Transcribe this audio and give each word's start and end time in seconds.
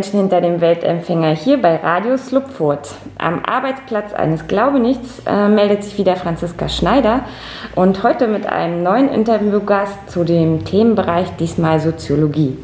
Menschen 0.00 0.20
hinter 0.20 0.40
dem 0.40 0.62
Weltempfänger, 0.62 1.34
hier 1.34 1.60
bei 1.60 1.76
Radio 1.76 2.16
Slupfurt. 2.16 2.88
Am 3.18 3.44
Arbeitsplatz 3.44 4.14
eines 4.14 4.46
Glaubenichts 4.46 5.20
äh, 5.26 5.46
meldet 5.46 5.84
sich 5.84 5.98
wieder 5.98 6.16
Franziska 6.16 6.70
Schneider 6.70 7.26
und 7.74 8.02
heute 8.02 8.26
mit 8.26 8.46
einem 8.46 8.82
neuen 8.82 9.10
Interviewgast 9.10 10.10
zu 10.10 10.24
dem 10.24 10.64
Themenbereich, 10.64 11.36
diesmal 11.38 11.80
Soziologie. 11.80 12.56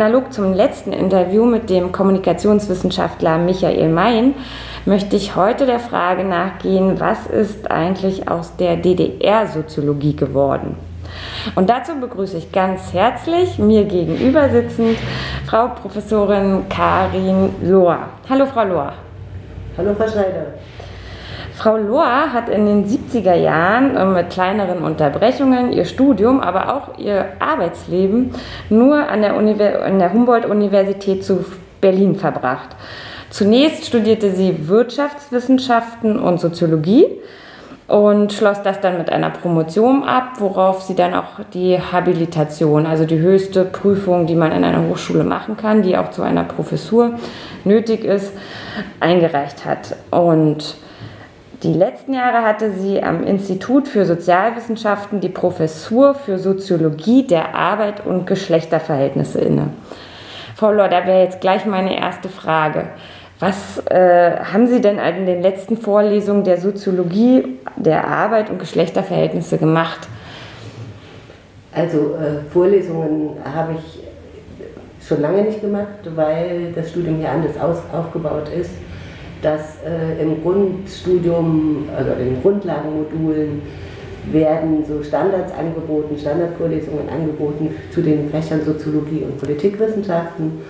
Analog 0.00 0.32
zum 0.32 0.54
letzten 0.54 0.94
Interview 0.94 1.44
mit 1.44 1.68
dem 1.68 1.92
Kommunikationswissenschaftler 1.92 3.36
Michael 3.36 3.90
Mayen 3.90 4.34
möchte 4.86 5.14
ich 5.14 5.36
heute 5.36 5.66
der 5.66 5.78
Frage 5.78 6.24
nachgehen, 6.24 6.98
was 6.98 7.26
ist 7.26 7.70
eigentlich 7.70 8.26
aus 8.26 8.56
der 8.56 8.76
DDR-Soziologie 8.76 10.16
geworden? 10.16 10.76
Und 11.54 11.68
dazu 11.68 12.00
begrüße 12.00 12.38
ich 12.38 12.50
ganz 12.50 12.94
herzlich 12.94 13.58
mir 13.58 13.84
gegenüber 13.84 14.48
sitzend 14.48 14.96
Frau 15.44 15.68
Professorin 15.68 16.64
Karin 16.70 17.50
Lohr. 17.62 17.98
Hallo 18.26 18.46
Frau 18.46 18.64
Lohr. 18.64 18.94
Hallo 19.76 19.94
Frau 19.94 20.08
Schneider. 20.08 20.54
Frau 21.60 21.76
Lohr 21.76 22.32
hat 22.32 22.48
in 22.48 22.64
den 22.64 22.86
70er 22.86 23.34
Jahren 23.34 23.94
äh, 23.94 24.06
mit 24.06 24.30
kleineren 24.30 24.78
Unterbrechungen 24.78 25.74
ihr 25.74 25.84
Studium, 25.84 26.40
aber 26.40 26.74
auch 26.74 26.98
ihr 26.98 27.26
Arbeitsleben 27.38 28.30
nur 28.70 29.06
an 29.06 29.20
der, 29.20 29.38
der 29.38 30.12
Humboldt-Universität 30.14 31.22
zu 31.22 31.44
Berlin 31.82 32.16
verbracht. 32.16 32.70
Zunächst 33.28 33.84
studierte 33.84 34.30
sie 34.30 34.68
Wirtschaftswissenschaften 34.68 36.18
und 36.18 36.40
Soziologie 36.40 37.04
und 37.88 38.32
schloss 38.32 38.62
das 38.62 38.80
dann 38.80 38.96
mit 38.96 39.12
einer 39.12 39.28
Promotion 39.28 40.02
ab, 40.02 40.36
worauf 40.38 40.80
sie 40.80 40.94
dann 40.94 41.12
auch 41.12 41.40
die 41.52 41.78
Habilitation, 41.78 42.86
also 42.86 43.04
die 43.04 43.18
höchste 43.18 43.66
Prüfung, 43.66 44.26
die 44.26 44.34
man 44.34 44.52
in 44.52 44.64
einer 44.64 44.88
Hochschule 44.88 45.24
machen 45.24 45.58
kann, 45.58 45.82
die 45.82 45.98
auch 45.98 46.10
zu 46.10 46.22
einer 46.22 46.44
Professur 46.44 47.16
nötig 47.64 48.04
ist, 48.04 48.32
eingereicht 48.98 49.66
hat. 49.66 49.94
Und 50.10 50.76
die 51.62 51.74
letzten 51.74 52.14
Jahre 52.14 52.42
hatte 52.42 52.72
sie 52.72 53.02
am 53.02 53.22
Institut 53.22 53.86
für 53.86 54.06
Sozialwissenschaften 54.06 55.20
die 55.20 55.28
Professur 55.28 56.14
für 56.14 56.38
Soziologie 56.38 57.26
der 57.26 57.54
Arbeit 57.54 58.06
und 58.06 58.26
Geschlechterverhältnisse 58.26 59.40
inne. 59.40 59.68
Frau 60.56 60.72
Lohr, 60.72 60.88
da 60.88 61.06
wäre 61.06 61.22
jetzt 61.22 61.42
gleich 61.42 61.66
meine 61.66 61.98
erste 61.98 62.30
Frage. 62.30 62.86
Was 63.40 63.78
äh, 63.86 64.36
haben 64.38 64.66
Sie 64.68 64.80
denn 64.80 64.98
in 64.98 65.26
den 65.26 65.42
letzten 65.42 65.76
Vorlesungen 65.76 66.44
der 66.44 66.58
Soziologie 66.58 67.58
der 67.76 68.06
Arbeit 68.06 68.48
und 68.48 68.58
Geschlechterverhältnisse 68.58 69.58
gemacht? 69.58 70.08
Also 71.74 72.16
äh, 72.16 72.50
Vorlesungen 72.52 73.36
habe 73.54 73.74
ich 73.78 75.06
schon 75.06 75.20
lange 75.20 75.42
nicht 75.42 75.60
gemacht, 75.60 75.86
weil 76.14 76.72
das 76.74 76.90
Studium 76.90 77.18
hier 77.18 77.30
anders 77.30 77.58
aus, 77.60 77.78
aufgebaut 77.92 78.48
ist 78.48 78.70
dass 79.42 79.78
äh, 79.84 80.22
im 80.22 80.42
Grundstudium, 80.42 81.88
also 81.96 82.12
in 82.12 82.40
Grundlagenmodulen, 82.42 83.62
werden 84.30 84.84
so 84.86 85.02
Standards 85.02 85.52
angeboten, 85.54 86.16
Standardvorlesungen 86.18 87.08
angeboten 87.08 87.74
zu 87.90 88.02
den 88.02 88.28
Fächern 88.30 88.62
Soziologie 88.64 89.22
und 89.22 89.38
Politikwissenschaften, 89.40 90.60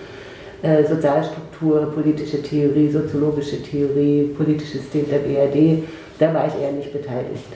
äh, 0.61 0.83
Sozialstruktur, 0.85 1.91
politische 1.93 2.41
Theorie, 2.41 2.89
soziologische 2.89 3.61
Theorie, 3.61 4.33
politisches 4.37 4.83
System 4.83 5.05
der 5.09 5.19
BRD. 5.19 5.83
Da 6.17 6.33
war 6.33 6.47
ich 6.47 6.61
eher 6.61 6.71
nicht 6.71 6.93
beteiligt. 6.93 7.47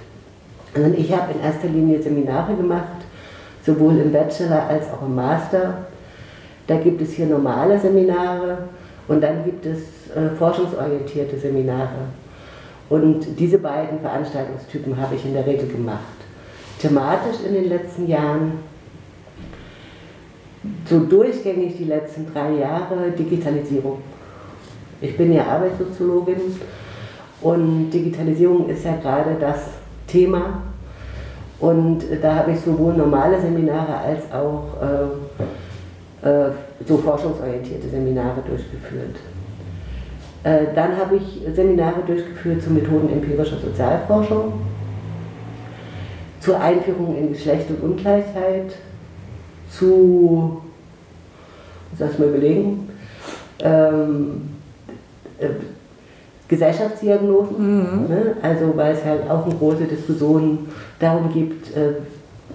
Also 0.74 0.94
ich 0.98 1.12
habe 1.14 1.34
in 1.34 1.42
erster 1.42 1.68
Linie 1.70 2.02
Seminare 2.02 2.54
gemacht, 2.56 3.06
sowohl 3.66 3.98
im 3.98 4.12
Bachelor 4.12 4.68
als 4.68 4.86
auch 4.92 5.06
im 5.06 5.16
Master. 5.16 5.86
Da 6.68 6.78
gibt 6.78 7.02
es 7.02 7.14
hier 7.14 7.28
normale 7.28 7.80
Seminare 7.80 8.58
und 9.08 9.22
dann 9.22 9.46
gibt 9.46 9.66
es 9.66 9.80
äh, 10.16 10.36
forschungsorientierte 10.38 11.38
Seminare. 11.38 12.10
Und 12.90 13.40
diese 13.40 13.58
beiden 13.58 14.00
Veranstaltungstypen 14.00 14.96
habe 15.00 15.16
ich 15.16 15.26
in 15.26 15.34
der 15.34 15.46
Regel 15.46 15.68
gemacht. 15.68 16.00
Thematisch 16.80 17.38
in 17.46 17.54
den 17.54 17.70
letzten 17.70 18.08
Jahren, 18.08 18.60
so 20.86 21.00
durchgängig 21.00 21.78
die 21.78 21.86
letzten 21.86 22.32
drei 22.32 22.54
Jahre, 22.54 23.12
Digitalisierung. 23.18 24.00
Ich 25.02 25.18
bin 25.18 25.34
ja 25.34 25.46
Arbeitssoziologin 25.46 26.60
und 27.42 27.90
Digitalisierung 27.90 28.70
ist 28.70 28.86
ja 28.86 28.96
gerade 28.98 29.36
das 29.40 29.60
Thema. 30.08 30.62
Und 31.60 32.04
da 32.22 32.36
habe 32.36 32.52
ich 32.52 32.60
sowohl 32.60 32.94
normale 32.94 33.40
Seminare 33.40 33.98
als 33.98 34.32
auch 34.32 34.76
äh, 36.24 36.28
äh, 36.28 36.52
so 36.86 36.98
forschungsorientierte 36.98 37.90
Seminare 37.90 38.42
durchgeführt. 38.48 39.16
Äh, 40.46 40.68
dann 40.76 40.96
habe 40.96 41.16
ich 41.16 41.42
Seminare 41.56 42.02
durchgeführt 42.06 42.62
zu 42.62 42.70
Methoden 42.70 43.10
empirischer 43.12 43.58
Sozialforschung, 43.58 44.54
zur 46.40 46.62
Einführung 46.62 47.18
in 47.18 47.34
Geschlecht 47.34 47.68
und 47.72 47.82
Ungleichheit, 47.82 48.76
zu, 49.72 50.62
ich 51.94 52.20
mal 52.20 52.28
überlegen, 52.28 52.90
ähm, 53.60 54.52
äh, 55.40 55.48
Gesellschaftsdiagnosen, 56.48 57.58
mhm. 57.58 58.08
ne? 58.08 58.36
also 58.44 58.72
weil 58.76 58.94
es 58.94 59.04
halt 59.04 59.28
auch 59.28 59.48
eine 59.48 59.56
große 59.56 59.86
Diskussion 59.86 60.68
darum 61.00 61.34
gibt, 61.34 61.76
äh, 61.76 61.94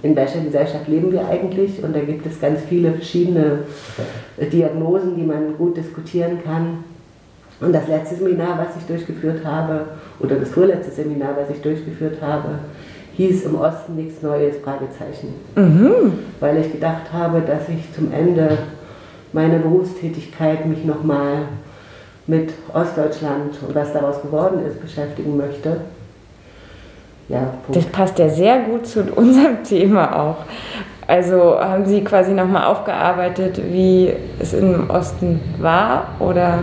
in 0.05 0.15
welcher 0.15 0.41
Gesellschaft 0.43 0.87
leben 0.87 1.11
wir 1.11 1.27
eigentlich 1.27 1.83
und 1.83 1.95
da 1.95 1.99
gibt 1.99 2.25
es 2.25 2.41
ganz 2.41 2.61
viele 2.69 2.93
verschiedene 2.93 3.65
Diagnosen, 4.51 5.17
die 5.17 5.25
man 5.25 5.59
gut 5.59 5.77
diskutieren 5.77 6.39
kann. 6.43 6.85
Und 7.61 7.75
das 7.75 7.89
letzte 7.89 8.17
Seminar, 8.17 8.59
was 8.59 8.77
ich 8.77 8.87
durchgeführt 8.87 9.45
habe, 9.45 9.87
oder 10.19 10.37
das 10.37 10.49
vorletzte 10.49 10.93
Seminar, 10.93 11.37
was 11.39 11.55
ich 11.55 11.61
durchgeführt 11.61 12.19
habe, 12.23 12.59
hieß 13.17 13.45
im 13.45 13.61
Osten 13.61 13.97
nichts 13.97 14.23
Neues, 14.23 14.57
Fragezeichen. 14.65 15.35
Mhm. 15.57 16.19
Weil 16.41 16.59
ich 16.59 16.73
gedacht 16.73 17.13
habe, 17.13 17.43
dass 17.43 17.69
ich 17.69 17.93
zum 17.95 18.13
Ende 18.13 18.59
meiner 19.33 19.59
Berufstätigkeit 19.59 20.65
mich 20.67 20.85
nochmal 20.85 21.43
mit 22.27 22.51
Ostdeutschland 22.73 23.59
und 23.67 23.75
was 23.75 23.93
daraus 23.93 24.23
geworden 24.23 24.65
ist 24.67 24.81
beschäftigen 24.81 25.37
möchte. 25.37 25.81
Ja, 27.29 27.55
das 27.73 27.85
passt 27.87 28.19
ja 28.19 28.29
sehr 28.29 28.61
gut 28.61 28.87
zu 28.87 29.05
unserem 29.15 29.63
Thema 29.65 30.19
auch. 30.19 30.37
Also 31.07 31.61
haben 31.61 31.87
Sie 31.87 32.03
quasi 32.03 32.33
nochmal 32.33 32.67
aufgearbeitet, 32.67 33.61
wie 33.71 34.13
es 34.39 34.53
im 34.53 34.89
Osten 34.91 35.41
war 35.59 36.15
oder? 36.21 36.61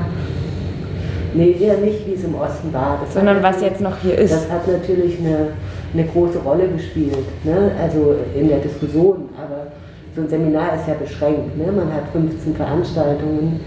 Nee, 1.38 1.56
eher 1.60 1.78
nicht, 1.78 2.08
wie 2.08 2.14
es 2.14 2.24
im 2.24 2.34
Osten 2.34 2.74
war. 2.74 2.98
Das 3.00 3.14
Sondern 3.14 3.44
was 3.44 3.62
jetzt 3.62 3.80
noch 3.80 3.96
hier 4.02 4.18
ist. 4.18 4.34
Das 4.34 4.50
hat 4.50 4.68
natürlich 4.68 5.20
eine, 5.20 5.50
eine 5.94 6.06
große 6.06 6.40
Rolle 6.40 6.68
gespielt, 6.68 7.28
ne? 7.44 7.72
also 7.80 8.16
in 8.36 8.48
der 8.48 8.58
Diskussion. 8.58 9.30
Aber 9.38 9.68
so 10.16 10.22
ein 10.22 10.30
Seminar 10.30 10.76
ist 10.76 10.88
ja 10.88 10.96
beschränkt. 10.96 11.56
Ne? 11.56 11.72
Man 11.72 11.94
hat 11.94 12.10
15 12.12 12.56
Veranstaltungen 12.56 13.60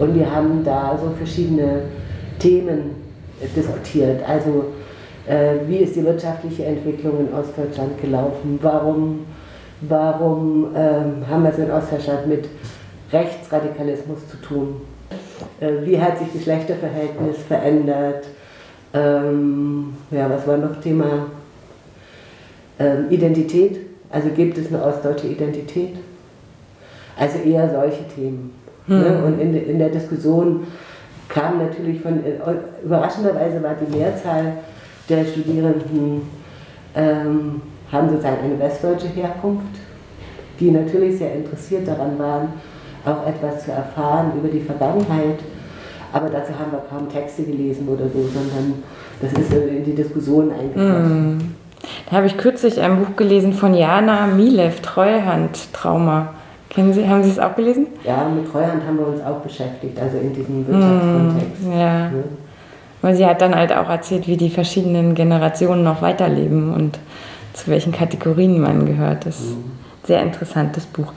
und 0.00 0.14
wir 0.16 0.28
haben 0.34 0.64
da 0.64 0.98
so 1.00 1.10
verschiedene 1.16 1.82
Themen 2.40 2.96
diskutiert. 3.54 4.20
Also 4.28 4.64
äh, 5.28 5.68
wie 5.68 5.76
ist 5.76 5.94
die 5.94 6.04
wirtschaftliche 6.04 6.64
Entwicklung 6.64 7.20
in 7.20 7.32
Ostdeutschland 7.32 8.00
gelaufen? 8.00 8.58
Warum, 8.60 9.20
warum 9.82 10.66
ähm, 10.74 11.24
haben 11.30 11.44
wir 11.44 11.50
es 11.50 11.58
in 11.58 11.70
Ostdeutschland 11.70 12.26
mit 12.26 12.48
Rechtsradikalismus 13.12 14.28
zu 14.28 14.38
tun? 14.38 14.80
Äh, 15.60 15.84
wie 15.84 16.00
hat 16.00 16.18
sich 16.18 16.32
Geschlechterverhältnis 16.32 17.38
verändert? 17.46 18.26
Ähm, 18.94 19.94
ja, 20.10 20.28
was 20.28 20.46
war 20.46 20.56
noch 20.56 20.80
Thema? 20.80 21.26
Ähm, 22.78 23.06
Identität. 23.10 23.80
Also 24.10 24.28
gibt 24.30 24.58
es 24.58 24.68
eine 24.68 24.82
ostdeutsche 24.82 25.28
Identität? 25.28 25.96
Also 27.18 27.38
eher 27.38 27.70
solche 27.70 28.06
Themen. 28.14 28.52
Hm. 28.86 29.00
Ne? 29.00 29.24
Und 29.24 29.40
in, 29.40 29.54
in 29.54 29.78
der 29.78 29.90
Diskussion 29.90 30.66
kam 31.28 31.58
natürlich 31.58 32.00
von, 32.00 32.24
äh, 32.24 32.38
überraschenderweise 32.84 33.62
war 33.62 33.74
die 33.74 33.96
Mehrzahl 33.96 34.58
der 35.08 35.24
Studierenden 35.24 36.22
ähm, 36.94 37.62
haben 37.90 38.08
sozusagen 38.08 38.44
eine 38.44 38.58
westdeutsche 38.58 39.08
Herkunft, 39.08 39.74
die 40.58 40.70
natürlich 40.70 41.18
sehr 41.18 41.34
interessiert 41.34 41.86
daran 41.86 42.18
waren, 42.18 42.48
auch 43.04 43.26
etwas 43.26 43.64
zu 43.64 43.72
erfahren 43.72 44.32
über 44.36 44.48
die 44.48 44.60
Vergangenheit. 44.60 45.38
Aber 46.12 46.28
dazu 46.28 46.52
haben 46.58 46.72
wir 46.72 46.82
kaum 46.90 47.08
Texte 47.08 47.42
gelesen 47.42 47.88
oder 47.88 48.04
so, 48.04 48.22
sondern 48.22 48.82
das 49.20 49.32
ist 49.32 49.52
in 49.52 49.84
die 49.84 49.94
Diskussion 49.94 50.52
eingeflossen. 50.52 51.38
Mm. 51.38 51.54
Da 52.08 52.16
habe 52.16 52.26
ich 52.26 52.36
kürzlich 52.36 52.80
ein 52.80 52.98
Buch 52.98 53.16
gelesen 53.16 53.52
von 53.54 53.74
Jana 53.74 54.26
Milev, 54.26 54.80
Treuhandtrauma. 54.80 56.34
Kennen 56.68 56.92
Sie, 56.92 57.08
haben 57.08 57.22
Sie 57.22 57.30
es 57.30 57.38
auch 57.38 57.54
gelesen? 57.56 57.86
Ja, 58.04 58.28
mit 58.28 58.50
Treuhand 58.50 58.86
haben 58.86 58.98
wir 58.98 59.06
uns 59.06 59.20
auch 59.22 59.40
beschäftigt, 59.40 59.98
also 60.00 60.18
in 60.18 60.32
diesem 60.32 60.66
Wirtschaftskontext. 60.66 61.62
Mm, 61.64 61.72
ja. 61.72 62.10
Ne? 62.10 62.24
Weil 63.02 63.16
sie 63.16 63.26
hat 63.26 63.40
dann 63.40 63.54
halt 63.54 63.72
auch 63.72 63.90
erzählt, 63.90 64.28
wie 64.28 64.36
die 64.36 64.48
verschiedenen 64.48 65.14
Generationen 65.14 65.82
noch 65.82 66.02
weiterleben 66.02 66.72
und 66.72 67.00
zu 67.52 67.70
welchen 67.70 67.92
Kategorien 67.92 68.60
man 68.60 68.86
gehört. 68.86 69.26
Das 69.26 69.40
ist 69.40 69.52
ein 69.52 69.64
sehr 70.04 70.22
interessantes 70.22 70.86
Buch. 70.86 71.12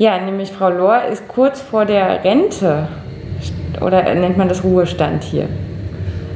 Ja, 0.00 0.18
nämlich 0.18 0.50
Frau 0.50 0.70
Lohr 0.70 1.04
ist 1.12 1.28
kurz 1.28 1.60
vor 1.60 1.84
der 1.84 2.24
Rente. 2.24 2.88
Oder 3.82 4.14
nennt 4.14 4.38
man 4.38 4.48
das 4.48 4.64
Ruhestand 4.64 5.22
hier? 5.22 5.46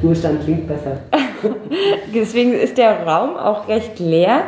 Ruhestand 0.03 0.43
klingt 0.43 0.67
besser. 0.67 0.99
Deswegen 2.13 2.53
ist 2.53 2.77
der 2.77 3.07
Raum 3.07 3.35
auch 3.35 3.67
recht 3.67 3.97
leer. 3.97 4.43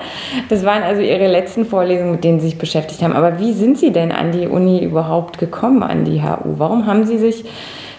Das 0.49 0.63
waren 0.63 0.83
also 0.83 1.01
Ihre 1.01 1.25
letzten 1.25 1.65
Vorlesungen, 1.65 2.11
mit 2.11 2.23
denen 2.23 2.39
Sie 2.39 2.49
sich 2.49 2.59
beschäftigt 2.59 3.01
haben. 3.01 3.13
Aber 3.13 3.39
wie 3.39 3.53
sind 3.53 3.79
Sie 3.79 3.91
denn 3.91 4.11
an 4.11 4.33
die 4.33 4.45
Uni 4.45 4.83
überhaupt 4.83 5.39
gekommen, 5.39 5.81
an 5.81 6.05
die 6.05 6.21
HU? 6.21 6.59
Warum 6.59 6.85
haben 6.85 7.07
Sie 7.07 7.17
sich 7.17 7.43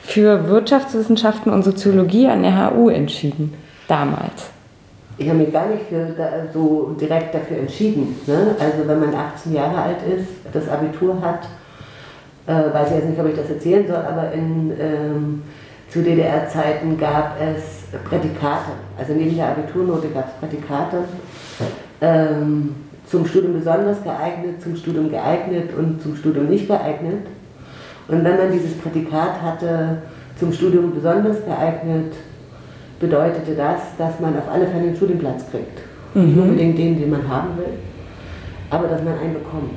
für 0.03 0.49
Wirtschaftswissenschaften 0.49 1.53
und 1.53 1.64
Soziologie 1.64 2.29
an 2.29 2.44
der 2.44 2.71
HU 2.71 2.91
entschieden, 2.91 3.55
damals? 3.88 4.53
Ich 5.19 5.29
habe 5.29 5.41
mich 5.41 5.53
gar 5.53 5.67
nicht 5.67 5.82
für, 5.88 6.15
so 6.55 6.97
direkt 7.00 7.35
dafür 7.35 7.59
entschieden. 7.59 8.17
Ne? 8.26 8.55
Also 8.59 8.87
wenn 8.87 9.00
man 9.00 9.15
18 9.15 9.53
Jahre 9.53 9.82
alt 9.82 9.99
ist, 10.06 10.29
das 10.53 10.69
Abitur 10.69 11.20
hat, 11.20 11.41
äh, 12.47 12.73
weiß 12.73 12.88
ich 12.91 12.94
jetzt 12.97 13.09
nicht, 13.09 13.20
ob 13.20 13.29
ich 13.29 13.37
das 13.37 13.50
erzählen 13.50 13.87
soll, 13.87 13.97
aber 13.97 14.31
in, 14.32 14.73
ähm, 14.79 15.43
zu 15.91 16.03
DDR-Zeiten 16.03 16.99
gab 16.99 17.37
es 17.41 17.99
Prädikate. 18.09 18.73
Also 18.97 19.12
neben 19.15 19.35
der 19.37 19.49
Abiturnote 19.49 20.09
gab 20.09 20.29
es 20.29 20.49
Prädikate. 20.49 21.05
Ähm, 22.00 22.75
zum 23.11 23.26
Studium 23.26 23.55
besonders 23.55 24.03
geeignet, 24.03 24.62
zum 24.62 24.76
Studium 24.76 25.11
geeignet 25.11 25.71
und 25.76 26.00
zum 26.00 26.14
Studium 26.14 26.47
nicht 26.47 26.69
geeignet. 26.69 27.26
Und 28.06 28.25
wenn 28.25 28.37
man 28.37 28.53
dieses 28.53 28.76
Prädikat 28.79 29.43
hatte, 29.43 30.03
zum 30.38 30.53
Studium 30.53 30.94
besonders 30.94 31.44
geeignet, 31.44 32.12
bedeutete 33.00 33.55
das, 33.55 33.81
dass 33.97 34.21
man 34.21 34.37
auf 34.37 34.49
alle 34.50 34.67
Fälle 34.67 34.89
einen 34.89 34.97
Studienplatz 34.97 35.50
kriegt. 35.50 35.81
Mhm. 36.15 36.25
Nicht 36.27 36.39
unbedingt 36.39 36.79
den, 36.79 37.00
den 37.00 37.11
man 37.11 37.29
haben 37.29 37.56
will, 37.56 37.75
aber 38.71 38.89
dass 38.89 39.03
man 39.03 39.19
einen 39.19 39.35
bekommt. 39.35 39.75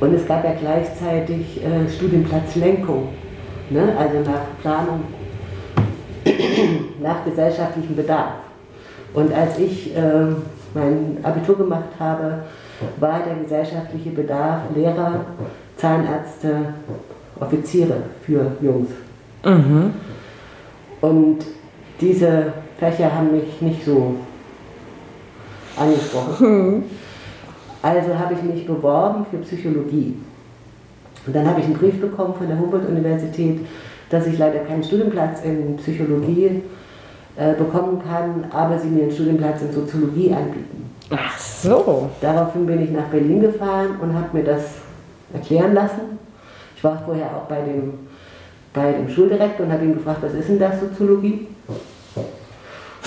Und 0.00 0.14
es 0.14 0.26
gab 0.26 0.44
ja 0.44 0.54
gleichzeitig 0.58 1.62
äh, 1.64 1.88
Studienplatzlenkung, 1.90 3.08
ne? 3.70 3.92
also 3.98 4.18
nach 4.20 4.42
Planung, 4.62 5.04
nach 7.02 7.24
gesellschaftlichem 7.24 7.96
Bedarf. 7.96 8.34
Und 9.14 9.32
als 9.34 9.58
ich 9.58 9.96
äh, 9.96 10.26
mein 10.74 11.18
Abitur 11.22 11.56
gemacht 11.56 11.88
habe, 11.98 12.42
war 13.00 13.20
der 13.26 13.42
gesellschaftliche 13.42 14.10
Bedarf 14.10 14.60
Lehrer, 14.74 15.24
Zahnärzte, 15.76 16.74
Offiziere 17.40 17.96
für 18.24 18.52
Jungs. 18.60 18.90
Mhm. 19.44 19.92
Und 21.00 21.44
diese 22.00 22.52
Fächer 22.78 23.14
haben 23.14 23.32
mich 23.32 23.60
nicht 23.60 23.84
so 23.84 24.14
angesprochen. 25.76 26.36
Mhm. 26.40 26.82
Also 27.82 28.18
habe 28.18 28.34
ich 28.34 28.42
mich 28.42 28.66
beworben 28.66 29.24
für 29.30 29.38
Psychologie. 29.38 30.16
Und 31.26 31.36
dann 31.36 31.46
habe 31.46 31.60
ich 31.60 31.66
einen 31.66 31.74
Brief 31.74 32.00
bekommen 32.00 32.34
von 32.34 32.48
der 32.48 32.58
Humboldt-Universität, 32.58 33.60
dass 34.10 34.26
ich 34.26 34.38
leider 34.38 34.60
keinen 34.60 34.82
Studienplatz 34.82 35.44
in 35.44 35.76
Psychologie 35.76 36.62
äh, 37.36 37.54
bekommen 37.54 38.02
kann, 38.02 38.46
aber 38.50 38.78
sie 38.78 38.88
mir 38.88 39.04
einen 39.04 39.12
Studienplatz 39.12 39.62
in 39.62 39.72
Soziologie 39.72 40.32
anbieten. 40.32 40.90
Ach 41.10 41.38
so. 41.38 42.10
Daraufhin 42.20 42.66
bin 42.66 42.82
ich 42.82 42.90
nach 42.90 43.06
Berlin 43.06 43.40
gefahren 43.40 43.96
und 44.00 44.14
habe 44.14 44.36
mir 44.36 44.44
das 44.44 44.62
erklären 45.32 45.74
lassen. 45.74 46.18
Ich 46.76 46.84
war 46.84 47.02
vorher 47.04 47.26
auch 47.26 47.48
bei 47.48 47.60
dem, 47.60 47.94
bei 48.72 48.92
dem 48.92 49.08
Schuldirektor 49.08 49.66
und 49.66 49.72
habe 49.72 49.84
ihn 49.84 49.94
gefragt, 49.94 50.18
was 50.22 50.34
ist 50.34 50.48
denn 50.48 50.58
das 50.58 50.80
Soziologie? 50.80 51.47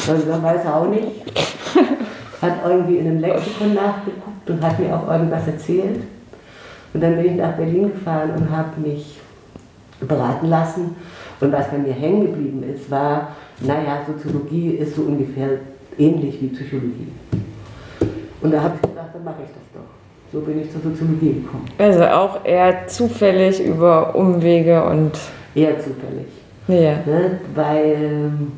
Und 0.08 0.28
dann 0.28 0.44
weiß 0.44 0.66
er 0.66 0.78
auch 0.78 0.88
nicht. 0.88 1.08
Hat 2.42 2.54
irgendwie 2.66 2.98
in 2.98 3.08
einem 3.08 3.20
Lexikon 3.20 3.76
nachgeguckt 3.76 4.50
und 4.50 4.62
hat 4.62 4.80
mir 4.80 4.96
auch 4.96 5.12
irgendwas 5.12 5.46
erzählt. 5.48 6.02
Und 6.94 7.02
dann 7.02 7.16
bin 7.16 7.26
ich 7.26 7.36
nach 7.36 7.54
Berlin 7.54 7.92
gefahren 7.92 8.32
und 8.36 8.50
habe 8.50 8.82
mich 8.82 9.20
beraten 10.00 10.48
lassen. 10.50 10.96
Und 11.40 11.52
was 11.52 11.70
bei 11.70 11.78
mir 11.78 11.94
hängen 11.94 12.22
geblieben 12.22 12.64
ist, 12.64 12.90
war, 12.90 13.36
naja, 13.60 14.00
Soziologie 14.08 14.72
ist 14.72 14.96
so 14.96 15.04
ungefähr 15.04 15.50
ähnlich 15.98 16.42
wie 16.42 16.48
Psychologie. 16.48 17.08
Und 18.42 18.52
da 18.52 18.62
habe 18.62 18.76
ich 18.76 18.82
gedacht, 18.82 19.10
dann 19.14 19.24
mache 19.24 19.44
ich 19.44 19.50
das 19.50 19.64
doch. 19.74 19.88
So 20.34 20.40
bin 20.40 20.62
ich 20.62 20.72
zur 20.72 20.82
Soziologie 20.82 21.42
gekommen. 21.42 21.66
Also 21.78 22.06
auch 22.06 22.44
eher 22.44 22.88
zufällig 22.88 23.64
über 23.64 24.16
Umwege 24.16 24.84
und. 24.84 25.12
Eher 25.54 25.78
zufällig. 25.78 26.28
Ja. 26.68 26.94
Ne? 27.06 27.40
Weil 27.54 27.96
ähm, 27.96 28.52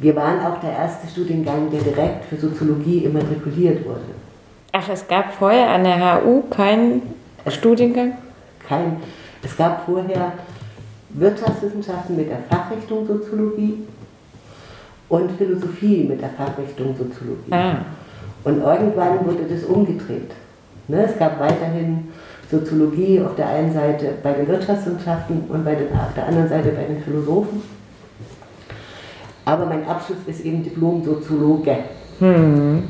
wir 0.00 0.14
waren 0.14 0.40
auch 0.40 0.60
der 0.60 0.72
erste 0.72 1.08
Studiengang, 1.08 1.70
der 1.70 1.80
direkt 1.80 2.24
für 2.26 2.36
Soziologie 2.36 3.04
immatrikuliert 3.04 3.84
wurde. 3.84 4.00
Ach, 4.72 4.88
es 4.88 5.06
gab 5.08 5.32
vorher 5.32 5.70
an 5.70 5.84
der 5.84 6.22
HU 6.22 6.42
keinen 6.50 7.02
es, 7.44 7.54
Studiengang? 7.54 8.12
Kein. 8.68 8.98
Es 9.42 9.56
gab 9.56 9.84
vorher 9.86 10.32
Wirtschaftswissenschaften 11.10 12.16
mit 12.16 12.30
der 12.30 12.38
Fachrichtung 12.48 13.06
Soziologie 13.06 13.86
und 15.08 15.32
Philosophie 15.32 16.04
mit 16.04 16.20
der 16.20 16.30
Fachrichtung 16.30 16.94
Soziologie. 16.96 17.52
Ah. 17.52 17.78
Und 18.44 18.60
irgendwann 18.60 19.24
wurde 19.24 19.44
das 19.48 19.64
umgedreht. 19.64 20.30
Ne? 20.86 21.04
Es 21.04 21.18
gab 21.18 21.40
weiterhin 21.40 22.08
Soziologie 22.50 23.20
auf 23.20 23.34
der 23.36 23.48
einen 23.48 23.72
Seite 23.72 24.12
bei 24.22 24.32
den 24.32 24.48
Wirtschaftswissenschaften 24.48 25.44
und 25.48 25.64
bei 25.64 25.74
den, 25.74 25.88
auf 25.92 26.14
der 26.14 26.26
anderen 26.26 26.48
Seite 26.48 26.70
bei 26.70 26.84
den 26.84 27.02
Philosophen. 27.02 27.62
Aber 29.48 29.64
mein 29.64 29.88
Abschluss 29.88 30.18
ist 30.26 30.44
eben 30.44 30.62
Diplom-Soziologe. 30.62 31.78
Hm. 32.18 32.82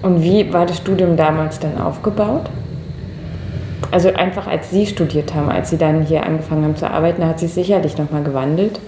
Und 0.00 0.22
wie 0.22 0.50
war 0.50 0.64
das 0.64 0.78
Studium 0.78 1.14
damals 1.14 1.60
dann 1.60 1.78
aufgebaut? 1.78 2.48
Also 3.90 4.14
einfach 4.14 4.46
als 4.46 4.70
Sie 4.70 4.86
studiert 4.86 5.34
haben, 5.34 5.50
als 5.50 5.68
Sie 5.68 5.76
dann 5.76 6.00
hier 6.00 6.24
angefangen 6.24 6.64
haben 6.64 6.76
zu 6.76 6.90
arbeiten, 6.90 7.26
hat 7.26 7.38
sich 7.38 7.52
sicherlich 7.52 7.98
nochmal 7.98 8.22
gewandelt. 8.22 8.80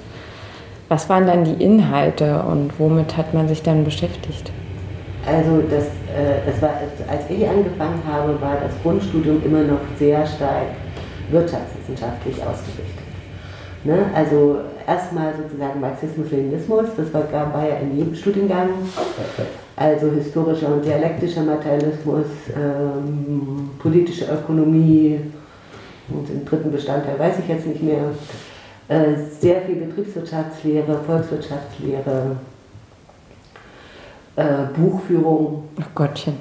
Was 0.89 1.11
waren 1.11 1.27
dann 1.27 1.45
die 1.45 1.63
Inhalte 1.63 2.43
und 2.45 2.79
womit 2.79 3.15
hat 3.19 3.35
man 3.35 3.47
sich 3.47 3.63
dann 3.63 3.85
beschäftigt? 3.85 4.51
Also 5.27 5.63
das, 5.69 5.85
äh, 5.85 6.47
das 6.47 6.63
war, 6.63 6.71
als 7.11 7.25
ich 7.29 7.47
angefangen 7.47 8.01
habe, 8.11 8.41
war 8.41 8.57
das 8.63 8.73
Grundstudium 8.83 9.43
immer 9.45 9.65
noch 9.65 9.81
sehr 9.99 10.27
stark 10.27 10.69
wirtschaftswissenschaftlich 11.31 12.37
ausgerichtet. 12.37 13.05
Ne? 13.85 14.07
Also 14.15 14.61
erstmal 14.87 15.35
sozusagen 15.35 15.81
Marxismus-Leninismus, 15.81 16.89
das 16.97 17.13
war, 17.13 17.31
war 17.33 17.69
ja 17.69 17.77
in 17.77 17.97
jedem 17.97 18.15
Studiengang. 18.15 18.71
Also 19.77 20.11
historischer 20.11 20.69
und 20.69 20.85
dialektischer 20.85 21.43
Materialismus, 21.43 22.27
ähm, 22.55 23.71
politische 23.79 24.27
Ökonomie 24.27 25.21
und 26.09 26.29
den 26.29 26.45
dritten 26.45 26.71
Bestandteil 26.71 27.19
weiß 27.19 27.39
ich 27.39 27.49
jetzt 27.49 27.67
nicht 27.67 27.83
mehr. 27.83 28.05
Äh, 28.89 29.15
sehr 29.41 29.63
viel 29.63 29.77
Betriebswirtschaftslehre, 29.77 30.99
Volkswirtschaftslehre, 31.07 32.37
äh, 34.37 34.45
Buchführung. 34.77 35.69
Ach 35.81 35.95
Gottchen. 35.95 36.35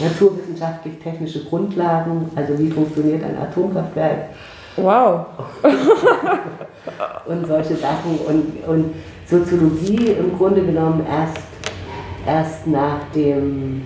Naturwissenschaftlich-technische 0.00 1.44
Grundlagen, 1.44 2.30
also 2.34 2.58
wie 2.58 2.70
funktioniert 2.70 3.22
ein 3.22 3.36
Atomkraftwerk. 3.36 4.30
Wow. 4.76 5.26
und 7.26 7.46
solche 7.46 7.76
Sachen. 7.76 8.18
Und, 8.26 8.68
und 8.68 8.94
Soziologie 9.26 10.10
im 10.18 10.36
Grunde 10.36 10.62
genommen 10.62 11.04
erst, 11.08 11.46
erst 12.26 12.66
nach, 12.66 13.00
dem, 13.14 13.82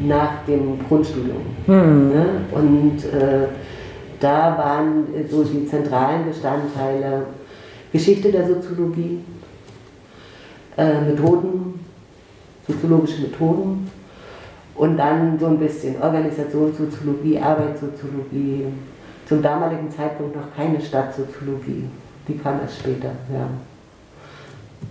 nach 0.00 0.44
dem 0.46 0.78
Grundstudium. 0.88 1.42
Hm. 1.66 2.08
Ne? 2.08 2.26
Und 2.52 3.04
äh, 3.04 3.48
da 4.20 4.56
waren 4.56 5.04
so 5.30 5.44
die 5.44 5.66
zentralen 5.66 6.24
Bestandteile 6.26 7.26
Geschichte 7.92 8.32
der 8.32 8.46
Soziologie, 8.46 9.20
äh, 10.76 11.00
Methoden, 11.02 11.80
soziologische 12.66 13.22
Methoden 13.22 13.90
und 14.74 14.96
dann 14.96 15.38
so 15.38 15.46
ein 15.46 15.58
bisschen 15.58 16.00
Organisationssoziologie, 16.00 17.38
Arbeitssoziologie, 17.38 18.66
zum 19.26 19.42
damaligen 19.42 19.90
Zeitpunkt 19.90 20.36
noch 20.36 20.54
keine 20.56 20.80
Stadtsoziologie, 20.80 21.84
die 22.28 22.38
kam 22.38 22.60
erst 22.60 22.78
später. 22.78 23.10
Ja. 23.32 23.48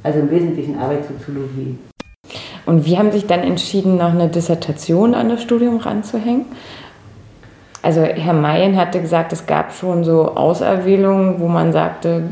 Also 0.03 0.19
im 0.19 0.29
Wesentlichen 0.29 0.77
Arbeitssoziologie. 0.77 1.77
Und 2.65 2.85
wie 2.85 2.97
haben 2.97 3.11
Sie 3.11 3.19
sich 3.19 3.27
dann 3.27 3.41
entschieden, 3.41 3.97
noch 3.97 4.11
eine 4.11 4.27
Dissertation 4.27 5.13
an 5.13 5.29
das 5.29 5.41
Studium 5.41 5.77
ranzuhängen? 5.77 6.45
Also 7.81 8.01
Herr 8.01 8.33
Mayen 8.33 8.75
hatte 8.77 8.99
gesagt, 8.99 9.31
es 9.31 9.45
gab 9.45 9.71
schon 9.71 10.03
so 10.03 10.35
Auserwählungen, 10.35 11.39
wo 11.39 11.47
man 11.47 11.71
sagte, 11.71 12.23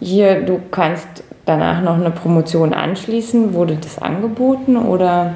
hier, 0.00 0.42
du 0.42 0.60
kannst 0.72 1.22
danach 1.46 1.80
noch 1.80 1.94
eine 1.94 2.10
Promotion 2.10 2.74
anschließen. 2.74 3.54
Wurde 3.54 3.76
das 3.76 4.00
angeboten 4.00 4.76
oder? 4.76 5.34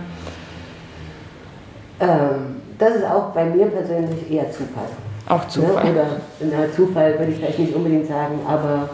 Ähm, 2.00 2.56
das 2.78 2.96
ist 2.96 3.04
auch 3.04 3.30
bei 3.30 3.44
mir 3.44 3.66
persönlich 3.66 4.28
eher 4.28 4.50
Zufall. 4.50 4.88
Auch 5.28 5.42
ne? 5.42 5.48
Zufall. 5.48 5.84
Ne? 5.84 5.90
Oder 5.90 6.06
na, 6.40 6.72
Zufall 6.74 7.18
würde 7.18 7.32
ich 7.32 7.38
vielleicht 7.38 7.58
nicht 7.58 7.74
unbedingt 7.74 8.06
sagen, 8.06 8.38
aber 8.46 8.88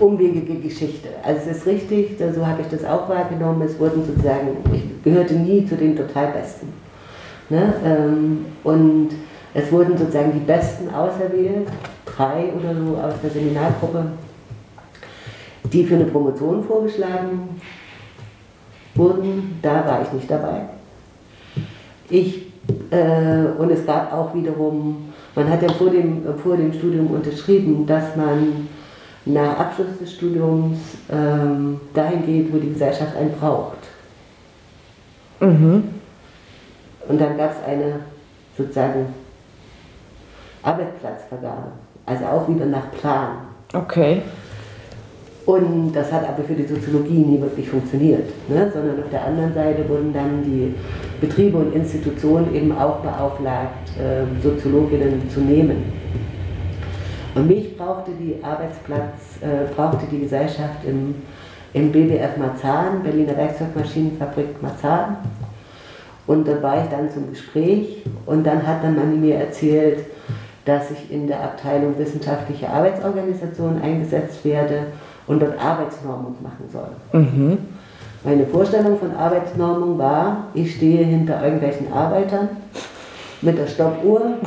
umwegige 0.00 0.54
Geschichte. 0.54 1.08
Also 1.22 1.50
es 1.50 1.58
ist 1.58 1.66
richtig, 1.66 2.16
so 2.18 2.46
habe 2.46 2.62
ich 2.62 2.68
das 2.68 2.84
auch 2.84 3.08
wahrgenommen. 3.08 3.62
Es 3.62 3.78
wurden 3.78 4.04
sozusagen, 4.04 4.56
ich 4.72 5.02
gehörte 5.02 5.34
nie 5.34 5.66
zu 5.66 5.76
den 5.76 5.96
total 5.96 6.28
Besten. 6.28 6.72
Ne? 7.50 7.74
Ähm, 7.84 8.46
und 8.62 9.10
es 9.52 9.70
wurden 9.70 9.96
sozusagen 9.96 10.32
die 10.32 10.40
Besten 10.40 10.92
auserwählt, 10.92 11.68
drei 12.06 12.52
oder 12.58 12.74
so 12.74 12.96
aus 12.96 13.14
der 13.22 13.30
Seminargruppe, 13.30 14.06
die 15.72 15.84
für 15.84 15.96
eine 15.96 16.04
Promotion 16.04 16.64
vorgeschlagen 16.64 17.60
wurden. 18.94 19.58
Da 19.62 19.86
war 19.86 20.02
ich 20.02 20.12
nicht 20.12 20.30
dabei. 20.30 20.62
Ich, 22.08 22.46
äh, 22.90 23.58
und 23.58 23.70
es 23.70 23.84
gab 23.86 24.12
auch 24.12 24.34
wiederum, 24.34 25.12
man 25.34 25.50
hat 25.50 25.62
ja 25.62 25.72
vor 25.72 25.90
dem, 25.90 26.22
vor 26.42 26.56
dem 26.56 26.72
Studium 26.72 27.08
unterschrieben, 27.08 27.86
dass 27.86 28.16
man 28.16 28.68
nach 29.26 29.58
Abschluss 29.58 29.98
des 30.00 30.12
Studiums 30.12 30.78
ähm, 31.10 31.80
dahin 31.94 32.26
geht, 32.26 32.52
wo 32.52 32.58
die 32.58 32.72
Gesellschaft 32.72 33.16
einen 33.16 33.32
braucht. 33.32 33.78
Mhm. 35.40 35.84
Und 37.08 37.20
dann 37.20 37.36
gab 37.36 37.50
es 37.52 37.66
eine 37.66 38.00
sozusagen 38.56 39.06
Arbeitsplatzvergabe, 40.62 41.72
also 42.06 42.24
auch 42.24 42.48
wieder 42.48 42.66
nach 42.66 42.90
Plan. 42.92 43.30
Okay. 43.72 44.22
Und 45.46 45.92
das 45.92 46.10
hat 46.10 46.26
aber 46.26 46.42
für 46.42 46.54
die 46.54 46.66
Soziologie 46.66 47.18
nie 47.18 47.40
wirklich 47.40 47.68
funktioniert, 47.68 48.30
ne? 48.48 48.70
sondern 48.72 49.02
auf 49.02 49.10
der 49.10 49.26
anderen 49.26 49.52
Seite 49.52 49.86
wurden 49.86 50.10
dann 50.12 50.42
die 50.42 50.74
Betriebe 51.20 51.58
und 51.58 51.74
Institutionen 51.74 52.54
eben 52.54 52.72
auch 52.72 53.00
beauflagt, 53.00 53.90
äh, 53.98 54.24
Soziologinnen 54.42 55.28
zu 55.28 55.40
nehmen. 55.40 55.92
Und 57.34 57.46
mich 57.46 57.76
brauchte 57.76 58.12
die 58.18 58.42
Arbeitsplatz, 58.42 59.42
äh, 59.42 59.70
brauchte 59.74 60.06
die 60.10 60.20
Gesellschaft 60.20 60.84
im, 60.86 61.16
im 61.74 61.92
BWF 61.92 62.38
Marzahn, 62.38 63.02
Berliner 63.02 63.36
Werkzeugmaschinenfabrik 63.36 64.62
Marzahn. 64.62 65.18
Und 66.26 66.48
da 66.48 66.62
war 66.62 66.82
ich 66.82 66.88
dann 66.88 67.10
zum 67.10 67.28
Gespräch 67.28 68.02
und 68.24 68.46
dann 68.46 68.66
hat 68.66 68.82
dann 68.82 68.96
man 68.96 69.20
mir 69.20 69.34
erzählt, 69.34 70.06
dass 70.64 70.90
ich 70.90 71.12
in 71.12 71.26
der 71.26 71.42
Abteilung 71.42 71.98
wissenschaftliche 71.98 72.70
Arbeitsorganisation 72.70 73.82
eingesetzt 73.82 74.42
werde 74.42 74.86
und 75.26 75.40
dort 75.40 75.58
Arbeitsnormung 75.58 76.36
machen 76.42 76.68
soll. 76.70 77.20
Mhm. 77.20 77.58
Meine 78.24 78.46
Vorstellung 78.46 78.98
von 78.98 79.14
Arbeitsnormung 79.14 79.98
war, 79.98 80.48
ich 80.54 80.76
stehe 80.76 81.04
hinter 81.04 81.42
irgendwelchen 81.44 81.92
Arbeitern 81.92 82.48
mit 83.42 83.58
der 83.58 83.66
Stoppuhr. 83.66 84.22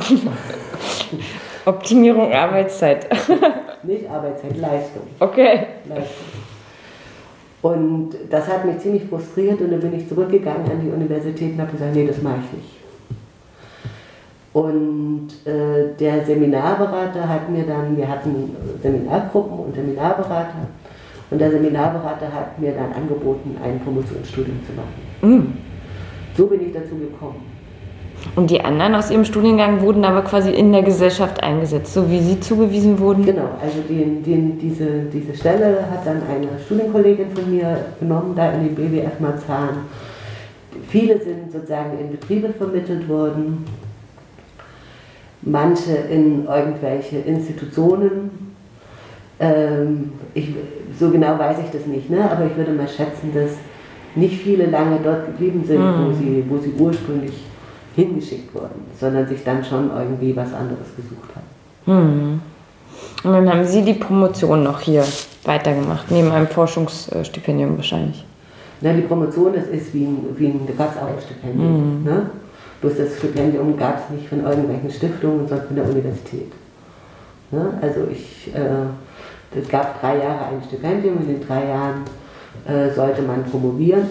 Optimierung 1.64 2.32
Arbeitszeit. 2.32 3.06
Nicht 3.84 4.10
Arbeitszeit, 4.10 4.56
Leistung. 4.56 5.02
Okay. 5.20 5.66
Leistung. 5.88 6.26
Und 7.62 8.10
das 8.30 8.48
hat 8.48 8.64
mich 8.64 8.78
ziemlich 8.78 9.04
frustriert 9.04 9.60
und 9.60 9.70
dann 9.70 9.80
bin 9.80 9.94
ich 9.94 10.08
zurückgegangen 10.08 10.70
an 10.70 10.80
die 10.80 10.90
Universität 10.90 11.52
und 11.54 11.60
habe 11.60 11.72
gesagt, 11.72 11.94
nee, 11.94 12.06
das 12.06 12.22
mache 12.22 12.38
ich 12.46 12.58
nicht. 12.58 12.77
Und 14.58 15.28
äh, 15.44 15.94
der 16.00 16.24
Seminarberater 16.24 17.28
hat 17.28 17.48
mir 17.48 17.64
dann, 17.64 17.96
wir 17.96 18.08
hatten 18.08 18.56
Seminargruppen 18.82 19.56
und 19.56 19.74
Seminarberater, 19.74 20.66
und 21.30 21.40
der 21.40 21.50
Seminarberater 21.52 22.26
hat 22.32 22.58
mir 22.58 22.72
dann 22.72 22.92
angeboten, 22.92 23.56
ein 23.62 23.78
Promotionsstudium 23.78 24.58
zu 24.66 24.72
machen. 24.72 25.36
Mm. 25.36 25.52
So 26.36 26.46
bin 26.46 26.66
ich 26.66 26.72
dazu 26.72 26.96
gekommen. 26.96 27.36
Und 28.34 28.50
die 28.50 28.60
anderen 28.60 28.96
aus 28.96 29.12
Ihrem 29.12 29.24
Studiengang 29.24 29.80
wurden 29.80 30.04
aber 30.04 30.22
quasi 30.22 30.50
in 30.50 30.72
der 30.72 30.82
Gesellschaft 30.82 31.40
eingesetzt, 31.40 31.94
so 31.94 32.10
wie 32.10 32.18
Sie 32.18 32.40
zugewiesen 32.40 32.98
wurden? 32.98 33.24
Genau, 33.24 33.50
also 33.62 33.78
den, 33.88 34.24
den, 34.24 34.58
diese, 34.58 35.02
diese 35.12 35.36
Stelle 35.36 35.84
hat 35.88 36.04
dann 36.04 36.22
eine 36.28 36.58
Studienkollegin 36.64 37.30
von 37.30 37.48
mir 37.54 37.78
genommen, 38.00 38.32
da 38.34 38.50
in 38.50 38.64
den 38.64 38.74
BWF 38.74 39.20
Marzahn. 39.20 39.86
Viele 40.88 41.20
sind 41.20 41.52
sozusagen 41.52 41.96
in 42.00 42.10
Betriebe 42.10 42.48
vermittelt 42.48 43.08
worden, 43.08 43.64
manche 45.42 45.92
in 45.92 46.46
irgendwelche 46.46 47.18
Institutionen. 47.18 48.54
Ähm, 49.40 50.12
ich, 50.34 50.48
so 50.98 51.10
genau 51.10 51.38
weiß 51.38 51.58
ich 51.64 51.70
das 51.70 51.86
nicht, 51.86 52.10
ne? 52.10 52.28
aber 52.30 52.46
ich 52.46 52.56
würde 52.56 52.72
mal 52.72 52.88
schätzen, 52.88 53.32
dass 53.32 53.52
nicht 54.16 54.42
viele 54.42 54.66
lange 54.66 54.98
dort 55.02 55.26
geblieben 55.26 55.62
sind, 55.64 55.80
mhm. 55.80 56.06
wo, 56.06 56.12
sie, 56.12 56.44
wo 56.48 56.58
sie 56.58 56.72
ursprünglich 56.76 57.44
hingeschickt 57.94 58.52
wurden, 58.54 58.82
sondern 58.98 59.26
sich 59.28 59.44
dann 59.44 59.64
schon 59.64 59.90
irgendwie 59.96 60.34
was 60.34 60.52
anderes 60.52 60.88
gesucht 60.96 61.30
haben. 61.34 61.46
Mhm. 61.86 62.40
Und 63.24 63.32
dann 63.32 63.48
haben 63.48 63.64
Sie 63.64 63.82
die 63.82 63.94
Promotion 63.94 64.62
noch 64.62 64.80
hier 64.80 65.04
weitergemacht, 65.44 66.10
neben 66.10 66.30
einem 66.30 66.46
Forschungsstipendium 66.46 67.76
wahrscheinlich. 67.76 68.24
Na, 68.80 68.92
die 68.92 69.02
Promotion, 69.02 69.52
das 69.54 69.66
ist 69.66 69.92
wie 69.92 70.04
ein, 70.04 70.18
wie 70.36 70.46
ein 70.46 70.60
da 70.66 70.84
gab 70.84 70.94
es 70.94 71.02
auch 71.02 71.08
ein 71.08 71.20
Stipendium. 71.20 72.00
Mhm. 72.00 72.04
Ne? 72.04 72.30
Bloß 72.80 72.96
das 72.96 73.18
Stipendium 73.18 73.76
gab 73.76 73.98
es 73.98 74.14
nicht 74.14 74.28
von 74.28 74.44
irgendwelchen 74.44 74.90
Stiftungen, 74.90 75.48
sondern 75.48 75.66
von 75.66 75.76
der 75.76 75.84
Universität. 75.88 76.52
Ne? 77.50 77.78
Also 77.80 78.06
ich, 78.10 78.54
äh, 78.54 79.58
es 79.58 79.68
gab 79.68 80.00
drei 80.00 80.18
Jahre 80.18 80.46
ein 80.46 80.62
Stipendium, 80.66 81.18
in 81.20 81.28
den 81.28 81.46
drei 81.46 81.66
Jahren 81.66 82.02
äh, 82.66 82.94
sollte 82.94 83.22
man 83.22 83.44
promovieren. 83.44 84.06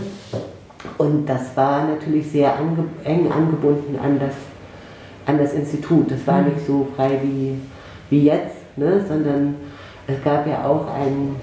Und 0.98 1.26
das 1.28 1.56
war 1.56 1.88
natürlich 1.88 2.30
sehr 2.30 2.58
ange 2.58 2.86
eng 3.04 3.32
angebunden 3.32 3.98
an 4.04 4.20
das, 4.20 4.36
an 5.26 5.38
das 5.38 5.54
Institut. 5.54 6.12
Das 6.12 6.26
war 6.28 6.42
mhm. 6.42 6.50
nicht 6.50 6.68
so 6.68 6.88
frei 6.96 7.20
wie, 7.24 7.60
wie 8.10 8.26
jetzt, 8.26 8.58
ne? 8.76 9.02
sondern 9.08 9.56
es 10.08 10.22
gab 10.24 10.46
ja 10.46 10.66
auch 10.66 10.94
einen, 10.94 11.36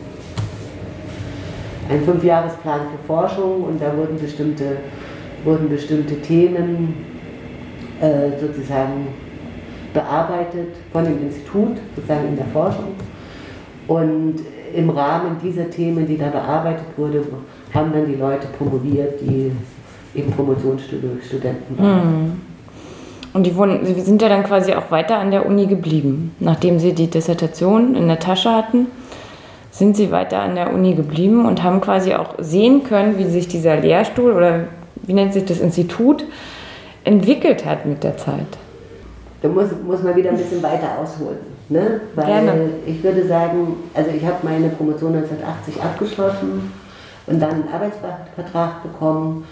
einen 1.88 2.04
Fünfjahresplan 2.04 2.80
für 2.80 3.06
Forschung 3.06 3.64
und 3.64 3.80
da 3.80 3.96
wurden 3.96 4.18
bestimmte, 4.18 4.76
wurden 5.44 5.68
bestimmte 5.68 6.20
Themen 6.20 7.13
äh, 8.04 8.38
sozusagen 8.38 9.08
bearbeitet 9.94 10.74
von 10.92 11.04
dem 11.04 11.22
Institut, 11.22 11.78
sozusagen 11.96 12.28
in 12.28 12.36
der 12.36 12.46
Forschung. 12.46 12.94
Und 13.86 14.36
im 14.74 14.90
Rahmen 14.90 15.36
dieser 15.42 15.70
Themen, 15.70 16.06
die 16.06 16.18
da 16.18 16.28
bearbeitet 16.28 16.86
wurde, 16.96 17.22
haben 17.72 17.92
dann 17.92 18.06
die 18.06 18.16
Leute 18.16 18.46
promoviert, 18.58 19.20
die 19.20 19.52
eben 20.14 20.32
Promotionsstudenten 20.32 21.78
waren. 21.78 22.22
Mhm. 22.22 22.40
Und 23.32 23.46
die 23.46 23.56
wurden, 23.56 23.84
sie 23.84 24.00
sind 24.00 24.20
ja 24.20 24.28
dann 24.28 24.44
quasi 24.44 24.74
auch 24.74 24.90
weiter 24.90 25.18
an 25.18 25.30
der 25.30 25.46
Uni 25.46 25.66
geblieben. 25.66 26.34
Nachdem 26.40 26.78
sie 26.78 26.92
die 26.92 27.08
Dissertation 27.08 27.94
in 27.94 28.06
der 28.06 28.18
Tasche 28.18 28.50
hatten, 28.50 28.86
sind 29.70 29.96
sie 29.96 30.12
weiter 30.12 30.40
an 30.40 30.54
der 30.54 30.72
Uni 30.72 30.94
geblieben 30.94 31.46
und 31.46 31.62
haben 31.62 31.80
quasi 31.80 32.14
auch 32.14 32.34
sehen 32.38 32.84
können, 32.84 33.18
wie 33.18 33.24
sich 33.24 33.48
dieser 33.48 33.76
Lehrstuhl 33.76 34.32
oder 34.32 34.68
wie 35.02 35.14
nennt 35.14 35.32
sich 35.32 35.44
das 35.46 35.60
Institut 35.60 36.24
entwickelt 37.04 37.64
hat 37.64 37.86
mit 37.86 38.02
der 38.02 38.16
Zeit. 38.16 38.58
Da 39.42 39.48
muss, 39.48 39.68
muss 39.86 40.02
man 40.02 40.16
wieder 40.16 40.30
ein 40.30 40.36
bisschen 40.36 40.62
weiter 40.62 40.98
ausholen. 41.00 41.38
Ne? 41.68 42.00
Weil 42.14 42.26
Gerne. 42.26 42.70
ich 42.86 43.02
würde 43.02 43.26
sagen, 43.26 43.76
also 43.94 44.10
ich 44.10 44.24
habe 44.24 44.36
meine 44.42 44.68
Promotion 44.70 45.14
1980 45.14 45.82
abgeschlossen 45.82 46.72
und 47.26 47.40
dann 47.40 47.50
einen 47.50 47.68
Arbeitsvertrag 47.72 48.82
bekommen. 48.82 49.44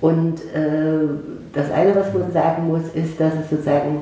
Und 0.00 0.40
äh, 0.54 1.08
das 1.52 1.70
eine, 1.70 1.94
was 1.94 2.12
man 2.14 2.32
sagen 2.32 2.68
muss, 2.68 2.82
ist, 2.94 3.20
dass 3.20 3.34
es 3.34 3.50
sozusagen 3.50 4.00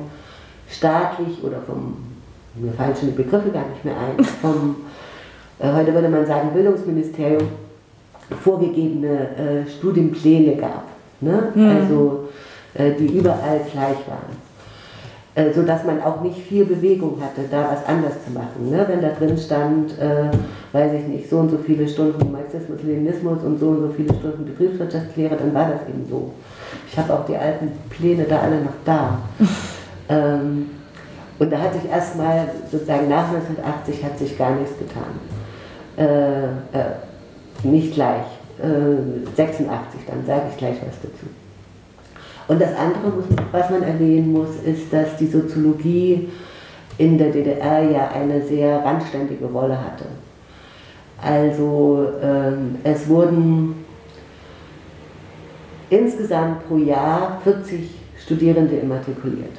staatlich 0.69 1.43
oder 1.43 1.57
vom, 1.65 1.97
mir 2.55 2.71
fallen 2.73 2.95
schon 2.95 3.09
die 3.09 3.15
Begriffe 3.15 3.49
gar 3.49 3.67
nicht 3.67 3.83
mehr 3.83 3.95
ein, 3.95 4.23
vom, 4.41 4.75
äh, 5.59 5.73
heute 5.73 5.93
würde 5.93 6.09
man 6.09 6.25
sagen, 6.25 6.49
Bildungsministerium 6.53 7.43
vorgegebene 8.43 9.29
äh, 9.37 9.69
Studienpläne 9.69 10.57
gab. 10.57 10.83
Ne? 11.21 11.51
Mhm. 11.55 11.69
Also 11.69 12.26
die 12.77 13.17
überall 13.17 13.61
gleich 13.71 13.97
waren. 14.07 14.47
Äh, 15.37 15.53
sodass 15.53 15.83
man 15.83 16.01
auch 16.01 16.21
nicht 16.21 16.39
viel 16.39 16.65
Bewegung 16.65 17.21
hatte, 17.21 17.41
da 17.51 17.69
was 17.71 17.85
anders 17.85 18.13
zu 18.25 18.31
machen. 18.31 18.71
Ne? 18.71 18.83
Wenn 18.87 19.03
da 19.03 19.09
drin 19.09 19.37
stand, 19.37 19.91
äh, 19.99 20.31
weiß 20.71 20.93
ich 20.93 21.07
nicht, 21.07 21.29
so 21.29 21.37
und 21.37 21.51
so 21.51 21.59
viele 21.59 21.87
Stunden 21.87 22.31
Marxismus, 22.31 22.81
Leninismus 22.81 23.43
und 23.43 23.59
so 23.59 23.67
und 23.67 23.81
so 23.81 23.89
viele 23.95 24.15
Stunden 24.15 24.45
Betriebswirtschaftslehre, 24.45 25.35
dann 25.35 25.53
war 25.53 25.69
das 25.69 25.87
eben 25.87 26.07
so. 26.09 26.31
Ich 26.89 26.97
habe 26.97 27.13
auch 27.13 27.23
die 27.27 27.37
alten 27.37 27.71
Pläne 27.87 28.23
da 28.23 28.39
alle 28.39 28.61
noch 28.61 28.73
da. 28.83 29.19
ähm, 30.09 30.71
und 31.37 31.53
da 31.53 31.59
hat 31.59 31.73
sich 31.75 31.87
erstmal, 31.87 32.49
sozusagen 32.71 33.07
nach 33.07 33.27
1980, 33.31 34.03
hat 34.03 34.17
sich 34.17 34.35
gar 34.39 34.55
nichts 34.55 34.73
getan. 34.79 35.19
Äh, 35.97 36.45
äh, 36.75 36.93
nicht 37.61 37.93
gleich. 37.93 38.25
86, 39.35 40.01
dann 40.07 40.25
sage 40.25 40.45
ich 40.49 40.57
gleich 40.57 40.77
was 40.81 40.99
dazu. 40.99 41.27
Und 42.47 42.61
das 42.61 42.75
andere, 42.75 43.23
was 43.51 43.69
man 43.69 43.83
erwähnen 43.83 44.31
muss, 44.31 44.55
ist, 44.63 44.91
dass 44.91 45.17
die 45.17 45.27
Soziologie 45.27 46.29
in 46.97 47.17
der 47.17 47.31
DDR 47.31 47.83
ja 47.83 48.09
eine 48.09 48.41
sehr 48.41 48.83
randständige 48.83 49.45
Rolle 49.45 49.77
hatte. 49.77 50.05
Also 51.21 52.07
ähm, 52.21 52.75
es 52.83 53.07
wurden 53.07 53.85
insgesamt 55.89 56.67
pro 56.67 56.77
Jahr 56.77 57.41
40 57.43 57.89
Studierende 58.23 58.75
immatrikuliert. 58.75 59.57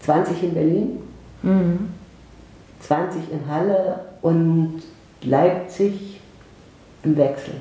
20 0.00 0.42
in 0.42 0.54
Berlin, 0.54 0.98
mhm. 1.42 1.88
20 2.80 3.32
in 3.32 3.50
Halle 3.50 4.00
und 4.22 4.82
Leipzig 5.22 6.20
im 7.02 7.16
Wechsel. 7.16 7.54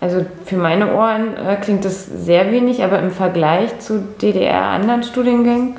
Also 0.00 0.24
für 0.44 0.56
meine 0.56 0.94
Ohren 0.94 1.36
äh, 1.36 1.56
klingt 1.56 1.84
das 1.84 2.06
sehr 2.06 2.52
wenig, 2.52 2.84
aber 2.84 3.00
im 3.00 3.10
Vergleich 3.10 3.78
zu 3.80 4.00
DDR 4.20 4.62
anderen 4.62 5.02
Studiengängen? 5.02 5.76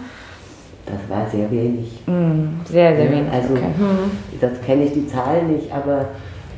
Das 0.86 0.98
war 1.08 1.30
sehr 1.30 1.50
wenig. 1.52 2.02
Mm, 2.06 2.66
sehr, 2.66 2.96
sehr 2.96 3.12
wenig. 3.12 3.32
Also 3.32 3.54
okay. 3.54 3.68
Mhm. 3.78 4.12
das 4.42 4.62
kenne 4.66 4.86
ich 4.86 4.94
die 4.94 5.08
Zahlen 5.08 5.54
nicht, 5.54 5.72
aber, 5.72 6.06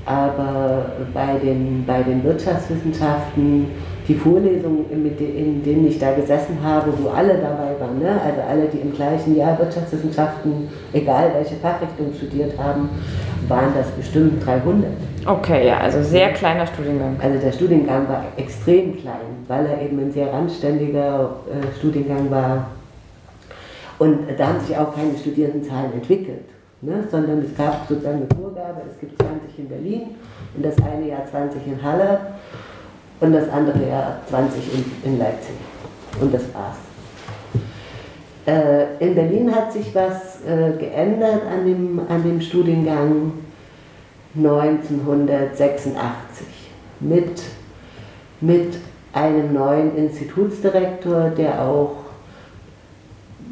aber 0.06 0.86
bei, 1.14 1.38
den, 1.44 1.84
bei 1.86 2.02
den 2.02 2.24
Wirtschaftswissenschaften 2.24 3.68
die 4.12 4.18
Vorlesungen, 4.18 4.86
in 4.92 5.64
denen 5.64 5.88
ich 5.88 5.98
da 5.98 6.12
gesessen 6.12 6.58
habe, 6.62 6.92
wo 7.02 7.10
alle 7.10 7.36
dabei 7.36 7.80
waren, 7.80 8.00
ne? 8.00 8.20
also 8.22 8.42
alle, 8.42 8.68
die 8.68 8.80
im 8.80 8.94
gleichen 8.94 9.38
Jahr 9.38 9.58
Wirtschaftswissenschaften, 9.58 10.68
egal 10.92 11.32
welche 11.34 11.56
Fachrichtung 11.56 12.14
studiert 12.14 12.58
haben, 12.58 12.90
waren 13.48 13.74
das 13.76 13.88
bestimmt 13.92 14.46
300. 14.46 14.92
Okay, 15.26 15.68
ja, 15.68 15.78
also 15.78 16.04
sehr 16.04 16.34
kleiner 16.34 16.68
Studiengang. 16.68 17.16
Also 17.22 17.40
der 17.40 17.52
Studiengang 17.54 18.08
war 18.10 18.26
extrem 18.36 18.98
klein, 18.98 19.46
weil 19.48 19.66
er 19.66 19.82
eben 19.82 20.00
ein 20.00 20.12
sehr 20.12 20.34
randständiger 20.34 21.36
äh, 21.48 21.78
Studiengang 21.78 22.30
war. 22.30 22.68
Und 23.98 24.20
da 24.38 24.48
haben 24.48 24.60
sich 24.60 24.76
auch 24.76 24.94
keine 24.94 25.18
Studierendenzahlen 25.18 25.94
entwickelt, 25.94 26.50
ne? 26.82 27.04
sondern 27.10 27.40
es 27.40 27.56
gab 27.56 27.88
sozusagen 27.88 28.18
eine 28.18 28.28
Vorgabe, 28.42 28.82
es 28.92 29.00
gibt 29.00 29.18
20 29.22 29.60
in 29.60 29.70
Berlin 29.70 30.02
und 30.58 30.66
das 30.66 30.76
eine 30.84 31.08
Jahr 31.08 31.26
20 31.30 31.62
in 31.66 31.82
Halle 31.82 32.20
und 33.22 33.32
das 33.32 33.48
andere 33.50 33.88
Jahr 33.88 34.18
20 34.30 34.62
in, 34.74 34.84
in 35.12 35.20
Leipzig. 35.20 35.56
Und 36.20 36.34
das 36.34 36.42
war's. 36.54 36.76
Äh, 38.46 38.98
in 39.00 39.16
Berlin 39.16 39.56
hat 39.56 39.72
sich 39.72 39.96
was 39.96 40.44
äh, 40.46 40.74
geändert 40.78 41.44
an 41.50 41.66
dem, 41.66 42.02
an 42.10 42.22
dem 42.24 42.42
Studiengang 42.42 43.32
1986 44.36 46.46
mit, 47.00 47.42
mit 48.42 48.76
einem 49.14 49.54
neuen 49.54 49.96
Institutsdirektor, 49.96 51.30
der 51.30 51.62
auch, 51.62 51.96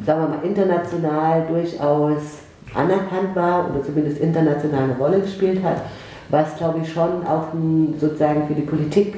sagen 0.06 0.22
wir 0.22 0.28
mal, 0.30 0.44
international 0.44 1.46
durchaus 1.48 2.40
anerkannt 2.74 3.36
war 3.36 3.70
oder 3.70 3.84
zumindest 3.84 4.20
international 4.20 4.86
eine 4.86 4.98
Rolle 4.98 5.20
gespielt 5.22 5.62
hat, 5.64 5.84
was, 6.30 6.56
glaube 6.58 6.80
ich, 6.82 6.92
schon 6.92 7.28
auch 7.28 7.50
sozusagen 8.00 8.48
für 8.48 8.54
die 8.54 8.62
Politik 8.62 9.16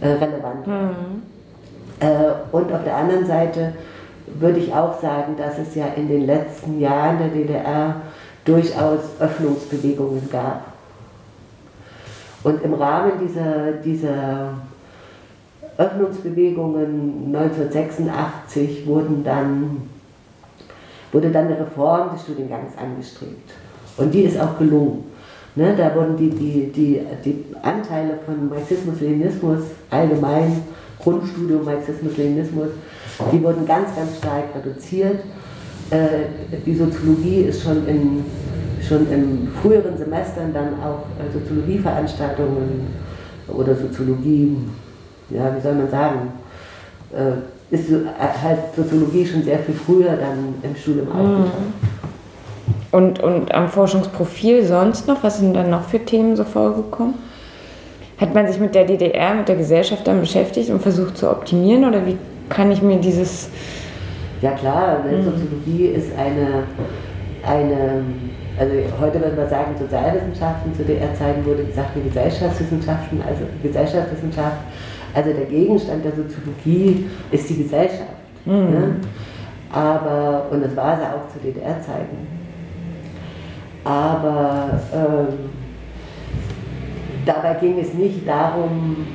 äh, 0.00 0.08
relevant. 0.08 0.66
Mhm. 0.66 1.22
Und 2.52 2.72
auf 2.72 2.84
der 2.84 2.96
anderen 2.96 3.26
Seite 3.26 3.72
würde 4.38 4.60
ich 4.60 4.72
auch 4.72 5.00
sagen, 5.00 5.36
dass 5.36 5.58
es 5.58 5.74
ja 5.74 5.86
in 5.96 6.06
den 6.06 6.26
letzten 6.26 6.78
Jahren 6.78 7.18
der 7.18 7.28
DDR 7.28 7.96
durchaus 8.44 9.00
Öffnungsbewegungen 9.18 10.28
gab. 10.30 10.72
Und 12.44 12.62
im 12.62 12.74
Rahmen 12.74 13.12
dieser, 13.20 13.72
dieser 13.84 14.54
Öffnungsbewegungen 15.76 17.34
1986 17.34 18.86
wurden 18.86 19.24
dann, 19.24 19.88
wurde 21.12 21.30
dann 21.30 21.46
eine 21.46 21.60
Reform 21.60 22.12
des 22.12 22.22
Studiengangs 22.22 22.76
angestrebt. 22.78 23.50
Und 23.96 24.12
die 24.12 24.22
ist 24.22 24.40
auch 24.40 24.56
gelungen. 24.58 25.04
Ne, 25.58 25.74
da 25.76 25.92
wurden 25.92 26.16
die, 26.16 26.30
die, 26.30 26.70
die, 26.70 27.00
die 27.24 27.44
Anteile 27.62 28.16
von 28.24 28.48
Marxismus-Leninismus 28.48 29.58
allgemein, 29.90 30.62
Grundstudium 31.00 31.64
Marxismus-Leninismus, 31.64 32.68
die 33.32 33.42
wurden 33.42 33.66
ganz, 33.66 33.88
ganz 33.96 34.18
stark 34.18 34.44
reduziert. 34.54 35.18
Äh, 35.90 36.60
die 36.64 36.76
Soziologie 36.76 37.40
ist 37.40 37.64
schon 37.64 37.88
in, 37.88 38.24
schon 38.86 39.10
in 39.10 39.48
früheren 39.60 39.98
Semestern 39.98 40.54
dann 40.54 40.74
auch 40.74 41.06
äh, 41.18 41.32
Soziologieveranstaltungen 41.32 42.86
oder 43.48 43.74
Soziologie, 43.74 44.58
ja, 45.30 45.56
wie 45.56 45.60
soll 45.60 45.74
man 45.74 45.90
sagen, 45.90 46.18
äh, 47.12 47.74
ist 47.74 47.90
halt 47.90 48.58
Soziologie 48.76 49.26
schon 49.26 49.42
sehr 49.42 49.58
viel 49.58 49.74
früher 49.74 50.10
dann 50.10 50.54
im 50.62 50.76
Studium 50.76 51.08
aufgetaucht. 51.08 51.52
Und, 52.90 53.20
und 53.20 53.54
am 53.54 53.68
Forschungsprofil 53.68 54.64
sonst 54.64 55.06
noch? 55.06 55.22
Was 55.22 55.38
sind 55.38 55.54
dann 55.54 55.70
noch 55.70 55.82
für 55.82 55.98
Themen 55.98 56.36
so 56.36 56.44
vorgekommen? 56.44 57.14
Hat 58.18 58.34
man 58.34 58.48
sich 58.48 58.58
mit 58.58 58.74
der 58.74 58.84
DDR, 58.84 59.34
mit 59.34 59.48
der 59.48 59.56
Gesellschaft 59.56 60.06
dann 60.06 60.20
beschäftigt 60.20 60.70
und 60.70 60.80
versucht 60.80 61.18
zu 61.18 61.30
optimieren? 61.30 61.84
Oder 61.84 62.04
wie 62.06 62.16
kann 62.48 62.70
ich 62.70 62.82
mir 62.82 62.98
dieses. 62.98 63.50
Ja, 64.40 64.52
klar, 64.52 65.04
mhm. 65.04 65.22
Soziologie 65.24 65.86
ist 65.88 66.12
eine, 66.16 66.64
eine, 67.44 68.04
also 68.58 68.74
heute 69.00 69.20
würde 69.20 69.36
man 69.36 69.48
sagen 69.48 69.74
Sozialwissenschaften, 69.78 70.74
zu 70.74 70.84
DDR-Zeiten 70.84 71.44
wurde 71.44 71.64
gesagt 71.64 71.90
die 71.96 72.08
Gesellschaftswissenschaften, 72.08 73.20
also 73.26 73.42
Gesellschaftswissenschaft. 73.62 74.58
Also 75.14 75.32
der 75.32 75.46
Gegenstand 75.46 76.04
der 76.04 76.12
Soziologie 76.12 77.06
ist 77.32 77.50
die 77.50 77.62
Gesellschaft. 77.64 78.12
Mhm. 78.44 78.52
Ne? 78.52 78.96
Aber, 79.72 80.46
und 80.50 80.64
das 80.64 80.74
war 80.76 80.96
sie 80.96 81.02
auch 81.02 81.28
zu 81.32 81.38
DDR-Zeiten 81.44 82.37
aber 83.88 84.78
ähm, 84.92 85.50
dabei 87.24 87.54
ging 87.54 87.78
es 87.78 87.94
nicht 87.94 88.28
darum, 88.28 89.06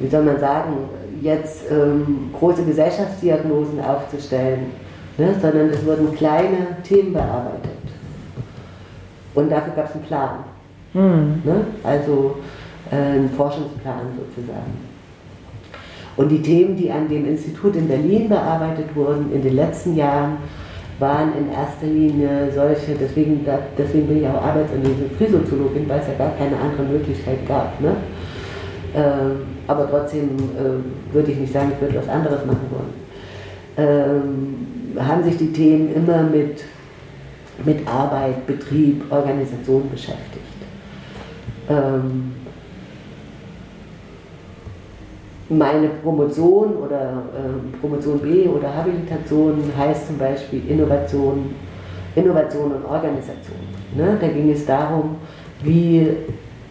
wie 0.00 0.08
soll 0.08 0.22
man 0.22 0.40
sagen, 0.40 0.72
jetzt 1.20 1.70
ähm, 1.70 2.30
große 2.38 2.64
Gesellschaftsdiagnosen 2.64 3.84
aufzustellen, 3.84 4.70
ne, 5.18 5.34
sondern 5.38 5.68
es 5.68 5.84
wurden 5.84 6.14
kleine 6.14 6.78
Themen 6.82 7.12
bearbeitet. 7.12 7.70
Und 9.34 9.50
dafür 9.50 9.74
gab 9.74 9.90
es 9.90 9.94
einen 9.94 10.04
Plan. 10.04 10.30
Mhm. 10.94 11.42
Ne, 11.44 11.66
also 11.84 12.36
äh, 12.90 12.96
einen 12.96 13.28
Forschungsplan 13.28 14.06
sozusagen. 14.16 14.86
Und 16.16 16.30
die 16.30 16.40
Themen, 16.40 16.76
die 16.76 16.90
an 16.90 17.10
dem 17.10 17.26
Institut 17.26 17.76
in 17.76 17.88
Berlin 17.88 18.26
bearbeitet 18.30 18.86
wurden 18.94 19.30
in 19.34 19.42
den 19.42 19.54
letzten 19.54 19.96
Jahren, 19.96 20.38
waren 20.98 21.32
in 21.36 21.52
erster 21.52 21.86
Linie 21.86 22.50
solche, 22.54 22.94
deswegen, 22.98 23.46
deswegen 23.76 24.06
bin 24.06 24.20
ich 24.20 24.26
auch 24.26 24.42
Arbeits- 24.42 24.72
und 24.72 24.84
Industriesoziologin, 24.84 25.88
weil 25.88 26.00
es 26.00 26.08
ja 26.08 26.14
gar 26.14 26.34
keine 26.36 26.56
andere 26.56 26.84
Möglichkeit 26.84 27.46
gab. 27.46 27.78
Ne? 27.80 27.96
Ähm, 28.94 29.42
aber 29.66 29.90
trotzdem 29.90 30.30
äh, 30.56 31.14
würde 31.14 31.32
ich 31.32 31.38
nicht 31.38 31.52
sagen, 31.52 31.72
ich 31.74 31.80
würde 31.80 31.98
was 31.98 32.08
anderes 32.08 32.46
machen 32.46 32.66
wollen. 32.70 32.94
Ähm, 33.78 35.02
haben 35.04 35.22
sich 35.24 35.36
die 35.36 35.52
Themen 35.52 35.94
immer 35.94 36.22
mit, 36.22 36.64
mit 37.64 37.86
Arbeit, 37.86 38.46
Betrieb, 38.46 39.02
Organisation 39.10 39.90
beschäftigt. 39.90 40.44
Ähm, 41.68 42.35
meine 45.48 45.88
Promotion 45.88 46.76
oder 46.76 47.22
äh, 47.34 47.76
Promotion 47.80 48.18
B 48.18 48.48
oder 48.48 48.74
Habilitation 48.74 49.62
heißt 49.76 50.08
zum 50.08 50.18
Beispiel 50.18 50.62
Innovation, 50.68 51.54
Innovation 52.14 52.72
und 52.72 52.84
Organisation. 52.84 53.58
Ne? 53.96 54.16
Da 54.20 54.28
ging 54.28 54.50
es 54.50 54.66
darum, 54.66 55.16
wie 55.62 56.08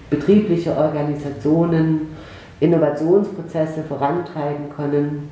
betriebliche 0.10 0.76
Organisationen 0.76 2.16
Innovationsprozesse 2.60 3.84
vorantreiben 3.84 4.70
können. 4.76 5.30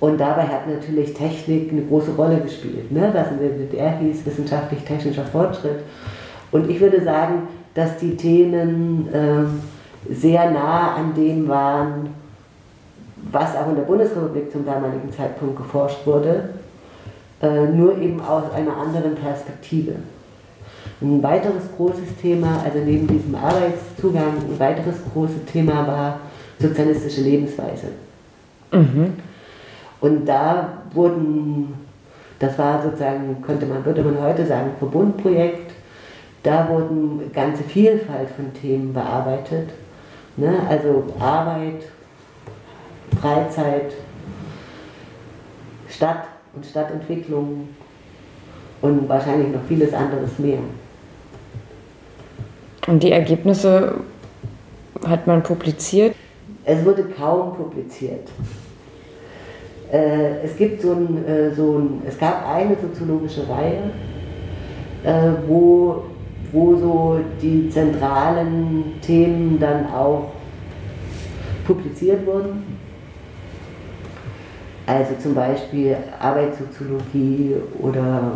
Und 0.00 0.20
dabei 0.20 0.42
hat 0.42 0.68
natürlich 0.68 1.12
Technik 1.14 1.72
eine 1.72 1.82
große 1.82 2.12
Rolle 2.12 2.38
gespielt, 2.40 2.92
ne? 2.92 3.10
was 3.12 3.32
in 3.32 3.40
der 3.40 3.50
DDR 3.50 3.98
hieß, 3.98 4.24
wissenschaftlich-technischer 4.24 5.24
Fortschritt. 5.24 5.80
Und 6.52 6.70
ich 6.70 6.80
würde 6.80 7.02
sagen, 7.02 7.48
dass 7.74 7.96
die 7.98 8.16
Themen 8.16 9.08
äh, 9.12 9.44
sehr 10.10 10.50
nah 10.50 10.94
an 10.94 11.14
dem 11.14 11.48
waren, 11.48 12.14
was 13.30 13.56
auch 13.56 13.68
in 13.68 13.76
der 13.76 13.82
Bundesrepublik 13.82 14.50
zum 14.50 14.64
damaligen 14.64 15.12
Zeitpunkt 15.12 15.56
geforscht 15.56 16.06
wurde, 16.06 16.50
äh, 17.42 17.66
nur 17.66 17.98
eben 17.98 18.20
aus 18.20 18.50
einer 18.52 18.76
anderen 18.76 19.14
Perspektive. 19.14 19.96
Ein 21.00 21.22
weiteres 21.22 21.64
großes 21.76 22.16
Thema, 22.20 22.62
also 22.64 22.78
neben 22.78 23.06
diesem 23.06 23.34
Arbeitszugang, 23.34 24.36
ein 24.50 24.58
weiteres 24.58 24.96
großes 25.12 25.44
Thema 25.52 25.86
war 25.86 26.18
sozialistische 26.58 27.20
Lebensweise. 27.20 27.88
Mhm. 28.72 29.14
Und 30.00 30.26
da 30.26 30.68
wurden, 30.92 31.74
das 32.38 32.58
war 32.58 32.82
sozusagen, 32.82 33.42
könnte 33.42 33.66
man, 33.66 33.84
würde 33.84 34.02
man 34.02 34.20
heute 34.20 34.46
sagen, 34.46 34.70
Verbundprojekt 34.78 35.72
Da 36.42 36.68
wurden 36.68 37.32
ganze 37.32 37.62
Vielfalt 37.64 38.30
von 38.30 38.52
Themen 38.54 38.92
bearbeitet. 38.92 39.70
Ne? 40.38 40.60
Also 40.68 41.04
Arbeit, 41.18 41.82
Freizeit, 43.20 43.92
Stadt 45.88 46.24
und 46.54 46.64
Stadtentwicklung 46.64 47.68
und 48.80 49.08
wahrscheinlich 49.08 49.52
noch 49.52 49.64
vieles 49.66 49.92
anderes 49.92 50.38
mehr. 50.38 50.60
Und 52.86 53.02
die 53.02 53.10
Ergebnisse 53.10 53.96
hat 55.06 55.26
man 55.26 55.42
publiziert? 55.42 56.14
Es 56.64 56.84
wurde 56.84 57.04
kaum 57.04 57.56
publiziert. 57.56 58.28
Äh, 59.92 60.42
es 60.44 60.56
gibt 60.56 60.82
so 60.82 60.92
ein, 60.92 61.26
äh, 61.26 61.52
so 61.54 61.78
ein, 61.78 62.02
es 62.06 62.18
gab 62.18 62.46
eine 62.46 62.76
soziologische 62.80 63.48
Reihe, 63.48 63.90
äh, 65.02 65.32
wo, 65.48 66.04
wo 66.52 66.76
so 66.76 67.20
die 67.40 67.68
zentralen 67.70 69.00
Themen 69.02 69.58
dann 69.60 69.86
auch 69.92 70.32
publiziert 71.66 72.26
wurden. 72.26 72.78
Also 74.86 75.14
zum 75.22 75.34
Beispiel 75.34 75.96
Arbeitssoziologie 76.18 77.56
oder 77.78 78.32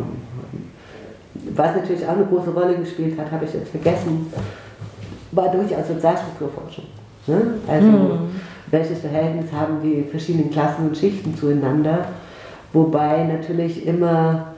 was 1.55 1.77
natürlich 1.77 2.07
auch 2.07 2.13
eine 2.13 2.27
große 2.27 2.51
Rolle 2.51 2.77
gespielt 2.77 3.19
hat, 3.19 3.31
habe 3.33 3.47
ich 3.47 3.55
jetzt 3.55 3.71
vergessen, 3.71 4.33
war 5.33 5.49
durchaus 5.49 5.89
Sozialstrukturforschung. 5.89 6.85
Ne? 7.27 7.55
Also 7.67 7.87
mhm. 7.87 8.31
welches 8.71 9.01
Verhältnis 9.01 9.51
haben 9.51 9.81
die 9.83 10.05
verschiedenen 10.11 10.51
Klassen 10.51 10.89
und 10.89 10.97
Schichten 10.97 11.35
zueinander, 11.35 12.07
wobei 12.73 13.25
natürlich 13.25 13.87
immer 13.87 14.52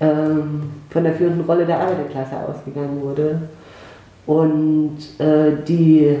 ähm, 0.00 0.70
von 0.90 1.04
der 1.04 1.14
führenden 1.14 1.44
Rolle 1.44 1.66
der 1.66 1.80
Arbeiterklasse 1.80 2.36
ausgegangen 2.48 3.00
wurde. 3.02 3.40
Und 4.26 4.98
äh, 5.18 5.52
die 5.66 6.18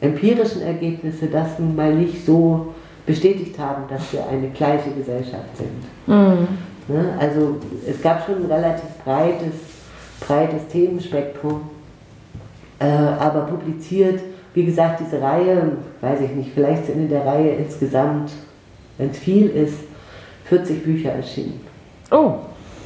empirischen 0.00 0.62
Ergebnisse 0.62 1.26
das 1.26 1.58
nun 1.58 1.74
mal 1.76 1.94
nicht 1.94 2.24
so 2.24 2.72
bestätigt 3.06 3.58
haben, 3.58 3.84
dass 3.88 4.12
wir 4.12 4.26
eine 4.28 4.48
gleiche 4.48 4.90
Gesellschaft 4.90 5.56
sind. 5.56 6.06
Mhm. 6.06 6.48
Ne? 6.88 7.14
Also 7.18 7.56
es 7.86 8.00
gab 8.02 8.24
schon 8.24 8.44
ein 8.44 8.50
relativ 8.50 8.88
breites, 9.04 9.54
breites 10.20 10.66
Themenspektrum, 10.68 11.62
äh, 12.78 12.84
aber 12.84 13.42
publiziert, 13.42 14.20
wie 14.54 14.64
gesagt, 14.64 15.00
diese 15.00 15.20
Reihe, 15.20 15.72
weiß 16.00 16.20
ich 16.20 16.30
nicht, 16.30 16.50
vielleicht 16.54 16.86
sind 16.86 16.98
in 16.98 17.08
der 17.08 17.24
Reihe 17.24 17.52
insgesamt, 17.56 18.32
wenn 18.98 19.10
es 19.10 19.18
viel 19.18 19.48
ist, 19.48 19.78
40 20.44 20.84
Bücher 20.84 21.12
erschienen. 21.12 21.60
Oh. 22.10 22.34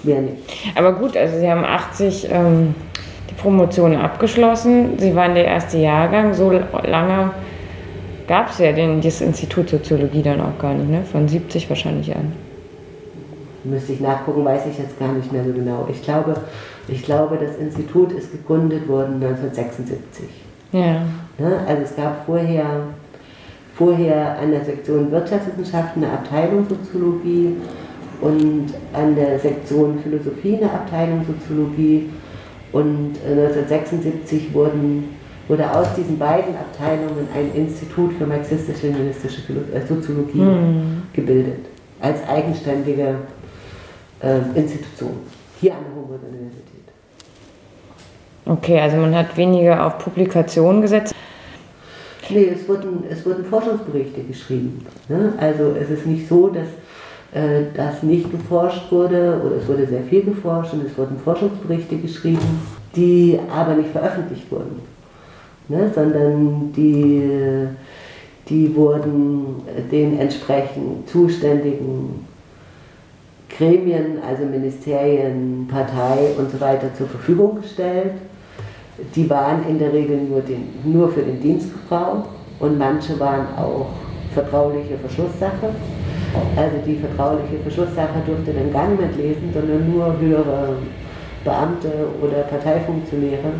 Mehr 0.02 0.20
nicht. 0.20 0.36
Aber 0.74 0.92
gut, 0.92 1.16
also 1.16 1.38
Sie 1.38 1.50
haben 1.50 1.64
80 1.64 2.28
ähm, 2.30 2.74
die 3.30 3.34
Promotion 3.34 3.96
abgeschlossen. 3.96 4.98
Sie 4.98 5.14
waren 5.14 5.34
der 5.34 5.46
erste 5.46 5.78
Jahrgang. 5.78 6.34
So 6.34 6.50
lange 6.50 7.30
gab 8.26 8.50
es 8.50 8.58
ja 8.58 8.72
den, 8.72 9.00
das 9.00 9.20
Institut 9.20 9.68
Soziologie 9.68 10.22
dann 10.22 10.40
auch 10.40 10.58
gar 10.58 10.74
nicht, 10.74 10.90
ne? 10.90 11.02
Von 11.02 11.28
70 11.28 11.68
wahrscheinlich 11.68 12.14
an. 12.14 12.32
Müsste 13.64 13.94
ich 13.94 14.00
nachgucken, 14.00 14.44
weiß 14.44 14.66
ich 14.70 14.78
jetzt 14.78 14.98
gar 14.98 15.12
nicht 15.12 15.32
mehr 15.32 15.44
so 15.44 15.52
genau. 15.52 15.88
Ich 15.90 16.02
glaube, 16.02 16.36
ich 16.88 17.02
glaube, 17.02 17.36
das 17.36 17.56
Institut 17.56 18.12
ist 18.12 18.30
gegründet 18.30 18.86
worden 18.88 19.14
1976. 19.14 20.24
Ja. 20.72 21.02
Ne? 21.38 21.60
Also 21.66 21.82
es 21.82 21.96
gab 21.96 22.24
vorher, 22.26 22.64
vorher 23.74 24.38
an 24.38 24.52
der 24.52 24.64
Sektion 24.64 25.10
Wirtschaftswissenschaften 25.10 26.04
eine 26.04 26.12
Abteilung 26.12 26.66
Soziologie 26.68 27.56
und 28.20 28.66
an 28.92 29.14
der 29.14 29.38
Sektion 29.38 29.98
Philosophie 29.98 30.56
eine 30.56 30.70
Abteilung 30.70 31.24
Soziologie. 31.26 32.10
Und 32.72 33.12
1976 33.24 34.52
wurden 34.52 35.16
wurde 35.48 35.70
aus 35.70 35.94
diesen 35.94 36.18
beiden 36.18 36.56
Abteilungen 36.56 37.28
ein 37.34 37.52
Institut 37.54 38.14
für 38.14 38.26
marxistisch-leninistische 38.26 39.42
äh, 39.72 39.86
Soziologie 39.86 40.40
mhm. 40.40 41.02
gebildet, 41.12 41.66
als 42.00 42.26
eigenständige 42.28 43.16
äh, 44.20 44.38
Institution, 44.58 45.18
hier 45.60 45.72
an 45.72 45.84
der 45.84 45.94
Humboldt-Universität. 45.94 46.62
Okay, 48.44 48.80
also 48.80 48.96
man 48.96 49.14
hat 49.14 49.36
weniger 49.36 49.86
auf 49.86 49.98
Publikationen 49.98 50.82
gesetzt. 50.82 51.14
Nee, 52.28 52.50
es 52.54 52.68
wurden, 52.68 53.04
es 53.08 53.24
wurden 53.24 53.44
Forschungsberichte 53.44 54.22
geschrieben. 54.22 54.84
Ne? 55.08 55.32
Also 55.38 55.76
es 55.80 55.90
ist 55.90 56.06
nicht 56.06 56.28
so, 56.28 56.48
dass 56.48 56.66
äh, 57.36 57.64
das 57.74 58.02
nicht 58.02 58.30
geforscht 58.30 58.90
wurde, 58.90 59.40
oder 59.44 59.56
es 59.56 59.68
wurde 59.68 59.86
sehr 59.86 60.02
viel 60.02 60.22
geforscht 60.22 60.72
und 60.72 60.86
es 60.86 60.96
wurden 60.96 61.18
Forschungsberichte 61.18 61.96
geschrieben, 61.98 62.60
die 62.94 63.38
aber 63.54 63.74
nicht 63.74 63.90
veröffentlicht 63.90 64.50
wurden 64.50 64.80
ne, 65.68 65.90
sondern 65.94 66.72
die, 66.72 67.22
die 68.48 68.74
wurden 68.74 69.62
den 69.90 70.18
entsprechend 70.18 71.08
zuständigen 71.08 72.26
Gremien, 73.56 74.18
also 74.26 74.44
Ministerien, 74.44 75.66
Partei 75.70 76.30
und 76.36 76.50
so 76.50 76.60
weiter 76.60 76.92
zur 76.94 77.06
Verfügung 77.06 77.60
gestellt. 77.62 78.12
Die 79.14 79.28
waren 79.28 79.66
in 79.68 79.78
der 79.78 79.92
Regel 79.92 80.18
nur, 80.22 80.40
den, 80.40 80.68
nur 80.84 81.10
für 81.10 81.22
den 81.22 81.40
Dienstgebrauch 81.40 82.24
und 82.60 82.78
manche 82.78 83.18
waren 83.20 83.46
auch 83.56 83.88
vertrauliche 84.32 84.96
Verschlusssache. 84.98 85.70
Also 86.56 86.76
die 86.86 86.96
vertrauliche 86.96 87.58
Verschlusssache 87.62 88.20
durfte 88.26 88.52
dann 88.52 88.72
gar 88.72 88.88
niemand 88.88 89.16
lesen, 89.16 89.50
sondern 89.52 89.90
nur 89.90 90.18
höhere 90.18 90.76
Beamte 91.44 91.90
oder 92.20 92.42
Parteifunktionäre. 92.42 93.52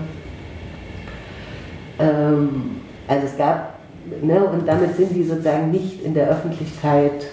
Ähm, 1.99 2.81
also 3.09 3.27
es 3.27 3.37
gab, 3.37 3.75
ne, 4.23 4.45
und 4.45 4.67
damit 4.67 4.97
sind 4.97 5.15
die 5.15 5.23
sozusagen 5.23 5.71
nicht 5.71 6.05
in 6.05 6.15
der 6.15 6.29
Öffentlichkeit 6.29 7.27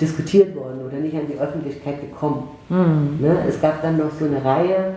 diskutiert 0.00 0.56
worden 0.56 0.80
oder 0.86 0.96
nicht 0.96 1.14
an 1.14 1.26
die 1.28 1.38
Öffentlichkeit 1.38 2.00
gekommen. 2.00 2.48
Mhm. 2.68 3.18
Ne, 3.20 3.36
es 3.48 3.60
gab 3.60 3.82
dann 3.82 3.98
noch 3.98 4.10
so 4.18 4.24
eine 4.24 4.44
Reihe, 4.44 4.94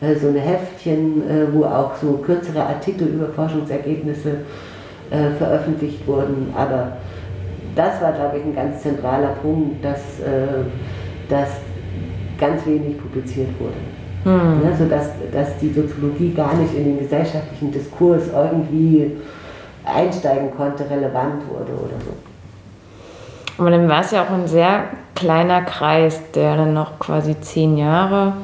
äh, 0.00 0.14
so 0.16 0.28
eine 0.28 0.40
Heftchen, 0.40 1.28
äh, 1.28 1.52
wo 1.52 1.64
auch 1.64 1.94
so 2.00 2.14
kürzere 2.24 2.64
Artikel 2.64 3.08
über 3.08 3.28
Forschungsergebnisse 3.28 4.38
äh, 5.10 5.30
veröffentlicht 5.38 6.06
wurden, 6.06 6.52
aber 6.56 6.96
das 7.74 8.00
war, 8.00 8.12
glaube 8.12 8.38
ich, 8.38 8.44
ein 8.44 8.54
ganz 8.54 8.82
zentraler 8.82 9.34
Punkt, 9.42 9.84
dass, 9.84 10.20
äh, 10.20 10.64
dass 11.28 11.48
ganz 12.38 12.66
wenig 12.66 12.98
publiziert 12.98 13.48
wurde. 13.58 13.74
Mhm. 14.24 14.60
Ne, 14.62 14.76
sodass 14.78 15.10
dass 15.32 15.58
die 15.58 15.72
Soziologie 15.72 16.32
gar 16.32 16.54
nicht 16.54 16.74
in 16.74 16.84
den 16.84 16.98
gesellschaftlichen 16.98 17.72
Diskurs 17.72 18.22
irgendwie 18.32 19.16
einsteigen 19.84 20.50
konnte, 20.56 20.88
relevant 20.88 21.42
wurde 21.48 21.72
oder 21.72 21.98
so. 22.04 22.12
Aber 23.58 23.70
dann 23.70 23.88
war 23.88 24.00
es 24.00 24.12
ja 24.12 24.22
auch 24.22 24.30
ein 24.30 24.46
sehr 24.46 24.84
kleiner 25.14 25.62
Kreis, 25.62 26.20
der 26.34 26.56
dann 26.56 26.72
noch 26.72 26.98
quasi 26.98 27.38
zehn 27.40 27.76
Jahre 27.76 28.34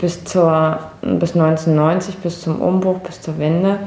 bis, 0.00 0.24
zur, 0.24 0.78
bis 1.02 1.34
1990, 1.34 2.18
bis 2.18 2.40
zum 2.40 2.60
Umbruch, 2.60 3.00
bis 3.00 3.20
zur 3.20 3.38
Wende 3.38 3.80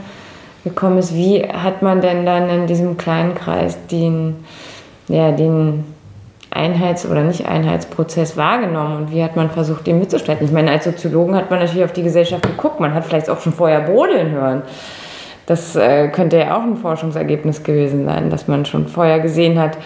gekommen 0.64 0.98
ist. 0.98 1.14
Wie 1.14 1.44
hat 1.44 1.82
man 1.82 2.02
denn 2.02 2.26
dann 2.26 2.50
in 2.50 2.68
diesem 2.68 2.98
kleinen 2.98 3.36
Kreis 3.36 3.78
den, 3.88 4.36
ja, 5.08 5.32
den 5.32 5.86
Einheits- 6.50 7.06
oder 7.06 7.24
Nicht-Einheitsprozess 7.24 8.38
wahrgenommen 8.38 8.98
und 8.98 9.12
wie 9.12 9.24
hat 9.24 9.36
man 9.36 9.50
versucht, 9.50 9.86
dem 9.86 10.00
mitzustellen? 10.00 10.40
Ich 10.42 10.52
meine, 10.52 10.72
als 10.72 10.86
Soziologen 10.86 11.36
hat 11.36 11.50
man 11.50 11.60
natürlich 11.60 11.84
auf 11.84 11.94
die 11.94 12.04
Gesellschaft 12.04 12.44
geguckt, 12.44 12.80
man 12.80 12.94
hat 12.94 13.06
vielleicht 13.06 13.30
auch 13.30 13.40
schon 13.40 13.54
vorher 13.54 13.82
brodeln 13.82 14.32
hören. 14.32 14.62
Das 15.46 15.76
äh, 15.76 16.10
könnte 16.10 16.38
ja 16.38 16.58
auch 16.58 16.64
ein 16.64 16.76
Forschungsergebnis 16.76 17.64
gewesen 17.64 18.06
sein, 18.06 18.30
dass 18.30 18.48
man 18.48 18.66
schon 18.66 18.88
vorher 18.88 19.20
gesehen 19.20 19.60
hat, 19.60 19.78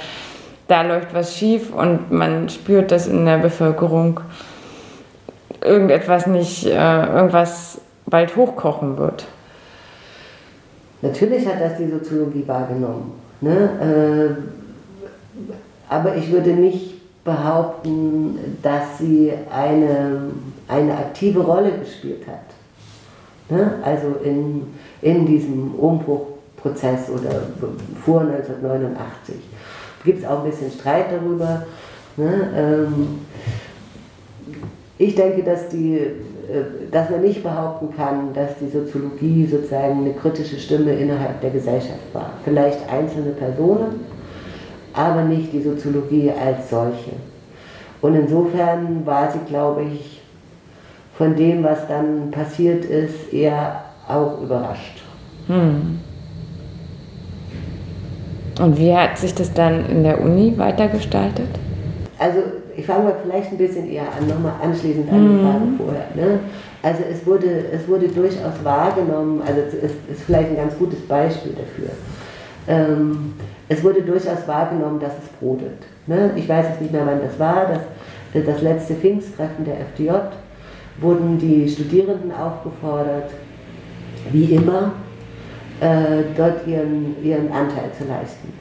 da 0.68 0.84
läuft 0.84 1.14
was 1.14 1.38
schief 1.38 1.74
und 1.74 2.12
man 2.12 2.48
spürt, 2.48 2.92
dass 2.92 3.08
in 3.08 3.26
der 3.26 3.38
Bevölkerung 3.38 4.22
irgendetwas 5.62 6.28
nicht, 6.28 6.66
äh, 6.66 7.06
irgendwas 7.06 7.82
bald 8.06 8.36
hochkochen 8.36 8.98
wird. 8.98 9.26
Natürlich 11.02 11.48
hat 11.48 11.60
das 11.60 11.78
die 11.78 11.90
Soziologie 11.90 12.44
wahrgenommen. 12.48 13.14
Ne? 13.42 14.36
Äh, 14.38 15.42
aber 15.90 16.16
ich 16.16 16.32
würde 16.32 16.52
nicht 16.52 17.24
behaupten, 17.24 18.58
dass 18.62 19.00
sie 19.00 19.32
eine, 19.52 20.32
eine 20.68 20.94
aktive 20.94 21.42
Rolle 21.42 21.72
gespielt 21.80 22.24
hat. 22.28 22.46
Ne? 23.50 23.74
Also 23.84 24.16
in, 24.24 24.68
in 25.02 25.26
diesem 25.26 25.76
Umbruchprozess 25.76 27.10
oder 27.10 27.48
vor 28.04 28.22
1989 28.22 29.36
gibt 30.04 30.20
es 30.20 30.26
auch 30.26 30.44
ein 30.44 30.50
bisschen 30.50 30.72
Streit 30.72 31.08
darüber. 31.12 31.64
Ne? 32.18 32.50
Ähm, 32.56 33.20
ich 34.98 35.16
denke, 35.16 35.44
dass, 35.44 35.70
die, 35.70 36.00
dass 36.92 37.10
man 37.10 37.22
nicht 37.22 37.44
behaupten 37.44 37.96
kann, 37.96 38.34
dass 38.34 38.58
die 38.60 38.70
Soziologie 38.70 39.46
sozusagen 39.46 40.00
eine 40.00 40.14
kritische 40.14 40.58
Stimme 40.60 40.94
innerhalb 40.94 41.42
der 41.42 41.52
Gesellschaft 41.52 42.14
war. 42.14 42.32
Vielleicht 42.44 42.80
einzelne 42.90 43.32
Personen, 43.32 44.06
aber 44.94 45.24
nicht 45.24 45.54
die 45.54 45.62
Soziologie 45.62 46.32
als 46.32 46.70
solche. 46.70 47.12
Und 48.02 48.16
insofern 48.16 49.06
war 49.06 49.32
sie, 49.32 49.40
glaube 49.48 49.84
ich, 49.84 50.22
von 51.18 51.36
dem, 51.36 51.64
was 51.64 51.88
dann 51.88 52.32
passiert 52.32 52.86
ist, 52.86 53.32
eher 53.32 53.84
auch 54.08 54.42
überrascht. 54.42 55.04
Hm. 55.48 56.00
Und 58.60 58.78
wie 58.78 58.96
hat 58.96 59.18
sich 59.18 59.34
das 59.34 59.54
dann 59.54 59.86
in 59.90 60.04
der 60.04 60.22
Uni 60.22 60.54
weitergestaltet? 60.58 61.48
Also 62.20 62.40
ich 62.82 62.88
fange 62.88 63.04
mal 63.04 63.16
vielleicht 63.24 63.52
ein 63.52 63.58
bisschen 63.58 63.92
eher 63.92 64.08
an, 64.18 64.28
nochmal 64.28 64.54
anschließend 64.64 65.08
an 65.12 65.22
die 65.22 65.36
mhm. 65.36 65.42
Frage 65.42 65.66
vorher. 65.78 66.08
Ne? 66.16 66.40
Also 66.82 67.04
es 67.10 67.26
wurde, 67.28 67.66
es 67.72 67.88
wurde 67.88 68.08
durchaus 68.08 68.64
wahrgenommen, 68.64 69.40
also 69.46 69.62
es 69.62 69.74
ist, 69.76 69.96
ist 70.12 70.22
vielleicht 70.26 70.50
ein 70.50 70.56
ganz 70.56 70.76
gutes 70.80 71.00
Beispiel 71.02 71.52
dafür. 71.52 71.92
Ähm, 72.68 73.34
es 73.70 73.84
wurde 73.84 74.02
durchaus 74.02 74.48
wahrgenommen, 74.48 75.00
dass 75.00 75.14
es 75.14 75.30
brodelt. 75.40 75.84
Ne? 76.08 76.32
Ich 76.36 76.50
weiß 76.50 76.70
jetzt 76.70 76.82
nicht 76.82 76.92
mehr, 76.92 77.06
wann 77.06 77.22
das 77.22 77.38
war, 77.38 77.68
das, 77.68 78.44
das 78.46 78.62
letzte 78.64 78.96
Pfingsttreffen 78.96 79.64
der 79.64 79.76
FDJ 79.82 80.10
wurden 81.00 81.38
die 81.38 81.70
Studierenden 81.70 82.32
aufgefordert, 82.32 83.30
wie 84.32 84.56
immer, 84.56 84.94
äh, 85.82 86.24
dort 86.36 86.66
ihren, 86.66 87.16
ihren 87.24 87.52
Anteil 87.52 87.92
zu 87.96 88.06
leisten. 88.06 88.52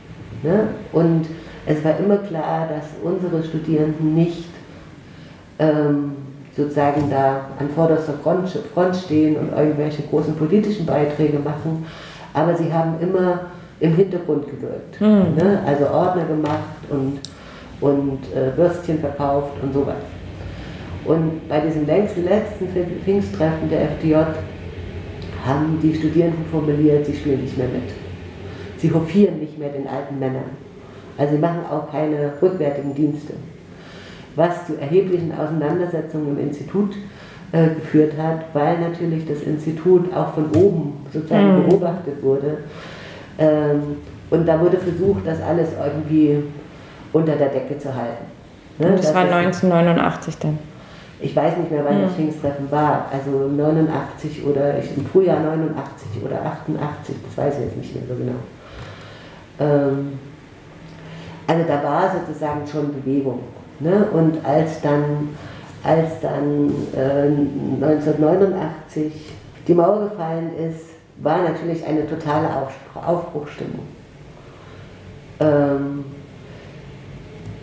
Ne? 0.43 0.69
Und 0.93 1.27
es 1.67 1.85
war 1.85 1.99
immer 1.99 2.19
klar, 2.19 2.69
dass 2.69 2.87
unsere 3.03 3.43
Studierenden 3.43 4.15
nicht 4.15 4.49
ähm, 5.59 6.13
sozusagen 6.57 7.11
da 7.11 7.47
an 7.59 7.69
vorderster 7.71 8.15
Front, 8.23 8.97
stehen 8.97 9.37
und 9.37 9.53
irgendwelche 9.57 10.03
großen 10.03 10.35
politischen 10.35 10.87
Beiträge 10.87 11.39
machen, 11.39 11.87
aber 12.35 12.55
sie 12.57 12.73
haben 12.73 12.95
immer 13.01 13.41
im 13.81 13.95
Hintergrund 13.95 14.47
gewirkt. 14.47 15.01
Mhm. 15.01 15.37
Ne? 15.37 15.61
Also 15.67 15.89
Ordner 15.89 16.25
gemacht 16.25 16.59
und, 16.91 17.19
und 17.81 18.19
äh, 18.35 18.57
Würstchen 18.57 18.99
verkauft 18.99 19.55
und 19.63 19.73
so 19.73 19.87
weiter. 19.87 19.99
Und 21.05 21.49
bei 21.49 21.61
diesem 21.61 21.87
längsten 21.87 22.25
letzten 22.25 22.69
Pfingsttreffen 23.05 23.71
der 23.71 23.83
FDJ 23.93 24.17
haben 25.47 25.79
die 25.83 25.95
Studierenden 25.95 26.45
formuliert, 26.51 27.07
sie 27.07 27.15
spielen 27.15 27.43
nicht 27.43 27.57
mehr 27.57 27.69
mit. 27.69 27.91
Sie 28.77 28.93
hofieren 28.93 29.39
nicht 29.39 29.59
mehr 29.59 29.71
den 29.71 29.87
alten 29.87 30.19
Männern. 30.19 30.51
Also 31.21 31.35
sie 31.35 31.39
machen 31.39 31.61
auch 31.71 31.93
keine 31.93 32.33
rückwärtigen 32.41 32.95
Dienste. 32.95 33.35
Was 34.37 34.67
zu 34.67 34.81
erheblichen 34.81 35.33
Auseinandersetzungen 35.37 36.29
im 36.31 36.49
Institut 36.49 36.95
äh, 37.53 37.75
geführt 37.75 38.15
hat, 38.17 38.45
weil 38.55 38.79
natürlich 38.79 39.27
das 39.27 39.43
Institut 39.43 40.11
auch 40.15 40.33
von 40.33 40.47
oben 40.53 41.05
sozusagen 41.13 41.59
mhm. 41.59 41.69
beobachtet 41.69 42.23
wurde. 42.23 42.59
Ähm, 43.39 43.97
und 44.31 44.47
da 44.47 44.59
wurde 44.61 44.79
versucht, 44.79 45.27
das 45.27 45.43
alles 45.43 45.69
irgendwie 45.85 46.43
unter 47.13 47.37
der 47.37 47.49
Decke 47.49 47.79
zu 47.79 47.95
halten. 47.95 48.25
Ne? 48.79 48.93
Das, 48.93 49.03
das 49.03 49.15
war 49.15 49.25
1989 49.25 50.39
dann. 50.39 50.59
Ich 51.21 51.37
weiß 51.37 51.59
nicht 51.59 51.71
mehr, 51.71 51.85
wann 51.85 51.99
mhm. 51.99 52.03
das 52.05 52.13
Pfingsttreffen 52.13 52.71
war. 52.71 53.11
Also 53.13 53.47
89 53.47 54.47
oder 54.47 54.79
ich, 54.79 54.97
im 54.97 55.05
Frühjahr 55.05 55.41
89 55.41 56.25
oder 56.25 56.47
88, 56.47 57.15
das 57.27 57.37
weiß 57.37 57.55
ich 57.59 57.65
jetzt 57.67 57.77
nicht 57.77 57.95
mehr 57.95 58.05
so 58.09 58.15
genau. 58.15 58.39
Ähm, 59.59 60.13
also 61.51 61.65
da 61.67 61.83
war 61.83 62.13
sozusagen 62.13 62.65
schon 62.65 62.95
Bewegung. 62.95 63.41
Ne? 63.81 64.07
Und 64.13 64.45
als 64.45 64.81
dann, 64.83 65.31
als 65.83 66.21
dann 66.21 66.71
äh, 66.95 67.85
1989 67.85 69.13
die 69.67 69.75
Mauer 69.75 70.11
gefallen 70.11 70.53
ist, 70.57 70.91
war 71.17 71.43
natürlich 71.43 71.85
eine 71.85 72.07
totale 72.09 72.49
Aufbruchstimmung. 72.95 73.81
Ähm, 75.41 76.05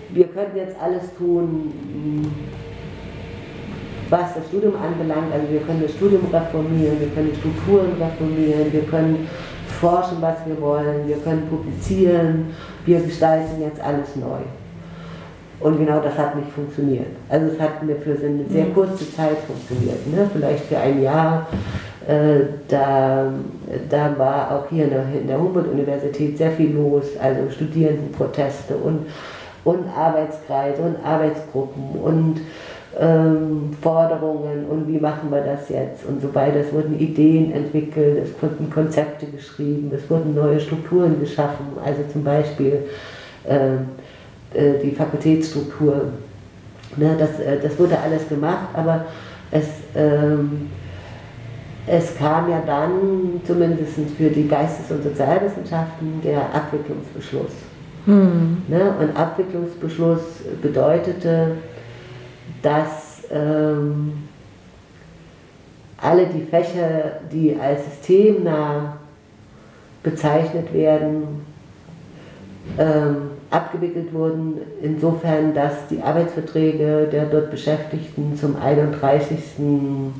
wir 0.09 0.27
könnten 0.27 0.57
jetzt 0.57 0.75
alles 0.81 1.03
tun, 1.17 1.71
was 4.09 4.33
das 4.35 4.47
Studium 4.47 4.73
anbelangt. 4.75 5.31
Also 5.33 5.49
wir 5.49 5.61
können 5.61 5.81
das 5.81 5.93
Studium 5.93 6.25
reformieren, 6.33 6.99
wir 6.99 7.09
können 7.09 7.31
die 7.31 7.39
Strukturen 7.39 7.93
reformieren, 8.01 8.73
wir 8.73 8.83
können 8.83 9.29
forschen, 9.79 10.17
was 10.21 10.37
wir 10.45 10.59
wollen, 10.59 11.07
wir 11.07 11.17
können 11.17 11.47
publizieren, 11.49 12.53
wir 12.87 13.01
gestalten 13.01 13.61
jetzt 13.61 13.79
alles 13.81 14.15
neu. 14.15 14.39
Und 15.59 15.77
genau 15.77 15.99
das 15.99 16.17
hat 16.17 16.35
nicht 16.35 16.51
funktioniert. 16.51 17.07
Also 17.29 17.47
es 17.47 17.59
hat 17.59 17.83
mir 17.83 17.95
für 17.95 18.11
eine 18.11 18.45
sehr 18.49 18.65
mhm. 18.65 18.73
kurze 18.73 19.11
Zeit 19.11 19.37
funktioniert, 19.45 20.07
ne? 20.07 20.29
vielleicht 20.31 20.65
für 20.65 20.77
ein 20.77 21.01
Jahr. 21.01 21.47
Äh, 22.07 22.45
da, 22.69 23.33
da 23.89 24.17
war 24.17 24.51
auch 24.51 24.69
hier 24.69 24.85
in 24.85 25.27
der, 25.27 25.37
Humboldt-Universität 25.37 26.37
sehr 26.37 26.51
viel 26.51 26.73
los, 26.73 27.05
also 27.21 27.49
Studierendenproteste 27.51 28.77
und, 28.77 29.07
und 29.65 29.79
Arbeitskreise 29.89 30.81
und 30.83 30.95
Arbeitsgruppen 31.03 31.99
und 32.01 32.41
ähm, 32.99 33.71
Forderungen 33.81 34.65
und 34.69 34.87
wie 34.87 34.99
machen 34.99 35.29
wir 35.29 35.41
das 35.41 35.69
jetzt 35.69 36.05
und 36.05 36.21
so 36.21 36.33
weiter. 36.33 36.57
Es 36.57 36.73
wurden 36.73 36.99
Ideen 36.99 37.51
entwickelt, 37.51 38.19
es 38.23 38.41
wurden 38.41 38.69
Konzepte 38.69 39.27
geschrieben, 39.27 39.91
es 39.93 40.09
wurden 40.09 40.33
neue 40.33 40.59
Strukturen 40.59 41.19
geschaffen, 41.19 41.65
also 41.83 42.01
zum 42.11 42.23
Beispiel 42.23 42.85
ähm, 43.47 43.89
äh, 44.53 44.79
die 44.83 44.91
Fakultätsstruktur. 44.91 46.05
Ne, 46.95 47.15
das, 47.19 47.39
äh, 47.39 47.59
das 47.61 47.77
wurde 47.77 47.99
alles 47.99 48.27
gemacht, 48.27 48.69
aber 48.73 49.05
es, 49.51 49.67
ähm, 49.95 50.69
es 51.85 52.17
kam 52.17 52.49
ja 52.49 52.61
dann, 52.65 53.41
zumindest 53.45 53.93
für 54.17 54.29
die 54.29 54.47
Geistes- 54.47 54.89
und 54.89 55.03
Sozialwissenschaften, 55.03 56.21
der 56.23 56.39
Abwicklungsbeschluss. 56.53 57.51
Hm. 58.05 58.63
Ne, 58.67 58.93
und 58.99 59.15
Abwicklungsbeschluss 59.15 60.21
bedeutete, 60.61 61.57
dass 62.61 63.23
ähm, 63.31 64.27
alle 65.97 66.27
die 66.27 66.43
Fächer, 66.43 67.19
die 67.31 67.57
als 67.59 67.85
systemnah 67.85 68.97
bezeichnet 70.03 70.73
werden, 70.73 71.45
ähm, 72.77 73.31
abgewickelt 73.49 74.13
wurden, 74.13 74.59
insofern, 74.81 75.53
dass 75.53 75.87
die 75.89 76.01
Arbeitsverträge 76.01 77.07
der 77.11 77.25
dort 77.25 77.49
Beschäftigten 77.49 78.37
zum 78.37 78.55
31.91 78.57 80.11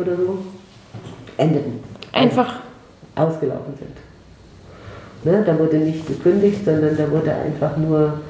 oder 0.00 0.16
so 0.16 0.38
endeten. 1.36 1.80
Einfach 2.12 2.60
ausgelaufen 3.14 3.74
sind. 3.78 3.96
Ne, 5.24 5.42
da 5.44 5.58
wurde 5.58 5.78
nicht 5.78 6.06
gekündigt, 6.06 6.64
sondern 6.64 6.96
da 6.96 7.10
wurde 7.10 7.34
einfach 7.34 7.76
nur 7.76 8.20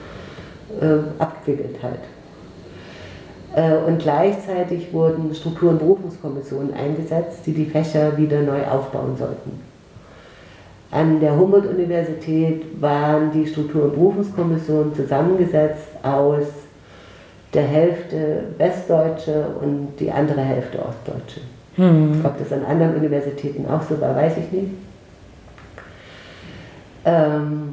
äh, 0.80 0.98
abgewickelt 1.18 1.76
halt. 1.82 2.00
Äh, 3.56 3.74
und 3.86 4.00
gleichzeitig 4.00 4.92
wurden 4.92 5.34
Struktur- 5.34 5.70
und 5.70 5.78
Berufungskommissionen 5.78 6.74
eingesetzt, 6.74 7.40
die 7.46 7.52
die 7.52 7.64
Fächer 7.64 8.16
wieder 8.18 8.42
neu 8.42 8.62
aufbauen 8.66 9.16
sollten. 9.18 9.62
An 10.90 11.20
der 11.20 11.34
Humboldt-Universität 11.34 12.80
waren 12.80 13.32
die 13.32 13.46
Struktur- 13.46 13.84
und 13.84 13.94
Berufungskommissionen 13.94 14.94
zusammengesetzt 14.94 15.88
aus 16.02 16.44
der 17.54 17.62
Hälfte 17.62 18.44
Westdeutsche 18.58 19.46
und 19.62 19.94
die 19.98 20.12
andere 20.12 20.42
Hälfte 20.42 20.78
Ostdeutsche. 20.78 21.40
Hm. 21.76 22.20
Ob 22.24 22.38
das 22.38 22.52
an 22.52 22.64
anderen 22.64 22.96
Universitäten 22.96 23.66
auch 23.70 23.82
so 23.82 23.98
war, 24.00 24.14
weiß 24.14 24.34
ich 24.36 24.52
nicht. 24.52 24.70
Ähm, 27.06 27.72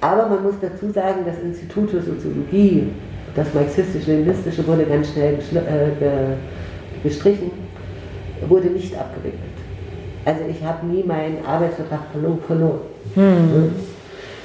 aber 0.00 0.26
man 0.28 0.42
muss 0.42 0.54
dazu 0.62 0.90
sagen, 0.92 1.20
das 1.26 1.38
Institut 1.40 1.90
für 1.90 2.00
Soziologie 2.00 2.88
das 3.36 3.54
marxistisch-leninistische 3.54 4.66
wurde 4.66 4.84
ganz 4.84 5.12
schnell 5.12 5.34
äh, 5.34 7.02
gestrichen, 7.02 7.50
wurde 8.48 8.66
nicht 8.68 8.96
abgewickelt. 8.96 9.42
Also 10.24 10.40
ich 10.50 10.64
habe 10.64 10.86
nie 10.86 11.04
meinen 11.04 11.44
Arbeitsvertrag 11.46 12.00
verloren. 12.46 12.80
Hm. 13.14 13.72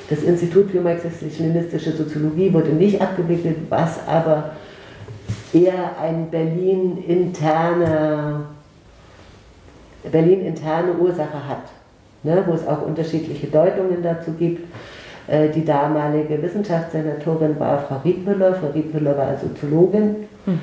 Das 0.09 0.23
Institut 0.23 0.69
für 0.69 0.81
marxistisch-leninistische 0.81 1.93
Soziologie 1.93 2.53
wurde 2.53 2.69
nicht 2.69 3.01
abgewickelt, 3.01 3.57
was 3.69 4.05
aber 4.05 4.51
eher 5.53 5.97
ein 5.99 6.29
Berlin-interne 6.29 8.41
Berlin 10.09 10.45
interne 10.45 10.93
Ursache 10.93 11.47
hat, 11.47 11.63
ne, 12.23 12.43
wo 12.45 12.53
es 12.53 12.67
auch 12.67 12.81
unterschiedliche 12.81 13.47
Deutungen 13.47 14.01
dazu 14.01 14.31
gibt. 14.31 14.67
Äh, 15.27 15.49
die 15.49 15.63
damalige 15.63 16.41
Wissenschaftssenatorin 16.41 17.59
war 17.59 17.79
Frau 17.79 17.97
Riedmüller. 18.03 18.53
Frau 18.55 18.67
Riedmüller 18.73 19.17
war 19.17 19.35
Soziologin. 19.37 20.27
Mhm. 20.45 20.59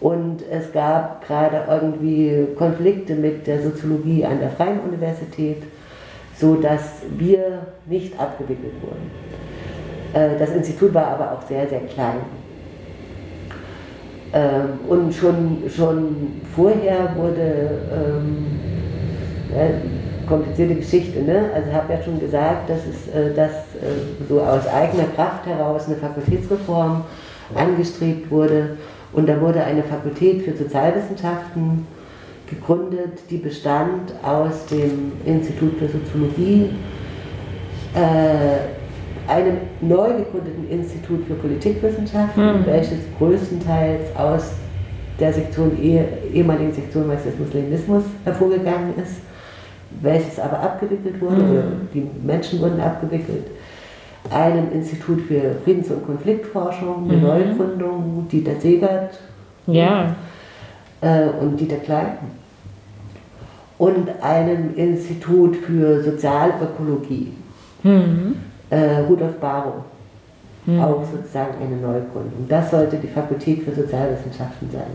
Und 0.00 0.42
es 0.50 0.72
gab 0.72 1.24
gerade 1.26 1.62
irgendwie 1.70 2.46
Konflikte 2.56 3.14
mit 3.14 3.46
der 3.46 3.62
Soziologie 3.62 4.24
an 4.24 4.40
der 4.40 4.50
Freien 4.50 4.80
Universität, 4.80 5.62
sodass 6.36 7.02
wir 7.16 7.60
nicht 7.86 8.18
abgewickelt 8.18 8.74
wurden. 8.82 9.10
Äh, 10.12 10.38
das 10.38 10.50
Institut 10.50 10.92
war 10.92 11.06
aber 11.06 11.32
auch 11.32 11.42
sehr, 11.46 11.68
sehr 11.68 11.82
klein. 11.82 12.16
Ähm, 14.34 14.80
und 14.88 15.14
schon, 15.14 15.62
schon 15.68 16.40
vorher 16.54 17.14
wurde 17.16 17.70
ähm, 17.92 18.46
komplizierte 20.26 20.76
Geschichte. 20.76 21.22
Ne? 21.22 21.50
Also 21.54 21.68
ich 21.68 21.74
habe 21.74 21.92
ja 21.92 22.02
schon 22.02 22.18
gesagt, 22.18 22.70
dass, 22.70 22.80
es, 22.86 23.14
äh, 23.14 23.34
dass 23.34 23.50
äh, 23.50 23.71
so 24.28 24.40
aus 24.40 24.66
eigener 24.66 25.04
Kraft 25.14 25.46
heraus 25.46 25.86
eine 25.86 25.96
Fakultätsreform 25.96 27.04
angestrebt 27.54 28.30
wurde 28.30 28.76
Und 29.12 29.28
da 29.28 29.40
wurde 29.40 29.62
eine 29.62 29.82
Fakultät 29.82 30.42
für 30.42 30.56
Sozialwissenschaften 30.56 31.86
gegründet, 32.48 33.20
die 33.30 33.36
bestand 33.36 34.12
aus 34.22 34.66
dem 34.66 35.12
Institut 35.24 35.78
für 35.78 35.88
Soziologie, 35.88 36.70
äh, 37.94 39.30
einem 39.30 39.58
neu 39.80 40.08
gegründeten 40.14 40.68
Institut 40.70 41.26
für 41.26 41.34
Politikwissenschaften, 41.34 42.60
mhm. 42.60 42.66
welches 42.66 42.98
größtenteils 43.18 44.16
aus 44.16 44.52
der 45.20 45.32
Sektion, 45.32 45.78
eh, 45.80 46.04
ehemaligen 46.32 46.72
Sektion 46.72 47.06
Marxismus-Leninismus 47.06 48.04
hervorgegangen 48.24 48.94
ist, 49.02 49.16
welches 50.00 50.38
aber 50.38 50.58
abgewickelt 50.58 51.20
wurde, 51.20 51.36
mhm. 51.36 51.50
oder 51.50 51.62
die 51.94 52.06
Menschen 52.24 52.60
wurden 52.60 52.80
abgewickelt 52.80 53.44
einem 54.30 54.72
Institut 54.72 55.22
für 55.22 55.56
Friedens- 55.64 55.90
und 55.90 56.06
Konfliktforschung, 56.06 57.08
eine 57.08 57.16
mhm. 57.16 57.22
Neugründung, 57.22 58.26
Dieter 58.30 58.60
Segert 58.60 59.18
ja. 59.66 60.14
äh, 61.00 61.28
und 61.40 61.58
Dieter 61.58 61.76
Klein 61.76 62.18
und 63.82 64.08
einem 64.22 64.76
Institut 64.76 65.56
für 65.56 66.04
Sozialökologie, 66.04 67.32
mhm. 67.82 68.36
äh, 68.70 68.98
Rudolf 69.08 69.38
Barrow. 69.40 69.82
Mhm. 70.66 70.80
Auch 70.80 71.02
sozusagen 71.04 71.54
eine 71.60 71.76
Neugründung. 71.76 72.46
Das 72.48 72.70
sollte 72.70 72.96
die 72.98 73.08
Fakultät 73.08 73.64
für 73.64 73.74
Sozialwissenschaften 73.74 74.70
sein. 74.70 74.92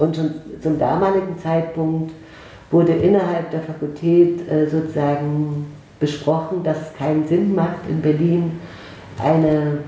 Und 0.00 0.16
schon 0.16 0.30
zum 0.60 0.80
damaligen 0.80 1.38
Zeitpunkt 1.38 2.12
wurde 2.72 2.92
innerhalb 2.92 3.52
der 3.52 3.60
Fakultät 3.60 4.50
äh, 4.50 4.66
sozusagen 4.68 5.66
besprochen, 6.02 6.64
dass 6.64 6.78
es 6.78 6.94
keinen 6.98 7.26
Sinn 7.26 7.54
macht, 7.54 7.88
in 7.88 8.02
Berlin 8.02 8.58
eine, 9.22 9.78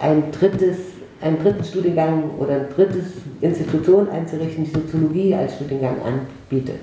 ein 0.00 0.30
drittes, 0.30 0.76
einen 1.22 1.42
dritten 1.42 1.64
Studiengang 1.64 2.30
oder 2.38 2.56
ein 2.56 2.66
drittes 2.76 3.06
Institution 3.40 4.08
einzurichten, 4.10 4.64
die 4.64 4.70
Soziologie 4.70 5.34
als 5.34 5.54
Studiengang 5.54 5.96
anbietet, 6.02 6.82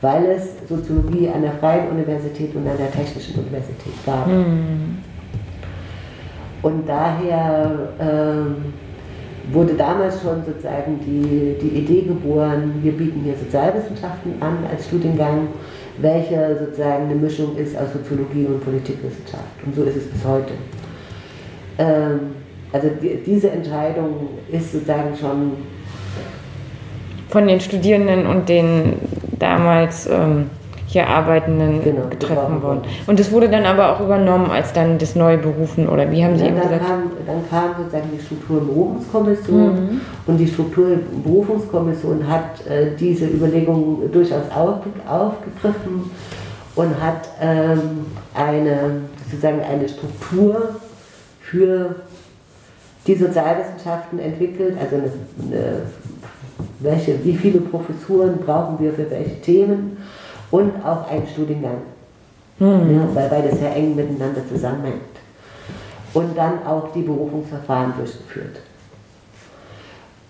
weil 0.00 0.24
es 0.26 0.66
Soziologie 0.66 1.28
an 1.28 1.42
der 1.42 1.52
Freien 1.52 1.90
Universität 1.90 2.56
und 2.56 2.66
an 2.66 2.78
der 2.78 2.90
Technischen 2.90 3.38
Universität 3.38 3.92
gab. 4.06 4.26
Mhm. 4.26 4.98
Und 6.62 6.88
daher 6.88 7.90
ähm, 8.00 8.56
wurde 9.52 9.74
damals 9.74 10.22
schon 10.22 10.42
sozusagen 10.42 10.98
die, 11.00 11.58
die 11.60 11.78
Idee 11.80 12.02
geboren, 12.02 12.76
wir 12.82 12.92
bieten 12.92 13.20
hier 13.22 13.34
Sozialwissenschaften 13.36 14.40
an 14.40 14.58
als 14.70 14.86
Studiengang 14.86 15.48
welcher 15.98 16.58
sozusagen 16.58 17.04
eine 17.04 17.14
Mischung 17.14 17.56
ist 17.56 17.76
aus 17.76 17.92
Soziologie 17.92 18.46
und 18.46 18.62
Politikwissenschaft. 18.64 19.44
Und 19.64 19.74
so 19.74 19.84
ist 19.84 19.96
es 19.96 20.04
bis 20.04 20.24
heute. 20.24 20.52
Ähm, 21.78 22.20
also 22.72 22.88
die, 23.00 23.22
diese 23.24 23.50
Entscheidung 23.50 24.28
ist 24.50 24.72
sozusagen 24.72 25.16
schon 25.16 25.52
von 27.28 27.46
den 27.46 27.60
Studierenden 27.60 28.26
und 28.26 28.48
den 28.48 28.94
damals 29.38 30.06
ähm, 30.06 30.50
hier 30.94 31.08
Arbeitenden 31.08 31.82
genau, 31.82 32.06
getroffen 32.08 32.62
worden. 32.62 32.82
Und 33.08 33.18
das 33.18 33.32
wurde 33.32 33.48
dann 33.48 33.66
aber 33.66 33.92
auch 33.92 34.00
übernommen, 34.00 34.50
als 34.50 34.72
dann 34.72 34.96
das 34.96 35.16
neue 35.16 35.38
Berufen 35.38 35.88
oder 35.88 36.10
wie 36.10 36.24
haben 36.24 36.36
Sie 36.36 36.44
ja, 36.44 36.50
eben 36.50 36.60
gesagt? 36.60 36.86
Kam, 36.86 37.10
dann 37.26 37.50
kam 37.50 37.74
sozusagen 37.76 38.10
die 38.16 38.24
Strukturberufungskommission 38.24 39.74
mhm. 39.74 40.00
und 40.26 40.38
die 40.38 40.46
Strukturberufungskommission 40.46 42.28
hat 42.28 42.64
äh, 42.66 42.94
diese 42.98 43.26
Überlegungen 43.26 44.10
durchaus 44.12 44.44
auf, 44.54 44.78
aufgegriffen 45.08 46.10
und 46.76 47.02
hat 47.02 47.28
ähm, 47.40 48.06
eine, 48.32 49.02
sozusagen 49.24 49.62
eine 49.62 49.88
Struktur 49.88 50.76
für 51.40 51.96
die 53.08 53.16
Sozialwissenschaften 53.16 54.20
entwickelt, 54.20 54.76
also 54.80 54.94
eine, 54.94 55.10
eine, 55.50 55.82
welche, 56.78 57.24
wie 57.24 57.36
viele 57.36 57.60
Professuren 57.60 58.38
brauchen 58.38 58.78
wir 58.78 58.92
für 58.92 59.10
welche 59.10 59.40
Themen 59.40 59.93
und 60.54 60.72
auch 60.84 61.10
einen 61.10 61.26
Studiengang, 61.26 61.78
mhm. 62.60 62.96
ja, 62.96 63.08
weil 63.12 63.28
beides 63.28 63.58
sehr 63.58 63.74
eng 63.74 63.96
miteinander 63.96 64.46
zusammenhängt. 64.48 65.00
Und 66.12 66.38
dann 66.38 66.64
auch 66.64 66.92
die 66.92 67.02
Berufungsverfahren 67.02 67.92
durchgeführt. 67.96 68.60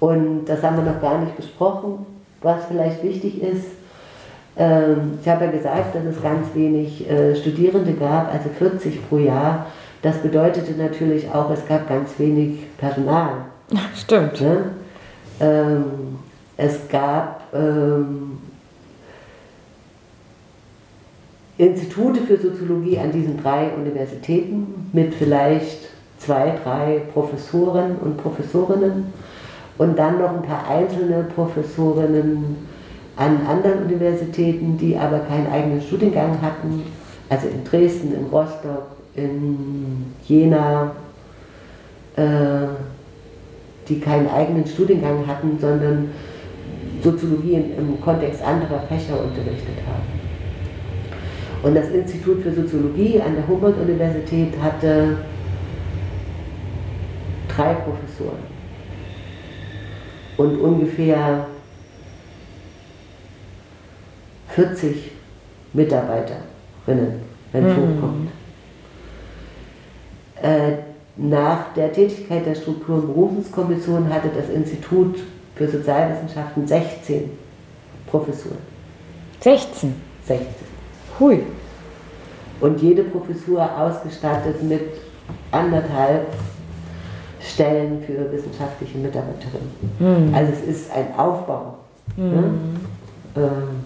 Und 0.00 0.46
das 0.46 0.62
haben 0.62 0.76
wir 0.78 0.92
noch 0.92 1.00
gar 1.02 1.18
nicht 1.18 1.36
besprochen, 1.36 2.06
was 2.40 2.64
vielleicht 2.68 3.02
wichtig 3.02 3.42
ist. 3.42 3.66
Ähm, 4.56 5.18
ich 5.20 5.28
habe 5.28 5.44
ja 5.44 5.50
gesagt, 5.50 5.94
dass 5.94 6.04
es 6.04 6.22
ganz 6.22 6.46
wenig 6.54 7.06
äh, 7.10 7.36
Studierende 7.36 7.92
gab, 7.92 8.32
also 8.32 8.48
40 8.48 9.06
pro 9.10 9.18
Jahr. 9.18 9.66
Das 10.00 10.16
bedeutete 10.18 10.72
natürlich 10.72 11.30
auch, 11.30 11.50
es 11.50 11.66
gab 11.68 11.86
ganz 11.86 12.18
wenig 12.18 12.60
Personal. 12.78 13.44
Stimmt. 13.94 14.40
Ne? 14.40 14.70
Ähm, 15.40 15.84
es 16.56 16.88
gab 16.88 17.42
ähm, 17.52 18.38
Institute 21.56 22.20
für 22.20 22.36
Soziologie 22.36 22.98
an 22.98 23.12
diesen 23.12 23.40
drei 23.40 23.70
Universitäten 23.72 24.88
mit 24.92 25.14
vielleicht 25.14 25.88
zwei, 26.18 26.54
drei 26.64 27.02
Professoren 27.12 27.96
und 27.96 28.16
Professorinnen 28.16 29.12
und 29.78 29.98
dann 29.98 30.18
noch 30.18 30.30
ein 30.30 30.42
paar 30.42 30.68
einzelne 30.68 31.24
Professorinnen 31.34 32.56
an 33.16 33.46
anderen 33.46 33.84
Universitäten, 33.84 34.76
die 34.78 34.96
aber 34.96 35.20
keinen 35.20 35.46
eigenen 35.52 35.80
Studiengang 35.80 36.40
hatten, 36.42 36.82
also 37.28 37.46
in 37.46 37.64
Dresden, 37.64 38.12
in 38.14 38.26
Rostock, 38.26 38.86
in 39.14 40.06
Jena, 40.26 40.90
äh, 42.16 42.66
die 43.88 44.00
keinen 44.00 44.28
eigenen 44.28 44.66
Studiengang 44.66 45.24
hatten, 45.26 45.56
sondern 45.60 46.10
Soziologie 47.02 47.62
im 47.78 48.00
Kontext 48.00 48.42
anderer 48.42 48.80
Fächer 48.88 49.20
unterrichtet 49.22 49.76
haben. 49.86 50.23
Und 51.64 51.74
das 51.74 51.88
Institut 51.88 52.42
für 52.42 52.52
Soziologie 52.52 53.18
an 53.22 53.36
der 53.36 53.48
Humboldt-Universität 53.48 54.52
hatte 54.60 55.16
drei 57.48 57.72
Professoren 57.72 58.42
und 60.36 60.60
ungefähr 60.60 61.46
40 64.48 65.12
Mitarbeiterinnen, 65.72 67.22
wenn 67.52 67.66
es 67.66 67.76
mhm. 67.76 67.80
hochkommt. 67.80 68.30
Äh, 70.42 70.72
nach 71.16 71.72
der 71.72 71.94
Tätigkeit 71.94 72.44
der 72.44 72.56
Struktur- 72.56 72.96
und 72.96 73.06
Berufungskommission 73.06 74.12
hatte 74.12 74.28
das 74.36 74.50
Institut 74.50 75.16
für 75.54 75.66
Sozialwissenschaften 75.66 76.66
16 76.66 77.30
Professuren. 78.06 78.58
16? 79.40 79.94
16. 80.26 80.73
Hui. 81.18 81.40
Und 82.60 82.80
jede 82.80 83.04
Professur 83.04 83.68
ausgestattet 83.78 84.62
mit 84.62 84.82
anderthalb 85.50 86.26
Stellen 87.40 88.02
für 88.06 88.32
wissenschaftliche 88.32 88.98
Mitarbeiterinnen. 88.98 89.70
Mhm. 89.98 90.34
Also 90.34 90.52
es 90.52 90.62
ist 90.62 90.90
ein 90.92 91.06
Aufbau. 91.16 91.74
Mhm. 92.16 92.30
Ne? 92.30 92.44
Ähm, 93.36 93.84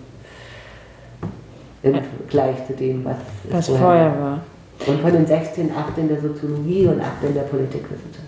Im 1.83 1.95
Vergleich 1.95 2.67
zu 2.67 2.75
dem, 2.75 3.05
was, 3.05 3.17
was 3.51 3.69
vorher 3.69 4.13
war. 4.21 4.41
Und 4.87 5.01
von 5.01 5.13
den 5.13 5.27
16, 5.27 5.71
8 5.77 5.99
in 5.99 6.09
der 6.09 6.21
Soziologie 6.21 6.87
und 6.87 7.01
8 7.01 7.09
in 7.29 7.35
der 7.35 7.43
Politikwissenschaft. 7.43 8.27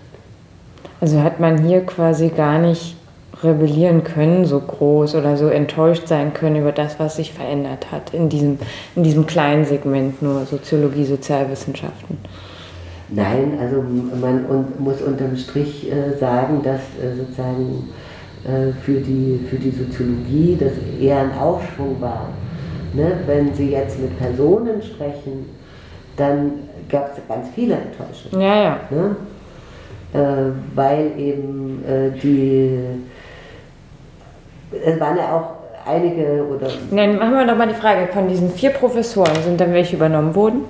Also 0.99 1.21
hat 1.21 1.39
man 1.39 1.57
hier 1.63 1.85
quasi 1.85 2.29
gar 2.29 2.59
nicht 2.59 2.97
rebellieren 3.43 4.03
können, 4.03 4.45
so 4.45 4.59
groß 4.59 5.15
oder 5.15 5.37
so 5.37 5.47
enttäuscht 5.47 6.07
sein 6.07 6.33
können 6.33 6.57
über 6.57 6.71
das, 6.71 6.99
was 6.99 7.15
sich 7.15 7.33
verändert 7.33 7.91
hat 7.91 8.13
in 8.13 8.29
diesem, 8.29 8.59
in 8.95 9.03
diesem 9.03 9.25
kleinen 9.25 9.65
Segment 9.65 10.21
nur 10.21 10.45
Soziologie, 10.45 11.05
Sozialwissenschaften? 11.05 12.17
Nein, 13.13 13.57
also 13.59 13.83
man 14.21 14.45
muss 14.79 15.01
unterm 15.01 15.35
Strich 15.35 15.91
äh, 15.91 16.17
sagen, 16.17 16.61
dass 16.63 16.79
äh, 16.79 17.17
sozusagen 17.17 17.89
äh, 18.45 18.71
für, 18.83 19.01
die, 19.01 19.45
für 19.49 19.57
die 19.57 19.71
Soziologie 19.71 20.57
das 20.57 20.71
eher 20.99 21.19
ein 21.19 21.37
Aufschwung 21.37 21.99
war. 21.99 22.29
Ne? 22.93 23.19
Wenn 23.25 23.53
Sie 23.53 23.71
jetzt 23.71 23.99
mit 23.99 24.17
Personen 24.17 24.81
sprechen, 24.81 25.49
dann 26.15 26.51
gab 26.89 27.11
es 27.17 27.27
ganz 27.27 27.47
viele 27.53 27.75
Enttäuschungen. 27.75 28.41
Ja, 28.45 28.63
ja. 28.63 28.79
Ne? 28.89 29.15
weil 30.75 31.11
eben 31.17 31.81
die 32.21 32.79
es 34.71 34.99
waren 34.99 35.17
ja 35.17 35.35
auch 35.35 35.87
einige 35.87 36.45
oder. 36.45 36.67
Nein, 36.91 37.17
machen 37.17 37.33
wir 37.33 37.45
doch 37.45 37.57
mal 37.57 37.67
die 37.67 37.73
Frage: 37.73 38.07
Von 38.11 38.27
diesen 38.27 38.51
vier 38.51 38.71
Professoren 38.71 39.35
sind 39.43 39.59
dann 39.59 39.73
welche 39.73 39.95
übernommen 39.95 40.33
worden? 40.35 40.65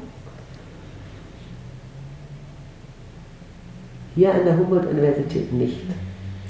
Hier 4.16 4.34
an 4.34 4.44
der 4.44 4.58
Humboldt-Universität 4.58 5.54
nicht. 5.54 5.82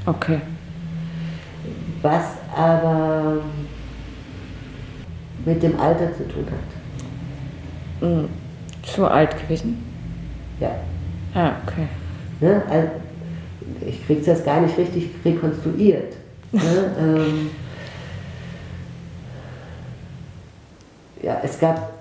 Okay. 0.05 0.41
Was 2.01 2.23
aber 2.55 3.37
mit 5.45 5.61
dem 5.61 5.79
Alter 5.79 6.11
zu 6.15 6.27
tun 6.27 6.45
hat. 6.47 8.09
Mhm. 8.09 8.29
Zu 8.81 9.05
alt 9.05 9.39
gewesen? 9.41 9.83
Ja. 10.59 10.71
Ah, 11.35 11.51
okay. 11.65 11.87
Ne? 12.39 12.63
Also 12.67 12.87
ich 13.85 14.05
kriege 14.05 14.21
das 14.21 14.43
gar 14.43 14.61
nicht 14.61 14.77
richtig 14.77 15.09
rekonstruiert. 15.23 16.15
Ne? 16.51 16.61
ähm, 16.99 17.49
ja, 21.21 21.39
es 21.43 21.59
gab, 21.59 21.93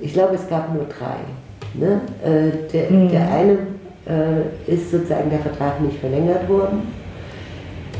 ich 0.00 0.12
glaube, 0.12 0.34
es 0.34 0.48
gab 0.48 0.72
nur 0.72 0.84
drei. 0.84 1.16
Ne? 1.74 2.00
Äh, 2.24 2.70
der, 2.72 2.90
mhm. 2.90 3.08
der 3.10 3.30
eine 3.30 3.58
äh, 4.06 4.72
ist 4.72 4.90
sozusagen 4.90 5.30
der 5.30 5.40
Vertrag 5.40 5.80
nicht 5.80 5.98
verlängert 5.98 6.48
worden. 6.48 6.92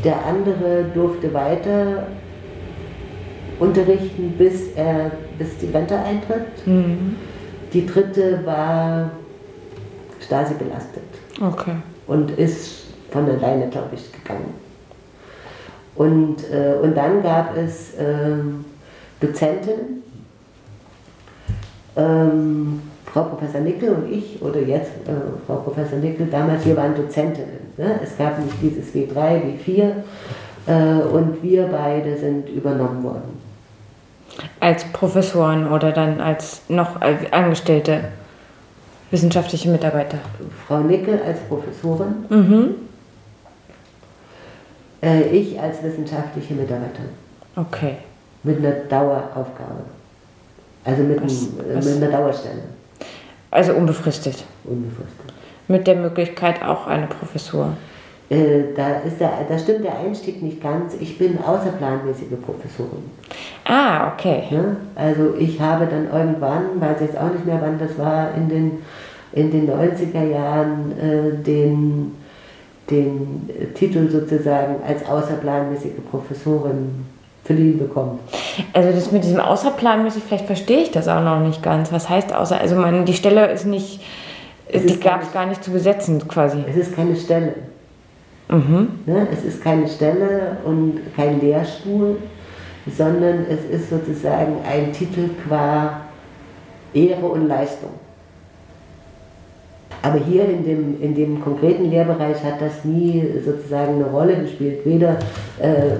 Der 0.04 0.24
andere 0.24 0.84
durfte 0.94 1.32
weiter 1.34 2.06
unterrichten, 3.58 4.34
bis, 4.38 4.72
er, 4.76 5.10
bis 5.38 5.58
die 5.58 5.66
Rente 5.66 5.98
eintritt. 5.98 6.66
Mhm. 6.66 7.16
Die 7.72 7.86
dritte 7.86 8.44
war 8.44 9.10
Stasi 10.20 10.54
belastet. 10.54 11.02
Okay. 11.40 11.76
Und 12.06 12.30
ist 12.32 12.84
von 13.10 13.28
alleine, 13.28 13.68
glaube 13.68 13.94
ich, 13.94 14.12
gegangen. 14.12 14.65
Und, 15.96 16.36
äh, 16.50 16.74
und 16.82 16.96
dann 16.96 17.22
gab 17.22 17.56
es 17.56 17.94
äh, 17.94 18.36
Dozentinnen, 19.20 20.02
ähm, 21.96 22.82
Frau 23.06 23.22
Professor 23.22 23.60
Nickel 23.60 23.90
und 23.90 24.12
ich, 24.12 24.42
oder 24.42 24.60
jetzt 24.60 24.90
äh, 25.06 25.12
Frau 25.46 25.56
Professor 25.56 25.98
Nickel, 25.98 26.26
damals, 26.26 26.66
wir 26.66 26.76
waren 26.76 26.94
Dozentinnen. 26.94 27.72
Ne? 27.78 27.98
Es 28.02 28.18
gab 28.18 28.38
nicht 28.38 28.56
dieses 28.60 28.94
W3, 28.94 29.40
W4 29.64 29.92
äh, 30.66 31.02
und 31.02 31.42
wir 31.42 31.66
beide 31.68 32.16
sind 32.18 32.48
übernommen 32.50 33.02
worden. 33.02 33.40
Als 34.60 34.84
Professoren 34.92 35.70
oder 35.70 35.92
dann 35.92 36.20
als 36.20 36.60
noch 36.68 37.00
Angestellte 37.30 38.00
wissenschaftliche 39.10 39.70
Mitarbeiter? 39.70 40.18
Frau 40.66 40.80
Nickel 40.80 41.20
als 41.26 41.38
Professorin. 41.48 42.26
Mhm. 42.28 42.74
Äh, 45.02 45.22
ich 45.28 45.60
als 45.60 45.82
wissenschaftliche 45.82 46.54
Mitarbeiterin. 46.54 47.10
Okay. 47.56 47.96
Mit 48.42 48.58
einer 48.58 48.72
Daueraufgabe. 48.72 49.84
Also 50.84 51.02
mit, 51.02 51.22
was, 51.22 51.32
einem, 51.32 51.76
was? 51.76 51.84
mit 51.84 52.02
einer 52.02 52.12
Dauerstelle. 52.18 52.62
Also 53.50 53.74
unbefristet. 53.74 54.44
Unbefristet. 54.64 55.32
Mit 55.68 55.86
der 55.86 55.96
Möglichkeit 55.96 56.62
auch 56.62 56.86
eine 56.86 57.06
Professur. 57.06 57.76
Äh, 58.28 58.74
da, 58.76 58.98
ist 59.00 59.20
der, 59.20 59.30
da 59.48 59.58
stimmt 59.58 59.84
der 59.84 59.98
Einstieg 59.98 60.42
nicht 60.42 60.60
ganz. 60.60 60.94
Ich 61.00 61.16
bin 61.16 61.38
außerplanmäßige 61.38 62.40
Professorin. 62.44 63.04
Ah, 63.64 64.12
okay. 64.12 64.44
Ja, 64.50 64.76
also 64.96 65.34
ich 65.38 65.60
habe 65.60 65.86
dann 65.86 66.10
irgendwann, 66.12 66.80
weiß 66.80 67.00
jetzt 67.00 67.16
auch 67.16 67.32
nicht 67.32 67.46
mehr 67.46 67.60
wann 67.60 67.78
das 67.78 67.96
war, 67.98 68.34
in 68.34 68.48
den, 68.48 68.78
in 69.32 69.50
den 69.50 69.70
90er 69.70 70.24
Jahren 70.24 70.92
äh, 70.98 71.42
den, 71.42 72.16
den 72.90 73.48
Titel 73.74 74.08
sozusagen 74.10 74.76
als 74.86 75.06
außerplanmäßige 75.06 75.92
Professorin 76.10 77.06
verliehen 77.44 77.78
bekommen. 77.78 78.18
Also 78.72 78.92
das 78.92 79.12
mit 79.12 79.24
diesem 79.24 79.40
außerplanmäßig, 79.40 80.22
vielleicht 80.24 80.46
verstehe 80.46 80.80
ich 80.82 80.90
das 80.90 81.08
auch 81.08 81.22
noch 81.22 81.40
nicht 81.40 81.62
ganz. 81.62 81.92
Was 81.92 82.08
heißt 82.08 82.34
außer, 82.34 82.60
also 82.60 82.76
man, 82.76 83.04
die 83.04 83.14
Stelle 83.14 83.50
ist 83.50 83.66
nicht, 83.66 84.00
es 84.68 84.84
die 84.84 84.98
gab 84.98 85.22
es 85.22 85.32
gar 85.32 85.46
nicht 85.46 85.62
zu 85.62 85.70
besetzen 85.70 86.26
quasi. 86.26 86.58
Es 86.68 86.76
ist 86.76 86.96
keine 86.96 87.16
Stelle. 87.16 87.54
Mhm. 88.48 88.88
Ne? 89.06 89.28
Es 89.32 89.44
ist 89.44 89.62
keine 89.62 89.88
Stelle 89.88 90.56
und 90.64 91.00
kein 91.14 91.40
Lehrstuhl, 91.40 92.16
sondern 92.96 93.46
es 93.48 93.64
ist 93.64 93.90
sozusagen 93.90 94.56
ein 94.68 94.92
Titel 94.92 95.30
qua 95.46 96.00
Ehre 96.94 97.26
und 97.26 97.48
Leistung. 97.48 97.90
Aber 100.06 100.20
hier 100.20 100.48
in 100.48 100.64
dem, 100.64 101.02
in 101.02 101.14
dem 101.16 101.40
konkreten 101.40 101.90
Lehrbereich 101.90 102.36
hat 102.44 102.60
das 102.60 102.84
nie 102.84 103.24
sozusagen 103.44 103.94
eine 103.94 104.04
Rolle 104.04 104.36
gespielt. 104.36 104.78
Weder 104.84 105.18
äh, 105.58 105.96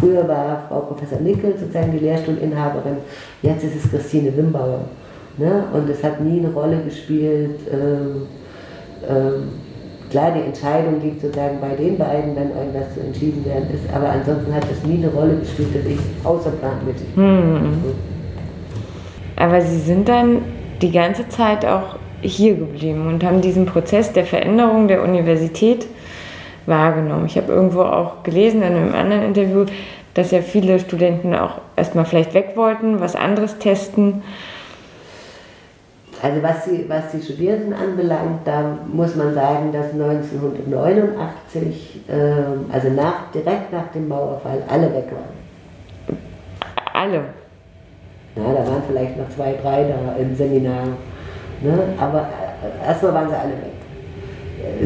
früher 0.00 0.26
war 0.26 0.64
Frau 0.68 0.80
Professor 0.80 1.20
Nickel 1.20 1.56
sozusagen 1.56 1.92
die 1.92 1.98
Lehrstuhlinhaberin, 1.98 2.96
jetzt 3.42 3.62
ist 3.62 3.76
es 3.76 3.90
Christine 3.90 4.36
Wimbauer. 4.36 4.80
Ne? 5.38 5.62
Und 5.72 5.88
es 5.88 6.02
hat 6.02 6.20
nie 6.20 6.40
eine 6.40 6.52
Rolle 6.52 6.78
gespielt. 6.84 7.60
Ähm, 7.72 8.26
ähm, 9.08 9.48
klar, 10.10 10.32
die 10.32 10.40
Entscheidung 10.40 11.00
liegt 11.00 11.20
sozusagen 11.20 11.60
bei 11.60 11.76
den 11.76 11.96
beiden, 11.98 12.34
wenn 12.34 12.50
irgendwas 12.50 12.94
zu 12.94 13.00
entschieden 13.00 13.44
werden 13.44 13.68
ist, 13.72 13.94
aber 13.94 14.10
ansonsten 14.10 14.52
hat 14.52 14.64
es 14.72 14.84
nie 14.84 15.04
eine 15.04 15.12
Rolle 15.12 15.36
gespielt, 15.36 15.68
dass 15.72 15.86
ich 15.86 16.00
außerplanmäßig. 16.24 17.06
Hm. 17.14 17.78
Aber 19.36 19.60
Sie 19.60 19.78
sind 19.78 20.08
dann 20.08 20.38
die 20.82 20.90
ganze 20.90 21.28
Zeit 21.28 21.64
auch 21.64 21.96
hier 22.26 22.54
geblieben 22.54 23.06
und 23.06 23.24
haben 23.24 23.40
diesen 23.40 23.66
Prozess 23.66 24.12
der 24.12 24.24
Veränderung 24.24 24.88
der 24.88 25.02
Universität 25.02 25.86
wahrgenommen. 26.66 27.26
Ich 27.26 27.36
habe 27.36 27.52
irgendwo 27.52 27.82
auch 27.82 28.22
gelesen 28.22 28.62
in 28.62 28.74
einem 28.74 28.94
anderen 28.94 29.22
Interview, 29.22 29.66
dass 30.14 30.30
ja 30.30 30.40
viele 30.40 30.78
Studenten 30.78 31.34
auch 31.34 31.60
erstmal 31.76 32.04
vielleicht 32.04 32.34
weg 32.34 32.52
wollten, 32.54 33.00
was 33.00 33.14
anderes 33.14 33.58
testen. 33.58 34.22
Also 36.22 36.42
was 36.42 36.64
die, 36.64 36.88
was 36.88 37.10
die 37.12 37.20
Studierenden 37.20 37.74
anbelangt, 37.74 38.46
da 38.46 38.78
muss 38.90 39.14
man 39.14 39.34
sagen, 39.34 39.70
dass 39.72 39.92
1989, 39.92 42.00
äh, 42.08 42.12
also 42.72 42.88
nach, 42.88 43.30
direkt 43.34 43.70
nach 43.72 43.88
dem 43.94 44.08
Mauerfall, 44.08 44.62
alle 44.66 44.94
weg 44.94 45.12
waren. 45.12 46.16
Alle? 46.94 47.20
Ja, 48.34 48.52
da 48.52 48.66
waren 48.66 48.82
vielleicht 48.88 49.18
noch 49.18 49.28
zwei, 49.28 49.52
drei 49.62 49.84
da 49.84 50.16
im 50.18 50.34
Seminar. 50.34 50.88
Ne? 51.62 51.78
Aber 51.98 52.20
äh, 52.20 52.86
erstmal 52.86 53.14
waren 53.14 53.28
sie 53.28 53.36
alle 53.36 53.52
weg. 53.52 53.76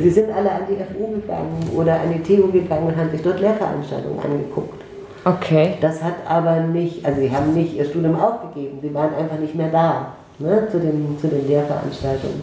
Sie 0.02 0.10
sind 0.10 0.30
alle 0.30 0.50
an 0.50 0.62
die 0.68 0.76
FU 0.76 1.12
gegangen 1.12 1.70
oder 1.74 1.94
an 1.94 2.12
die 2.12 2.22
TU 2.22 2.50
gegangen 2.50 2.88
und 2.88 2.96
haben 2.96 3.10
sich 3.10 3.22
dort 3.22 3.40
Lehrveranstaltungen 3.40 4.18
angeguckt. 4.20 4.82
Okay. 5.24 5.74
Das 5.80 6.02
hat 6.02 6.14
aber 6.26 6.60
nicht, 6.60 7.04
also 7.04 7.20
sie 7.20 7.30
haben 7.30 7.54
nicht 7.54 7.76
ihr 7.76 7.84
Studium 7.84 8.18
aufgegeben, 8.18 8.78
sie 8.82 8.92
waren 8.94 9.14
einfach 9.14 9.38
nicht 9.38 9.54
mehr 9.54 9.70
da 9.70 10.12
ne, 10.38 10.68
zu, 10.70 10.78
den, 10.78 11.16
zu 11.20 11.28
den 11.28 11.46
Lehrveranstaltungen. 11.46 12.42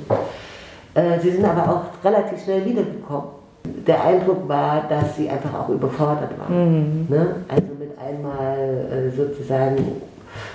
Äh, 0.94 1.20
sie 1.20 1.32
sind 1.32 1.46
aber 1.46 1.72
auch 1.72 2.06
relativ 2.06 2.44
schnell 2.44 2.66
wiedergekommen. 2.66 3.30
Der 3.86 4.04
Eindruck 4.04 4.48
war, 4.48 4.84
dass 4.88 5.16
sie 5.16 5.30
einfach 5.30 5.54
auch 5.54 5.70
überfordert 5.70 6.32
waren. 6.40 7.06
Mhm. 7.06 7.08
Ne? 7.10 7.36
Also 7.48 7.68
mit 7.80 7.92
einmal 8.00 8.58
äh, 8.58 9.10
sozusagen, 9.10 10.02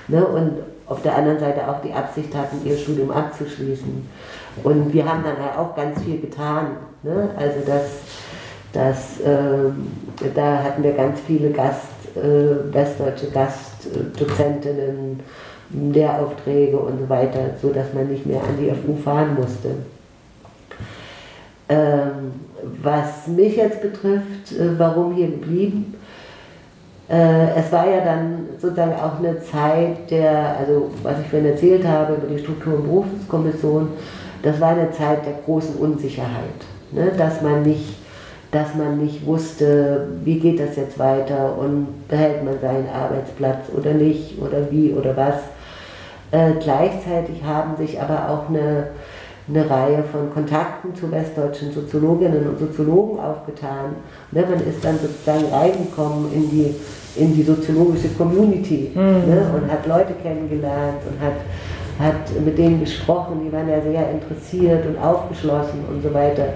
ne? 0.09 0.25
und 0.25 0.53
auf 0.93 1.03
der 1.03 1.16
anderen 1.16 1.38
Seite 1.38 1.66
auch 1.68 1.80
die 1.80 1.93
Absicht 1.93 2.34
hatten, 2.34 2.64
ihr 2.64 2.76
Studium 2.76 3.11
abzuschließen. 3.11 4.07
Und 4.62 4.93
wir 4.93 5.05
haben 5.09 5.24
dann 5.24 5.38
halt 5.38 5.59
auch 5.59 5.74
ganz 5.74 6.01
viel 6.03 6.20
getan. 6.20 6.76
Ne? 7.03 7.30
Also 7.36 7.61
das, 7.66 7.82
das, 8.72 9.20
äh, 9.20 9.70
da 10.34 10.62
hatten 10.62 10.82
wir 10.82 10.93
ganz 10.93 11.20
viele 11.26 11.51
Gast, 11.51 11.86
äh, 12.14 12.72
westdeutsche 12.72 13.30
Gastdozentinnen, 13.30 15.20
Lehraufträge 15.70 16.76
und 16.76 17.01
so 17.01 17.09
weiter, 17.09 17.51
sodass 17.61 17.95
man 17.95 18.09
nicht 18.09 18.26
mehr 18.26 18.43
an 18.43 18.59
die 18.61 18.70
FU 18.70 18.95
fahren 19.03 19.34
musste. 19.34 19.70
Ähm, 21.70 22.32
was 22.82 23.26
mich 23.28 23.57
jetzt 23.57 23.80
betrifft, 23.80 24.53
äh, 24.53 24.78
warum 24.78 25.14
hier 25.14 25.28
geblieben? 25.28 25.95
Äh, 27.09 27.59
es 27.59 27.71
war 27.73 27.89
ja 27.89 28.01
dann 28.01 28.47
sozusagen 28.59 28.95
auch 28.95 29.19
eine 29.19 29.41
Zeit 29.43 30.11
der, 30.11 30.57
also 30.59 30.91
was 31.03 31.21
ich 31.21 31.27
vorhin 31.29 31.51
erzählt 31.51 31.87
habe 31.87 32.15
über 32.15 32.27
die 32.29 32.39
Struktur- 32.39 32.75
und 32.75 32.85
Berufskommission, 32.85 33.89
das 34.43 34.61
war 34.61 34.71
eine 34.71 34.91
Zeit 34.93 35.25
der 35.27 35.35
großen 35.45 35.77
Unsicherheit, 35.77 36.61
ne? 36.91 37.13
dass, 37.17 37.43
man 37.43 37.63
nicht, 37.63 37.97
dass 38.51 38.75
man 38.75 38.99
nicht 38.99 39.27
wusste, 39.27 40.09
wie 40.25 40.39
geht 40.39 40.61
das 40.61 40.77
jetzt 40.77 40.99
weiter 40.99 41.57
und 41.59 42.09
behält 42.09 42.45
man 42.45 42.59
seinen 42.61 42.89
Arbeitsplatz 42.89 43.67
oder 43.77 43.93
nicht 43.93 44.41
oder 44.41 44.71
wie 44.71 44.93
oder 44.93 45.17
was. 45.17 45.37
Äh, 46.33 46.55
gleichzeitig 46.61 47.45
haben 47.45 47.77
sich 47.77 48.01
aber 48.01 48.31
auch 48.31 48.49
eine, 48.49 48.89
eine 49.49 49.68
Reihe 49.68 50.05
von 50.05 50.32
Kontakten 50.32 50.95
zu 50.95 51.11
westdeutschen 51.11 51.72
Soziologinnen 51.72 52.49
und 52.49 52.59
Soziologen 52.59 53.18
aufgetan. 53.18 53.97
Ne? 54.30 54.43
Man 54.43 54.66
ist 54.66 54.84
dann 54.84 54.99
sozusagen 54.99 55.53
reingekommen 55.53 56.32
in 56.32 56.49
die 56.51 56.74
in 57.16 57.34
die 57.34 57.43
soziologische 57.43 58.09
Community 58.11 58.90
mhm. 58.95 59.01
ne, 59.01 59.45
und 59.55 59.70
hat 59.70 59.86
Leute 59.86 60.14
kennengelernt 60.22 60.99
und 61.09 61.20
hat, 61.20 61.34
hat 61.99 62.45
mit 62.45 62.57
denen 62.57 62.80
gesprochen, 62.80 63.43
die 63.45 63.53
waren 63.53 63.68
ja 63.68 63.80
sehr 63.80 64.11
interessiert 64.11 64.86
und 64.86 64.99
aufgeschlossen 64.99 65.84
und 65.90 66.03
so 66.03 66.12
weiter. 66.14 66.55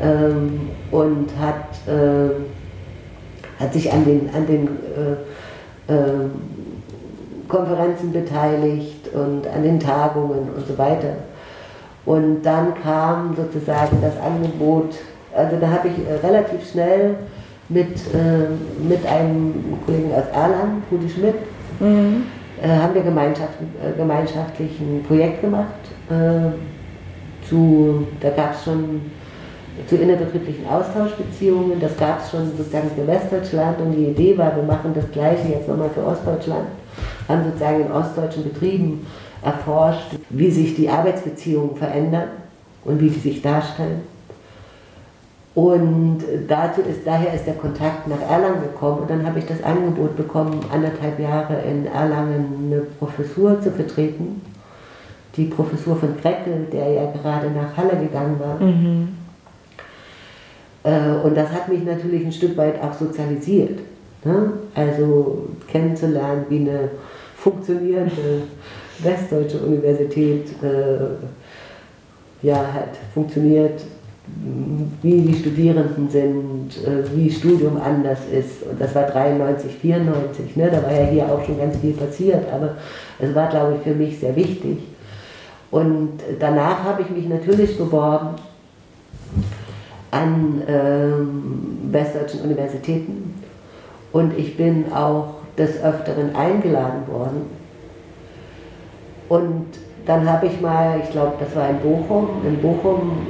Ähm, 0.00 0.70
und 0.90 1.28
hat, 1.38 1.66
äh, 1.86 2.30
hat 3.62 3.72
sich 3.72 3.92
an 3.92 4.04
den, 4.04 4.30
an 4.34 4.46
den 4.46 4.68
äh, 5.88 5.92
äh, 5.92 6.28
Konferenzen 7.48 8.12
beteiligt 8.12 9.08
und 9.12 9.46
an 9.46 9.62
den 9.62 9.78
Tagungen 9.78 10.48
und 10.56 10.66
so 10.66 10.76
weiter. 10.78 11.16
Und 12.04 12.42
dann 12.42 12.74
kam 12.82 13.36
sozusagen 13.36 13.98
das 14.02 14.14
Angebot, 14.20 14.94
also 15.34 15.56
da 15.60 15.68
habe 15.68 15.88
ich 15.88 15.94
äh, 16.06 16.26
relativ 16.26 16.68
schnell 16.70 17.14
mit, 17.68 17.96
äh, 18.12 18.48
mit 18.82 19.06
einem 19.06 19.78
Kollegen 19.86 20.12
aus 20.12 20.24
Erlangen, 20.32 20.82
Rudi 20.90 21.08
Schmidt, 21.08 21.34
mhm. 21.80 22.24
äh, 22.60 22.68
haben 22.68 22.94
wir 22.94 23.02
Gemeinschaft, 23.02 23.54
äh, 23.60 23.96
gemeinschaftlich 23.96 24.80
ein 24.80 25.04
Projekt 25.06 25.40
gemacht. 25.40 25.66
Äh, 26.10 26.52
zu, 27.48 28.06
da 28.20 28.30
gab 28.30 28.54
es 28.54 28.64
schon 28.64 29.02
zu 29.86 29.96
innerbetrieblichen 29.96 30.66
Austauschbeziehungen. 30.68 31.80
Das 31.80 31.96
gab 31.96 32.20
es 32.22 32.30
schon 32.30 32.50
sozusagen 32.56 32.90
für 32.94 33.06
Westdeutschland 33.06 33.80
und 33.80 33.92
die 33.92 34.06
Idee 34.06 34.36
war, 34.36 34.54
wir 34.54 34.62
machen 34.62 34.92
das 34.94 35.10
Gleiche 35.12 35.48
jetzt 35.48 35.68
nochmal 35.68 35.90
für 35.90 36.06
Ostdeutschland. 36.06 36.66
Haben 37.28 37.44
sozusagen 37.44 37.80
in 37.86 37.92
ostdeutschen 37.92 38.44
Betrieben 38.44 39.06
erforscht, 39.42 40.16
wie 40.30 40.50
sich 40.50 40.74
die 40.74 40.88
Arbeitsbeziehungen 40.88 41.76
verändern 41.76 42.28
und 42.84 43.00
wie 43.00 43.10
die 43.10 43.18
sich 43.18 43.42
darstellen. 43.42 44.02
Und 45.54 46.20
dazu 46.48 46.80
ist, 46.80 47.00
daher 47.04 47.34
ist 47.34 47.46
der 47.46 47.54
Kontakt 47.54 48.08
nach 48.08 48.20
Erlangen 48.22 48.62
gekommen 48.62 49.00
und 49.00 49.10
dann 49.10 49.26
habe 49.26 49.38
ich 49.38 49.44
das 49.44 49.62
Angebot 49.62 50.16
bekommen, 50.16 50.64
anderthalb 50.72 51.18
Jahre 51.20 51.60
in 51.60 51.86
Erlangen 51.86 52.70
eine 52.70 52.80
Professur 52.98 53.60
zu 53.60 53.70
vertreten. 53.70 54.40
Die 55.36 55.44
Professur 55.46 55.96
von 55.96 56.16
Kreckel, 56.18 56.66
der 56.72 56.90
ja 56.92 57.10
gerade 57.10 57.50
nach 57.50 57.76
Halle 57.76 57.98
gegangen 58.00 58.38
war. 58.38 58.60
Mhm. 58.60 59.08
Äh, 60.84 61.26
und 61.26 61.36
das 61.36 61.50
hat 61.50 61.68
mich 61.68 61.84
natürlich 61.84 62.24
ein 62.24 62.32
Stück 62.32 62.56
weit 62.56 62.82
auch 62.82 62.92
sozialisiert. 62.92 63.78
Ne? 64.24 64.52
Also 64.74 65.48
kennenzulernen, 65.68 66.46
wie 66.48 66.60
eine 66.60 66.90
funktionierende 67.36 68.42
westdeutsche 69.02 69.58
Universität 69.58 70.46
äh, 70.62 72.46
ja, 72.46 72.56
halt 72.56 72.96
funktioniert, 73.14 73.80
wie 75.02 75.20
die 75.20 75.34
Studierenden 75.34 76.08
sind, 76.08 76.70
äh, 76.86 77.04
wie 77.14 77.30
Studium 77.30 77.80
anders 77.80 78.20
ist. 78.32 78.62
Und 78.62 78.80
das 78.80 78.94
war 78.94 79.04
93, 79.04 79.72
94, 79.74 80.56
ne? 80.56 80.70
da 80.70 80.82
war 80.82 80.92
ja 80.92 81.06
hier 81.06 81.24
auch 81.26 81.44
schon 81.44 81.58
ganz 81.58 81.76
viel 81.78 81.92
passiert, 81.92 82.44
aber 82.52 82.76
es 83.18 83.34
war, 83.34 83.48
glaube 83.48 83.76
ich, 83.76 83.82
für 83.82 83.94
mich 83.94 84.18
sehr 84.18 84.34
wichtig. 84.36 84.78
Und 85.70 86.20
danach 86.38 86.84
habe 86.84 87.02
ich 87.02 87.10
mich 87.10 87.28
natürlich 87.28 87.78
beworben 87.78 88.36
an 90.10 90.62
ähm, 90.68 91.78
westdeutschen 91.90 92.42
Universitäten 92.42 93.34
und 94.12 94.38
ich 94.38 94.56
bin 94.56 94.92
auch 94.92 95.34
des 95.56 95.82
Öfteren 95.82 96.36
eingeladen 96.36 97.08
worden. 97.08 97.61
Und 99.32 99.64
dann 100.04 100.30
habe 100.30 100.46
ich 100.46 100.60
mal, 100.60 101.00
ich 101.02 101.10
glaube, 101.10 101.32
das 101.40 101.56
war 101.56 101.70
in 101.70 101.78
Bochum, 101.78 102.28
in 102.46 102.60
Bochum 102.60 103.26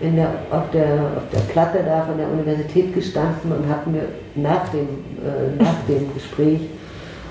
in 0.00 0.16
der, 0.16 0.28
auf, 0.50 0.70
der, 0.72 0.94
auf 1.14 1.28
der 1.30 1.40
Platte 1.52 1.80
da 1.84 2.04
von 2.04 2.16
der 2.16 2.26
Universität 2.30 2.94
gestanden 2.94 3.52
und 3.52 3.68
habe 3.68 3.90
mir 3.90 4.02
nach 4.34 4.66
dem, 4.70 4.88
äh, 5.22 5.62
nach 5.62 5.84
dem 5.86 6.14
Gespräch 6.14 6.60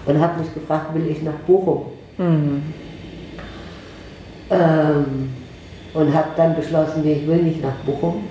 und 0.06 0.22
habe 0.22 0.40
mich 0.40 0.54
gefragt, 0.54 0.94
will 0.94 1.08
ich 1.08 1.24
nach 1.24 1.34
Bochum? 1.48 1.86
Mhm. 2.20 2.62
Ähm, 4.52 5.30
und 5.96 6.14
habe 6.14 6.28
dann 6.38 6.56
beschlossen, 6.56 7.02
nee, 7.04 7.14
ich 7.14 7.28
will 7.28 7.42
nicht 7.42 7.64
nach 7.64 7.78
Bochum. 7.88 8.24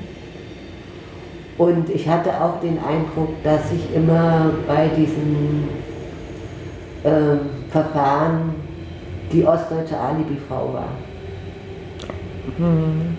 Und 1.58 1.90
ich 1.90 2.08
hatte 2.08 2.30
auch 2.30 2.60
den 2.60 2.78
Eindruck, 2.78 3.42
dass 3.42 3.72
ich 3.72 3.92
immer 3.92 4.52
bei 4.68 4.86
diesen 4.96 5.68
ähm, 7.04 7.40
Verfahren 7.70 8.63
die 9.34 9.44
ostdeutsche 9.44 9.98
Alibi-Frau 9.98 10.72
war. 10.72 10.88
Mhm. 12.58 13.18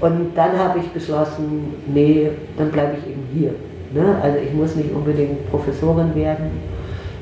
Und 0.00 0.34
dann 0.34 0.58
habe 0.58 0.80
ich 0.80 0.88
beschlossen, 0.88 1.74
nee, 1.86 2.30
dann 2.58 2.70
bleibe 2.70 2.96
ich 2.98 3.10
eben 3.10 3.22
hier. 3.32 3.54
Ne? 3.92 4.16
Also 4.22 4.38
ich 4.38 4.52
muss 4.52 4.74
nicht 4.74 4.92
unbedingt 4.92 5.48
Professorin 5.50 6.14
werden. 6.14 6.50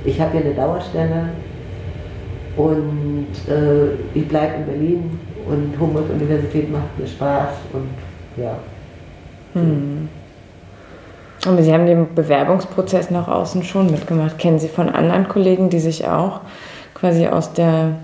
Ich 0.04 0.20
habe 0.20 0.32
hier 0.32 0.40
eine 0.40 0.54
Dauerstelle 0.54 1.28
und 2.56 3.28
äh, 3.48 4.18
ich 4.18 4.26
bleibe 4.28 4.54
in 4.56 4.66
Berlin 4.66 5.18
und 5.46 5.78
Humboldt-Universität 5.78 6.72
macht 6.72 6.98
mir 6.98 7.06
Spaß 7.06 7.50
und 7.72 7.88
ja. 8.42 8.54
Hm. 9.54 10.08
Aber 11.46 11.62
Sie 11.62 11.72
haben 11.72 11.86
den 11.86 12.14
Bewerbungsprozess 12.14 13.10
nach 13.10 13.28
außen 13.28 13.64
schon 13.64 13.90
mitgemacht. 13.90 14.38
Kennen 14.38 14.58
Sie 14.58 14.68
von 14.68 14.88
anderen 14.88 15.28
Kollegen, 15.28 15.70
die 15.70 15.80
sich 15.80 16.06
auch 16.06 16.40
quasi 16.94 17.26
aus 17.26 17.52
der 17.52 17.96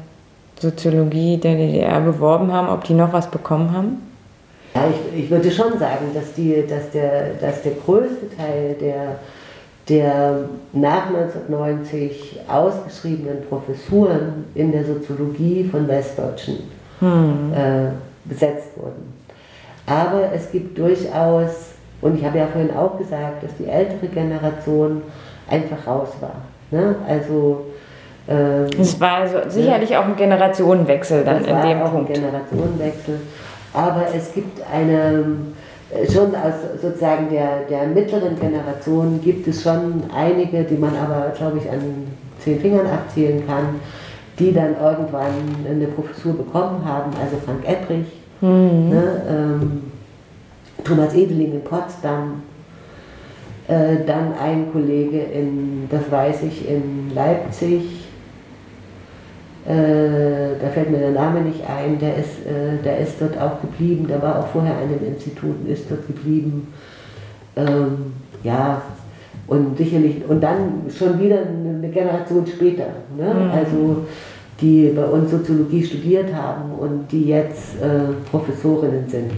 Soziologie 0.61 1.37
der 1.37 1.55
DDR 1.55 2.01
beworben 2.01 2.53
haben, 2.53 2.69
ob 2.69 2.85
die 2.85 2.95
noch 2.95 3.13
was 3.13 3.31
bekommen 3.31 3.73
haben? 3.73 4.03
Ja, 4.75 4.83
ich, 4.91 5.25
ich 5.25 5.31
würde 5.31 5.51
schon 5.51 5.79
sagen, 5.79 6.07
dass, 6.15 6.35
die, 6.35 6.65
dass, 6.69 6.91
der, 6.91 7.35
dass 7.41 7.63
der 7.63 7.73
größte 7.73 8.37
Teil 8.37 8.77
der, 8.81 9.19
der 9.89 10.49
nach 10.73 11.07
1990 11.07 12.41
ausgeschriebenen 12.49 13.43
Professuren 13.49 14.45
in 14.55 14.73
der 14.73 14.85
Soziologie 14.85 15.65
von 15.65 15.89
Westdeutschen 15.89 16.59
hm. 17.01 17.53
äh, 17.55 17.91
besetzt 18.25 18.77
wurden. 18.77 19.15
Aber 19.87 20.33
es 20.35 20.51
gibt 20.51 20.79
durchaus, 20.79 21.73
und 22.03 22.19
ich 22.19 22.25
habe 22.25 22.39
ja 22.39 22.47
vorhin 22.47 22.77
auch 22.77 22.99
gesagt, 22.99 23.43
dass 23.43 23.51
die 23.59 23.67
ältere 23.67 24.07
Generation 24.09 25.03
einfach 25.49 25.87
raus 25.87 26.11
war. 26.21 26.37
Ne? 26.71 26.95
Also 27.09 27.65
ähm, 28.29 28.66
es 28.81 29.01
war 29.01 29.18
also 29.18 29.39
sicherlich 29.49 29.91
ja, 29.91 30.01
auch 30.01 30.05
ein 30.05 30.16
Generationenwechsel 30.16 31.24
dann 31.24 31.45
in 31.45 31.62
dem 31.62 31.81
Punkt. 31.81 32.11
Ein 32.11 32.14
Generationenwechsel 32.14 33.20
aber 33.72 34.07
es 34.14 34.33
gibt 34.33 34.61
eine, 34.72 35.24
äh, 35.91 36.11
schon 36.11 36.35
aus 36.35 36.81
sozusagen 36.81 37.29
der, 37.31 37.64
der 37.68 37.87
mittleren 37.87 38.39
Generation 38.39 39.20
gibt 39.22 39.47
es 39.47 39.62
schon 39.62 40.03
einige, 40.14 40.64
die 40.64 40.76
man 40.76 40.95
aber, 40.97 41.33
glaube 41.37 41.59
ich, 41.59 41.70
an 41.70 42.09
zehn 42.41 42.61
Fingern 42.61 42.87
abzählen 42.87 43.47
kann, 43.47 43.81
die 44.39 44.53
dann 44.53 44.76
irgendwann 44.81 45.33
eine 45.68 45.87
Professur 45.87 46.35
bekommen 46.35 46.85
haben, 46.85 47.11
also 47.20 47.37
Frank 47.45 47.66
Ettrich, 47.66 48.07
mhm. 48.41 48.89
ne, 48.89 49.22
ähm, 49.29 49.83
Thomas 50.85 51.14
Edeling 51.14 51.55
in 51.55 51.64
Potsdam, 51.64 52.43
äh, 53.66 54.05
dann 54.07 54.33
ein 54.43 54.72
Kollege 54.72 55.18
in, 55.18 55.89
das 55.91 56.11
weiß 56.11 56.45
ich, 56.45 56.68
in 56.68 57.12
Leipzig, 57.14 58.08
da 59.69 60.69
fällt 60.69 60.91
mir 60.91 60.99
der 60.99 61.11
Name 61.11 61.43
nicht 61.43 61.61
ein, 61.69 61.99
der 61.99 62.16
ist, 62.16 62.47
äh, 62.47 62.83
der 62.83 62.99
ist 63.01 63.21
dort 63.21 63.39
auch 63.39 63.61
geblieben, 63.61 64.07
der 64.09 64.23
war 64.23 64.39
auch 64.39 64.47
vorher 64.49 64.75
an 64.77 64.89
dem 64.89 65.07
Institut 65.07 65.57
und 65.61 65.69
ist 65.69 65.91
dort 65.91 66.07
geblieben. 66.07 66.73
Ähm, 67.55 68.14
ja, 68.43 68.81
und 69.47 69.77
sicherlich, 69.77 70.23
und 70.27 70.43
dann 70.43 70.85
schon 70.89 71.21
wieder 71.21 71.39
eine 71.41 71.89
Generation 71.89 72.47
später, 72.47 72.87
ne? 73.16 73.35
Mhm. 73.35 73.51
also 73.51 74.07
die 74.61 74.93
bei 74.95 75.05
uns 75.05 75.31
Soziologie 75.31 75.85
studiert 75.85 76.35
haben 76.35 76.73
und 76.79 77.11
die 77.12 77.27
jetzt 77.27 77.81
äh, 77.81 78.12
Professorinnen 78.31 79.09
sind. 79.09 79.31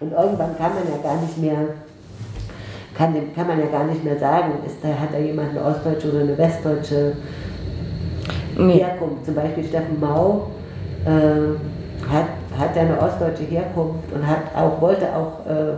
Und 0.00 0.12
irgendwann 0.12 0.56
kann 0.56 0.72
man 0.74 0.84
ja 0.88 1.02
gar 1.02 1.20
nicht 1.20 1.38
mehr, 1.38 1.56
kann, 2.94 3.14
kann 3.34 3.46
man 3.46 3.58
ja 3.58 3.66
gar 3.66 3.84
nicht 3.84 4.04
mehr 4.04 4.18
sagen, 4.18 4.52
ist 4.66 4.76
da, 4.82 4.88
hat 4.88 5.12
da 5.12 5.18
jemand 5.18 5.50
eine 5.50 5.64
ostdeutsche 5.64 6.10
oder 6.10 6.20
eine 6.20 6.38
westdeutsche 6.38 7.14
nee. 8.56 8.78
Herkunft. 8.78 9.24
Zum 9.24 9.34
Beispiel 9.34 9.64
Steffen 9.64 10.00
Mau 10.00 10.48
äh, 11.04 11.10
hat, 12.10 12.26
hat 12.58 12.76
eine 12.76 13.00
ostdeutsche 13.00 13.44
Herkunft 13.44 14.12
und 14.12 14.26
hat 14.26 14.54
auch, 14.56 14.80
wollte 14.80 15.06
auch 15.14 15.46
äh, 15.46 15.74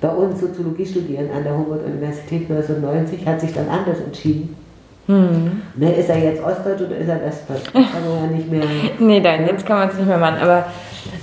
bei 0.00 0.08
uns 0.08 0.40
Soziologie 0.40 0.86
studieren 0.86 1.28
an 1.34 1.44
der 1.44 1.56
Humboldt-Universität 1.56 2.50
1990, 2.50 3.26
hat 3.26 3.40
sich 3.40 3.52
dann 3.52 3.68
anders 3.68 4.00
entschieden. 4.00 4.56
Hm. 5.06 5.62
Ne, 5.74 5.92
ist 5.92 6.08
er 6.08 6.18
jetzt 6.18 6.42
Ostdeutsch 6.42 6.82
oder 6.82 6.96
ist 6.96 7.08
er 7.08 7.20
Westdeutsch? 7.20 7.64
Das 7.64 7.72
kann 7.92 8.08
man 8.08 8.30
ja 8.30 8.36
nicht 8.36 8.50
mehr. 8.50 8.64
nee, 8.98 9.20
dann, 9.20 9.46
jetzt 9.46 9.66
kann 9.66 9.78
man 9.78 9.88
es 9.88 9.96
nicht 9.96 10.06
mehr 10.06 10.18
machen. 10.18 10.38
Aber 10.40 10.66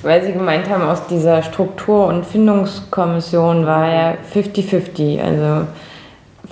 weil 0.01 0.23
Sie 0.23 0.33
gemeint 0.33 0.69
haben, 0.69 0.83
aus 0.83 1.07
dieser 1.07 1.41
Struktur- 1.41 2.07
und 2.07 2.25
Findungskommission 2.25 3.65
war 3.65 3.87
ja 3.87 4.13
50-50. 4.33 5.21
Also 5.21 5.67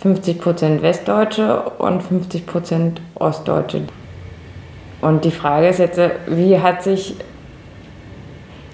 50% 0.02 0.82
Westdeutsche 0.82 1.62
und 1.78 2.02
50% 2.02 2.98
Ostdeutsche. 3.16 3.82
Und 5.06 5.24
die 5.24 5.30
Frage 5.30 5.68
ist 5.68 5.78
jetzt, 5.78 6.00
wie 6.26 6.60
hat 6.60 6.82
sich 6.82 7.16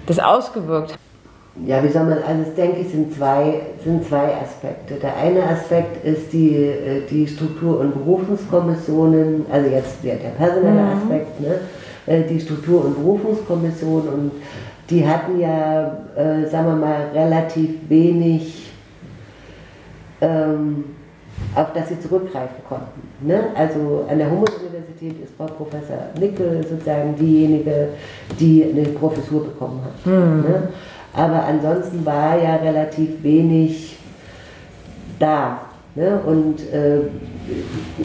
das 0.06 0.18
ausgewirkt? 0.18 0.98
Ja, 1.66 1.84
wie 1.84 1.88
soll 1.88 2.04
man, 2.04 2.22
also 2.26 2.48
ich 2.48 2.54
denke, 2.54 2.80
es 2.80 2.92
sind 2.92 3.14
zwei, 3.14 3.60
sind 3.84 4.08
zwei 4.08 4.34
Aspekte. 4.40 4.94
Der 4.94 5.14
eine 5.14 5.42
Aspekt 5.42 6.02
ist 6.06 6.32
die, 6.32 6.56
äh, 6.56 7.02
die 7.10 7.26
Struktur- 7.26 7.80
und 7.80 7.92
Berufungskommissionen, 7.92 9.44
also 9.52 9.68
jetzt 9.68 10.02
der, 10.02 10.14
der 10.14 10.30
personelle 10.30 10.80
mhm. 10.80 11.02
Aspekt, 11.02 11.38
ne? 11.38 11.60
Äh, 12.06 12.22
die 12.22 12.40
Struktur- 12.40 12.86
und 12.86 12.94
Berufungskommission 12.94 14.08
und 14.08 14.30
die 14.88 15.06
hatten 15.06 15.38
ja, 15.38 15.98
äh, 16.16 16.46
sagen 16.48 16.66
wir 16.66 16.76
mal, 16.76 17.08
relativ 17.12 17.74
wenig 17.90 18.72
ähm, 20.22 20.84
auf 21.54 21.72
das 21.74 21.88
sie 21.88 22.00
zurückgreifen 22.00 22.64
konnten. 22.68 23.02
Ne? 23.20 23.44
Also 23.54 24.06
an 24.08 24.18
der 24.18 24.30
Humboldt-Universität 24.30 25.22
ist 25.22 25.34
Frau 25.36 25.46
Professor 25.46 25.98
Nickel 26.18 26.64
sozusagen 26.68 27.14
diejenige, 27.16 27.88
die 28.38 28.64
eine 28.64 28.88
Professur 28.88 29.44
bekommen 29.44 29.80
hat. 29.84 30.06
Mhm. 30.06 30.42
Ne? 30.42 30.68
Aber 31.14 31.44
ansonsten 31.44 32.04
war 32.06 32.42
ja 32.42 32.56
relativ 32.56 33.22
wenig 33.22 33.98
da. 35.18 35.60
Ne? 35.94 36.18
Und 36.24 36.60
äh, 36.72 37.00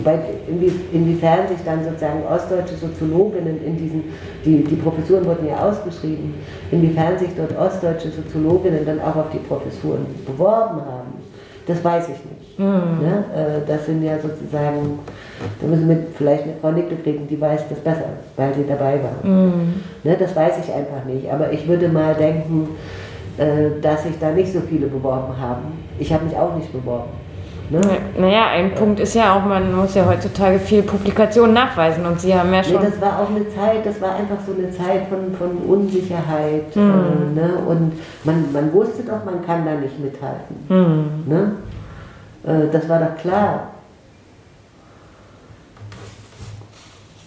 bei, 0.03 0.19
inwie, 0.47 0.71
inwiefern 0.91 1.47
sich 1.47 1.59
dann 1.63 1.83
sozusagen 1.85 2.23
ostdeutsche 2.25 2.75
Soziologinnen 2.75 3.63
in 3.63 3.77
diesen, 3.77 4.03
die, 4.43 4.63
die 4.63 4.75
Professuren 4.75 5.25
wurden 5.25 5.47
ja 5.47 5.57
ausgeschrieben, 5.69 6.33
inwiefern 6.71 7.17
sich 7.17 7.29
dort 7.37 7.57
ostdeutsche 7.57 8.09
Soziologinnen 8.09 8.85
dann 8.85 8.99
auch 8.99 9.15
auf 9.15 9.29
die 9.31 9.39
Professuren 9.39 10.05
beworben 10.25 10.81
haben, 10.81 11.13
das 11.65 11.81
weiß 11.83 12.05
ich 12.05 12.25
nicht. 12.25 12.36
Mhm. 12.57 13.05
Ne? 13.05 13.23
Äh, 13.35 13.67
das 13.67 13.85
sind 13.85 14.03
ja 14.03 14.17
sozusagen, 14.19 14.99
da 15.61 15.67
müssen 15.67 15.89
wir 15.89 15.97
vielleicht 16.17 16.45
mit 16.45 16.55
Frau 16.59 16.71
Nickel 16.71 16.97
reden, 17.05 17.27
die 17.27 17.39
weiß 17.39 17.61
das 17.69 17.79
besser, 17.79 18.09
weil 18.35 18.53
sie 18.53 18.65
dabei 18.67 18.99
war. 19.01 19.29
Mhm. 19.29 19.81
Ne? 20.03 20.17
Das 20.17 20.35
weiß 20.35 20.53
ich 20.63 20.73
einfach 20.73 21.05
nicht. 21.05 21.31
Aber 21.31 21.51
ich 21.51 21.67
würde 21.67 21.87
mal 21.87 22.15
denken, 22.15 22.69
äh, 23.37 23.79
dass 23.81 24.03
sich 24.03 24.17
da 24.19 24.31
nicht 24.31 24.51
so 24.51 24.59
viele 24.61 24.87
beworben 24.87 25.33
haben. 25.39 25.79
Ich 25.99 26.11
habe 26.11 26.25
mich 26.25 26.35
auch 26.35 26.55
nicht 26.55 26.71
beworben. 26.71 27.09
Ne? 27.69 27.81
Naja, 28.17 28.47
ein 28.47 28.73
Punkt 28.75 28.99
ist 29.01 29.13
ja 29.13 29.35
auch, 29.35 29.43
man 29.43 29.75
muss 29.75 29.93
ja 29.93 30.05
heutzutage 30.05 30.57
viel 30.57 30.83
Publikationen 30.83 31.53
nachweisen 31.53 32.05
und 32.05 32.19
Sie 32.19 32.33
haben 32.33 32.53
ja 32.53 32.63
schon. 32.63 32.81
Nee, 32.81 32.87
das 32.89 33.01
war 33.01 33.19
auch 33.19 33.29
eine 33.29 33.47
Zeit, 33.49 33.85
das 33.85 33.99
war 33.99 34.15
einfach 34.15 34.37
so 34.45 34.53
eine 34.53 34.71
Zeit 34.71 35.07
von, 35.09 35.35
von 35.35 35.57
Unsicherheit. 35.69 36.73
Mhm. 36.75 37.35
Äh, 37.35 37.41
ne? 37.41 37.53
Und 37.67 37.91
man, 38.23 38.45
man 38.53 38.71
wusste 38.71 39.03
doch, 39.03 39.25
man 39.25 39.45
kann 39.45 39.65
da 39.65 39.73
nicht 39.73 39.99
mithalten. 39.99 40.55
Mhm. 40.69 41.29
Ne? 41.29 41.51
Äh, 42.47 42.71
das 42.71 42.87
war 42.89 42.99
doch 42.99 43.17
klar. 43.17 43.71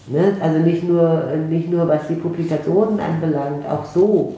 Ne? 0.07 0.37
Also 0.41 0.59
nicht 0.59 0.83
nur, 0.83 1.23
nicht 1.49 1.71
nur 1.71 1.87
was 1.87 2.09
die 2.09 2.15
Publikationen 2.15 2.99
anbelangt, 2.99 3.69
auch 3.69 3.85
so, 3.85 4.37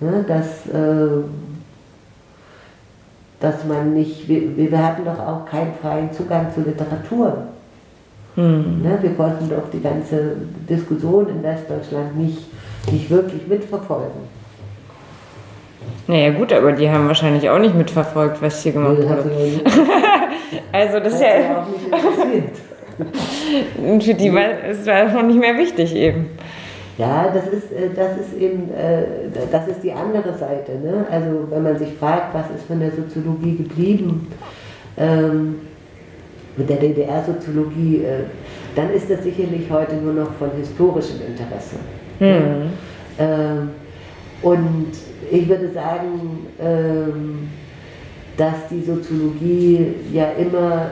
ne? 0.00 0.24
dass. 0.26 0.66
Äh, 0.66 1.24
dass 3.44 3.64
man 3.66 3.92
nicht, 3.92 4.26
wir, 4.26 4.56
wir 4.56 4.82
hatten 4.82 5.04
doch 5.04 5.18
auch 5.18 5.44
keinen 5.44 5.74
freien 5.74 6.10
Zugang 6.12 6.46
zur 6.54 6.64
Literatur. 6.64 7.36
Hm. 8.36 8.82
Ne, 8.82 8.98
wir 9.00 9.14
konnten 9.14 9.48
doch 9.50 9.70
die 9.70 9.80
ganze 9.80 10.36
Diskussion 10.68 11.28
in 11.28 11.42
Westdeutschland 11.42 12.16
nicht, 12.16 12.46
nicht 12.90 13.10
wirklich 13.10 13.46
mitverfolgen. 13.46 14.33
Naja 16.06 16.30
gut, 16.30 16.52
aber 16.52 16.72
die 16.72 16.88
haben 16.88 17.06
wahrscheinlich 17.06 17.48
auch 17.48 17.58
nicht 17.58 17.74
mitverfolgt, 17.74 18.42
was 18.42 18.62
hier 18.62 18.72
gemacht 18.72 18.98
nee, 18.98 19.08
wurde. 19.08 19.30
also 20.72 21.00
das 21.00 21.14
ist 21.14 21.22
ja. 21.22 21.66
Und 23.78 24.02
für 24.04 24.14
die 24.14 24.32
war 24.32 24.64
es 24.68 24.86
war 24.86 25.04
noch 25.04 25.22
nicht 25.22 25.40
mehr 25.40 25.56
wichtig 25.56 25.94
eben. 25.94 26.30
Ja, 26.96 27.28
das 27.32 27.48
ist, 27.48 27.72
äh, 27.72 27.88
das 27.94 28.18
ist 28.18 28.40
eben, 28.40 28.70
äh, 28.72 29.04
das 29.50 29.66
ist 29.66 29.82
die 29.82 29.92
andere 29.92 30.32
Seite. 30.34 30.72
Ne? 30.72 31.04
Also 31.10 31.50
wenn 31.50 31.62
man 31.62 31.78
sich 31.78 31.92
fragt, 31.94 32.34
was 32.34 32.44
ist 32.54 32.66
von 32.66 32.78
der 32.78 32.92
Soziologie 32.92 33.56
geblieben, 33.56 34.28
ähm, 34.96 35.56
mit 36.56 36.70
der 36.70 36.76
DDR-Soziologie, 36.76 38.04
äh, 38.04 38.24
dann 38.76 38.92
ist 38.92 39.10
das 39.10 39.24
sicherlich 39.24 39.68
heute 39.70 39.96
nur 39.96 40.14
noch 40.14 40.32
von 40.34 40.50
historischem 40.56 41.16
Interesse. 41.26 41.76
Mhm. 42.20 42.72
Ähm, 43.18 43.70
und 44.42 44.92
ich 45.30 45.48
würde 45.48 45.70
sagen, 45.72 46.46
ähm, 46.60 47.48
dass 48.36 48.68
die 48.70 48.82
Soziologie 48.82 49.94
ja 50.12 50.30
immer 50.38 50.90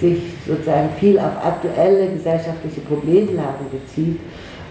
sich 0.00 0.18
sozusagen 0.46 0.88
viel 0.98 1.18
auf 1.18 1.44
aktuelle 1.44 2.08
gesellschaftliche 2.10 2.80
Problemlagen 2.80 3.66
bezieht 3.70 4.18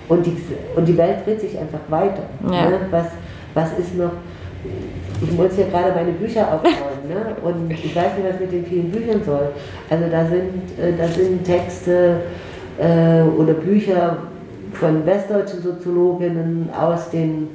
und 0.08 0.26
die, 0.26 0.38
und 0.76 0.86
die 0.86 0.98
Welt 0.98 1.26
dreht 1.26 1.42
sich 1.42 1.58
einfach 1.58 1.80
weiter. 1.90 2.24
Ja. 2.44 2.70
Ne? 2.70 2.80
Was, 2.92 3.08
was 3.54 3.80
ist 3.80 3.96
noch, 3.98 4.12
ich 5.22 5.32
muss 5.32 5.56
hier 5.56 5.66
gerade 5.66 5.94
meine 5.96 6.12
Bücher 6.12 6.54
aufbauen 6.54 7.08
ne? 7.08 7.36
und 7.44 7.72
ich 7.72 7.96
weiß 7.96 8.18
nicht, 8.18 8.30
was 8.30 8.40
mit 8.40 8.52
den 8.52 8.66
vielen 8.66 8.92
Büchern 8.92 9.22
soll. 9.26 9.50
Also 9.90 10.06
da 10.12 10.26
sind, 10.26 10.80
äh, 10.80 10.94
da 10.98 11.08
sind 11.08 11.44
Texte 11.44 12.22
äh, 12.78 13.22
oder 13.22 13.54
Bücher 13.54 14.18
von 14.74 15.06
westdeutschen 15.06 15.62
Soziologinnen 15.64 16.70
aus 16.78 17.10
den, 17.10 17.48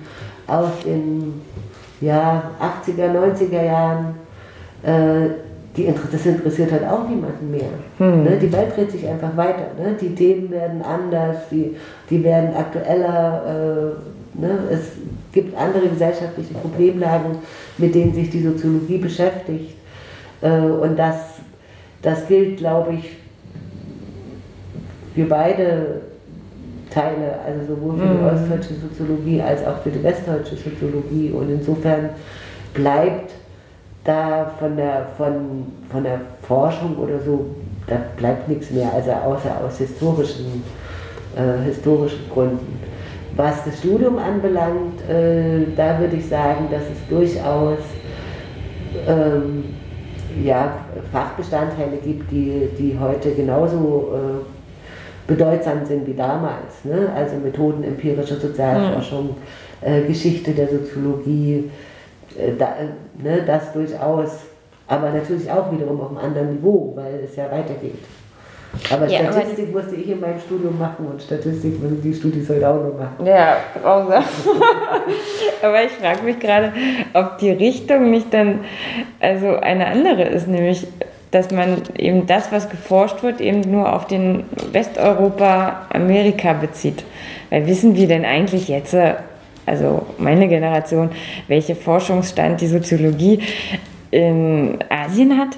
aus 0.50 0.70
den 0.84 1.40
ja, 2.00 2.50
80er, 2.60 3.10
90er 3.12 3.64
Jahren. 3.64 4.14
Äh, 4.82 5.30
die, 5.76 5.86
das 5.86 6.26
interessiert 6.26 6.72
halt 6.72 6.84
auch 6.84 7.08
niemanden 7.08 7.50
mehr. 7.50 7.70
Hm. 7.98 8.24
Ne? 8.24 8.38
Die 8.38 8.52
Welt 8.52 8.76
dreht 8.76 8.90
sich 8.90 9.06
einfach 9.06 9.36
weiter. 9.36 9.68
Ne? 9.78 9.96
Die 10.00 10.14
Themen 10.14 10.50
werden 10.50 10.82
anders, 10.82 11.48
die, 11.50 11.76
die 12.08 12.24
werden 12.24 12.54
aktueller. 12.56 13.94
Äh, 14.36 14.40
ne? 14.40 14.58
Es 14.70 14.92
gibt 15.32 15.56
andere 15.56 15.88
gesellschaftliche 15.88 16.54
Problemlagen, 16.54 17.36
mit 17.78 17.94
denen 17.94 18.12
sich 18.12 18.30
die 18.30 18.42
Soziologie 18.42 18.98
beschäftigt. 18.98 19.76
Äh, 20.40 20.50
und 20.50 20.98
das, 20.98 21.16
das 22.02 22.26
gilt, 22.26 22.56
glaube 22.56 22.94
ich, 22.94 23.16
für 25.14 25.26
beide 25.26 26.00
Teile, 26.90 27.38
also 27.46 27.74
sowohl 27.74 27.98
für 27.98 28.06
die 28.06 28.24
ostdeutsche 28.24 28.74
Soziologie 28.74 29.40
als 29.40 29.64
auch 29.66 29.78
für 29.78 29.90
die 29.90 30.02
westdeutsche 30.02 30.56
Soziologie. 30.56 31.30
Und 31.30 31.50
insofern 31.50 32.10
bleibt 32.74 33.32
da 34.04 34.52
von 34.58 34.76
der, 34.76 35.08
von, 35.16 35.66
von 35.90 36.04
der 36.04 36.20
Forschung 36.42 36.96
oder 36.96 37.20
so, 37.20 37.46
da 37.86 37.96
bleibt 38.16 38.48
nichts 38.48 38.70
mehr, 38.70 38.92
also 38.94 39.10
außer 39.10 39.52
aus 39.64 39.78
historischen, 39.78 40.62
äh, 41.36 41.64
historischen 41.64 42.28
Gründen. 42.32 42.80
Was 43.36 43.64
das 43.64 43.78
Studium 43.78 44.18
anbelangt, 44.18 45.00
äh, 45.08 45.66
da 45.76 45.98
würde 45.98 46.16
ich 46.16 46.28
sagen, 46.28 46.68
dass 46.70 46.82
es 46.82 47.08
durchaus 47.08 47.78
ähm, 49.06 49.64
ja, 50.44 50.72
Fachbestandteile 51.12 51.96
gibt, 52.04 52.30
die, 52.30 52.68
die 52.78 52.96
heute 52.98 53.32
genauso 53.32 54.12
äh, 54.14 54.59
bedeutsam 55.26 55.84
sind 55.84 56.06
wie 56.06 56.14
damals. 56.14 56.84
Ne? 56.84 57.10
Also 57.14 57.36
Methoden 57.36 57.84
empirischer 57.84 58.36
Sozialforschung, 58.36 59.36
ja. 59.82 59.88
Äh, 59.88 60.02
Geschichte 60.02 60.52
der 60.52 60.68
Soziologie, 60.68 61.70
äh, 62.36 62.52
da, 62.58 62.74
ne, 63.22 63.42
das 63.46 63.72
durchaus, 63.72 64.30
aber 64.86 65.10
natürlich 65.10 65.50
auch 65.50 65.72
wiederum 65.72 66.00
auf 66.00 66.08
einem 66.08 66.18
anderen 66.18 66.54
Niveau, 66.54 66.92
weil 66.96 67.20
es 67.24 67.36
ja 67.36 67.50
weitergeht. 67.50 68.04
Aber 68.92 69.06
ja, 69.06 69.32
Statistik 69.32 69.68
aber 69.70 69.82
musste 69.82 69.96
ich 69.96 70.08
in 70.08 70.20
meinem 70.20 70.38
Studium 70.38 70.78
machen 70.78 71.06
und 71.06 71.20
Statistik 71.20 71.80
müssen 71.82 72.00
die 72.02 72.14
Studis 72.14 72.48
heute 72.48 72.68
auch 72.68 72.76
noch 72.76 72.96
machen. 72.96 73.26
Ja, 73.26 73.56
grausam. 73.80 74.22
aber 75.62 75.84
ich 75.84 75.92
frage 75.92 76.22
mich 76.22 76.38
gerade, 76.38 76.72
ob 77.12 77.38
die 77.38 77.50
Richtung 77.50 78.10
nicht 78.10 78.32
dann 78.32 78.60
also 79.18 79.56
eine 79.56 79.86
andere 79.86 80.22
ist, 80.22 80.46
nämlich 80.46 80.86
dass 81.30 81.50
man 81.50 81.82
eben 81.96 82.26
das, 82.26 82.50
was 82.50 82.68
geforscht 82.68 83.22
wird, 83.22 83.40
eben 83.40 83.60
nur 83.60 83.92
auf 83.92 84.06
den 84.06 84.44
Westeuropa, 84.72 85.86
Amerika 85.92 86.52
bezieht. 86.54 87.04
Weil 87.50 87.66
wissen 87.66 87.94
wir 87.94 88.08
denn 88.08 88.24
eigentlich 88.24 88.68
jetzt, 88.68 88.96
also 89.66 90.06
meine 90.18 90.48
Generation, 90.48 91.10
welche 91.46 91.74
Forschungsstand 91.74 92.60
die 92.60 92.66
Soziologie 92.66 93.40
in 94.10 94.78
Asien 94.88 95.38
hat? 95.38 95.56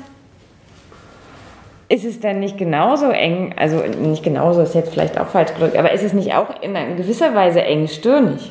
Ist 1.88 2.04
es 2.04 2.20
dann 2.20 2.40
nicht 2.40 2.56
genauso 2.56 3.10
eng, 3.10 3.54
also 3.56 3.82
nicht 4.00 4.22
genauso 4.22 4.62
ist 4.62 4.74
jetzt 4.74 4.92
vielleicht 4.92 5.20
auch 5.20 5.28
falsch 5.28 5.52
gedrückt, 5.52 5.76
aber 5.76 5.92
ist 5.92 6.02
es 6.02 6.14
nicht 6.14 6.34
auch 6.34 6.48
in 6.62 6.74
gewisser 6.96 7.34
Weise 7.34 7.62
engstirnig? 7.62 8.50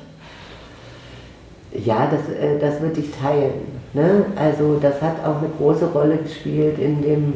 Ja, 1.73 2.07
das, 2.11 2.29
äh, 2.29 2.59
das 2.59 2.81
würde 2.81 2.99
ich 2.99 3.11
teilen. 3.11 3.80
Ne? 3.93 4.25
Also 4.35 4.77
das 4.81 5.01
hat 5.01 5.23
auch 5.25 5.37
eine 5.37 5.49
große 5.57 5.85
Rolle 5.87 6.17
gespielt 6.17 6.79
in 6.79 7.01
dem, 7.01 7.33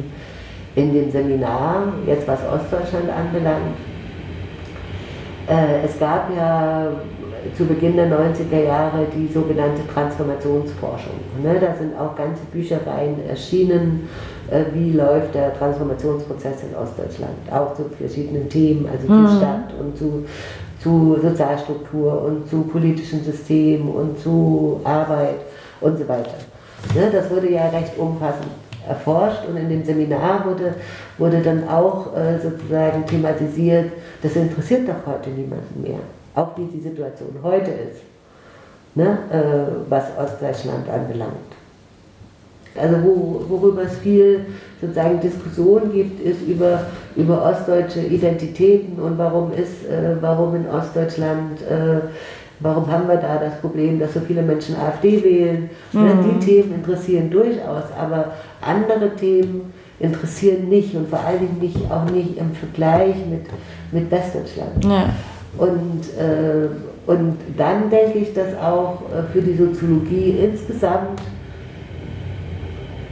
in 0.74 0.92
dem 0.92 1.10
Seminar, 1.10 1.92
jetzt 2.06 2.26
was 2.26 2.40
Ostdeutschland 2.44 3.10
anbelangt. 3.10 3.76
Äh, 5.48 5.84
es 5.84 5.98
gab 5.98 6.30
ja 6.34 6.88
zu 7.56 7.64
Beginn 7.64 7.96
der 7.96 8.08
90er 8.08 8.64
Jahre 8.64 9.06
die 9.14 9.32
sogenannte 9.32 9.86
Transformationsforschung. 9.92 11.14
Ne, 11.42 11.58
da 11.60 11.74
sind 11.74 11.98
auch 11.98 12.16
ganze 12.16 12.42
Büchereien 12.52 13.28
erschienen, 13.28 14.08
äh, 14.50 14.64
wie 14.72 14.92
läuft 14.92 15.34
der 15.34 15.56
Transformationsprozess 15.56 16.64
in 16.64 16.76
Ostdeutschland, 16.76 17.34
auch 17.50 17.74
zu 17.74 17.84
verschiedenen 17.98 18.48
Themen, 18.48 18.88
also 18.90 19.12
mhm. 19.12 19.26
zu 19.26 19.36
Stadt 19.36 19.74
und 19.78 19.96
zu, 19.96 20.24
zu 20.82 21.18
Sozialstruktur 21.22 22.22
und 22.22 22.48
zu 22.48 22.62
politischem 22.62 23.22
System 23.22 23.88
und 23.88 24.18
zu 24.18 24.80
Arbeit 24.84 25.40
und 25.80 25.98
so 25.98 26.08
weiter. 26.08 26.34
Ne, 26.94 27.10
das 27.12 27.30
wurde 27.30 27.50
ja 27.50 27.68
recht 27.68 27.98
umfassend 27.98 28.48
erforscht 28.88 29.46
und 29.48 29.56
in 29.56 29.68
dem 29.68 29.84
Seminar 29.84 30.44
wurde, 30.46 30.74
wurde 31.18 31.40
dann 31.40 31.68
auch 31.68 32.16
äh, 32.16 32.38
sozusagen 32.38 33.04
thematisiert, 33.04 33.92
das 34.22 34.36
interessiert 34.36 34.88
doch 34.88 35.12
heute 35.12 35.30
niemanden 35.30 35.82
mehr 35.82 35.98
auch 36.36 36.56
wie 36.56 36.66
die 36.66 36.80
Situation 36.80 37.34
heute 37.42 37.70
ist, 37.70 38.02
ne, 38.94 39.18
äh, 39.30 39.90
was 39.90 40.04
Ostdeutschland 40.18 40.88
anbelangt. 40.88 41.32
Also 42.78 42.96
wo, 43.02 43.42
worüber 43.48 43.84
es 43.84 43.96
viel 43.96 44.44
sozusagen 44.82 45.18
Diskussion 45.18 45.90
gibt, 45.92 46.20
ist 46.20 46.42
über, 46.42 46.84
über 47.16 47.42
ostdeutsche 47.42 48.00
Identitäten 48.00 49.00
und 49.00 49.16
warum 49.16 49.50
ist, 49.52 49.86
äh, 49.88 50.16
warum 50.20 50.54
in 50.56 50.68
Ostdeutschland 50.68 51.62
äh, 51.62 52.00
Warum 52.60 52.90
haben 52.90 53.06
wir 53.06 53.16
da 53.16 53.36
das 53.36 53.60
Problem, 53.60 53.98
dass 53.98 54.14
so 54.14 54.20
viele 54.20 54.42
Menschen 54.42 54.76
AfD 54.76 55.22
wählen? 55.22 55.70
Mhm. 55.92 56.40
Die 56.40 56.46
Themen 56.46 56.74
interessieren 56.76 57.30
durchaus, 57.30 57.84
aber 57.98 58.32
andere 58.62 59.14
Themen 59.14 59.72
interessieren 60.00 60.68
nicht 60.68 60.94
und 60.94 61.08
vor 61.08 61.20
allen 61.20 61.40
Dingen 61.40 61.58
nicht, 61.60 61.90
auch 61.90 62.10
nicht 62.10 62.38
im 62.38 62.52
Vergleich 62.52 63.14
mit, 63.30 63.46
mit 63.92 64.10
Westdeutschland. 64.10 64.84
Ja. 64.84 65.10
Und, 65.58 66.02
äh, 66.18 66.68
und 67.06 67.36
dann 67.56 67.88
denke 67.90 68.18
ich, 68.18 68.34
dass 68.34 68.56
auch 68.58 69.02
äh, 69.10 69.22
für 69.32 69.40
die 69.40 69.54
Soziologie 69.54 70.38
insgesamt, 70.42 71.20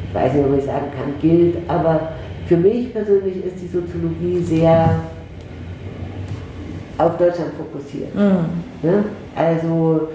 ich 0.09 0.15
weiß 0.15 0.35
nicht, 0.35 0.47
ob 0.47 0.59
ich 0.59 0.65
sagen 0.65 0.87
kann, 0.97 1.15
gilt, 1.21 1.57
aber 1.69 2.13
für 2.47 2.57
mich 2.57 2.93
persönlich 2.93 3.45
ist 3.45 3.57
die 3.63 3.69
Soziologie 3.69 4.43
sehr 4.43 5.01
auf 6.99 7.17
Deutschland 7.17 7.53
fokussiert. 7.57 8.15
Mhm. 8.15 8.63
Ne? 8.83 9.05
Also 9.35 10.09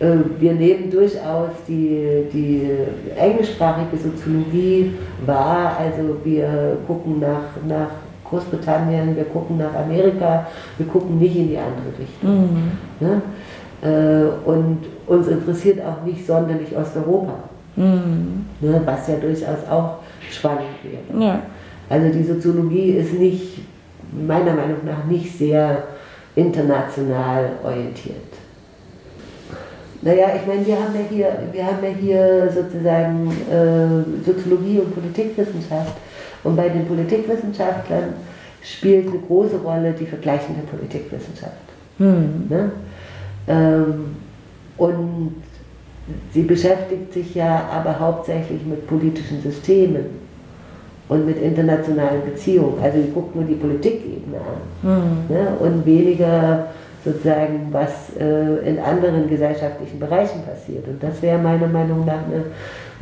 äh, 0.00 0.16
wir 0.38 0.52
nehmen 0.52 0.90
durchaus 0.90 1.50
die, 1.68 2.24
die 2.32 2.70
englischsprachige 3.16 3.96
Soziologie 3.96 4.94
wahr, 5.26 5.76
also 5.78 6.16
wir 6.24 6.78
gucken 6.86 7.20
nach, 7.20 7.66
nach 7.68 7.90
Großbritannien, 8.24 9.16
wir 9.16 9.24
gucken 9.24 9.58
nach 9.58 9.74
Amerika, 9.74 10.46
wir 10.78 10.86
gucken 10.86 11.18
nicht 11.18 11.36
in 11.36 11.48
die 11.48 11.58
andere 11.58 11.98
Richtung. 11.98 12.30
Mhm. 12.30 12.70
Ne? 13.00 13.22
Äh, 13.82 14.48
und 14.48 14.78
uns 15.06 15.28
interessiert 15.28 15.80
auch 15.84 16.04
nicht 16.04 16.26
sonderlich 16.26 16.76
Osteuropa, 16.76 17.34
mhm. 17.76 18.46
ne? 18.60 18.80
was 18.84 19.08
ja 19.08 19.16
durchaus 19.16 19.68
auch 19.68 19.96
spannend 20.30 20.78
wäre. 20.82 21.22
Ja. 21.22 21.40
Also 21.88 22.08
die 22.12 22.22
Soziologie 22.22 22.92
ist 22.92 23.14
nicht, 23.14 23.58
meiner 24.12 24.54
Meinung 24.54 24.78
nach, 24.86 25.04
nicht 25.10 25.36
sehr 25.36 25.82
international 26.40 27.52
orientiert. 27.62 28.16
Naja, 30.02 30.28
ich 30.34 30.46
meine, 30.46 30.66
wir 30.66 30.76
haben 30.76 30.94
ja 30.94 31.00
hier, 31.10 31.38
wir 31.52 31.66
haben 31.66 31.82
ja 31.82 31.90
hier 31.90 32.50
sozusagen 32.50 33.30
äh, 33.50 34.24
Soziologie 34.24 34.78
und 34.78 34.94
Politikwissenschaft. 34.94 35.96
Und 36.42 36.56
bei 36.56 36.70
den 36.70 36.86
Politikwissenschaftlern 36.86 38.14
spielt 38.62 39.08
eine 39.08 39.18
große 39.18 39.58
Rolle 39.58 39.92
die 39.92 40.06
vergleichende 40.06 40.62
Politikwissenschaft. 40.62 41.52
Hm. 41.98 42.46
Ne? 42.48 42.72
Ähm, 43.46 44.16
und 44.78 45.34
sie 46.32 46.42
beschäftigt 46.42 47.12
sich 47.12 47.34
ja 47.34 47.68
aber 47.70 47.98
hauptsächlich 47.98 48.64
mit 48.64 48.86
politischen 48.86 49.42
Systemen 49.42 50.06
und 51.10 51.26
mit 51.26 51.42
internationalen 51.42 52.24
Beziehungen. 52.24 52.80
Also 52.80 53.02
sie 53.02 53.10
guckt 53.10 53.34
nur 53.34 53.44
die 53.44 53.56
Politikebene 53.56 54.38
an 54.38 55.26
hm. 55.28 55.36
ne? 55.36 55.48
und 55.58 55.84
weniger 55.84 56.68
sozusagen, 57.04 57.68
was 57.72 58.16
äh, 58.18 58.68
in 58.68 58.78
anderen 58.78 59.28
gesellschaftlichen 59.28 59.98
Bereichen 59.98 60.42
passiert. 60.42 60.86
Und 60.86 61.02
das 61.02 61.20
wäre 61.20 61.38
meiner 61.38 61.66
Meinung 61.66 62.04
nach 62.04 62.24
eine, 62.24 62.44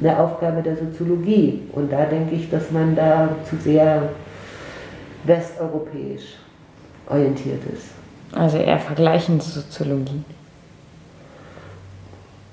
eine 0.01 0.21
Aufgabe 0.21 0.63
der 0.63 0.77
Soziologie. 0.77 1.63
Und 1.73 1.93
da 1.93 2.07
denke 2.07 2.35
ich, 2.35 2.49
dass 2.51 2.71
man 2.71 2.97
da 2.97 3.29
zu 3.49 3.57
sehr 3.57 4.09
westeuropäisch 5.25 6.37
orientiert 7.11 7.61
ist. 7.73 7.89
Also 8.33 8.57
eher 8.57 8.79
vergleichende 8.79 9.45
Soziologie. 9.45 10.23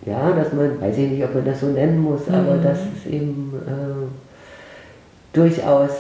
Ja, 0.06 0.32
dass 0.32 0.51
man, 0.51 0.82
weiß 0.82 0.97
ich 0.97 1.12
nicht, 1.12 1.24
ob 1.24 1.34
man 1.34 1.45
das 1.45 1.62
so 1.62 1.68
nennen 1.68 1.99
muss, 1.99 2.28
mhm. 2.28 2.36
aber 2.36 2.58
dass 2.58 2.80
es 2.80 3.12
eben 3.12 3.53
äh, 3.66 4.24
durchaus 5.36 5.91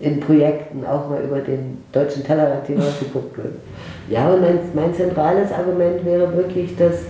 in 0.00 0.20
Projekten 0.20 0.86
auch 0.86 1.08
mal 1.08 1.22
über 1.22 1.40
den 1.40 1.82
deutschen 1.92 2.24
Tellerrand 2.24 2.66
hinaus 2.66 3.00
geguckt 3.00 3.36
wird. 3.36 3.54
Ja, 4.08 4.28
und 4.28 4.40
mein, 4.40 4.58
mein 4.74 4.94
zentrales 4.94 5.50
Argument 5.52 6.04
wäre 6.04 6.34
wirklich, 6.36 6.76
dass, 6.76 7.06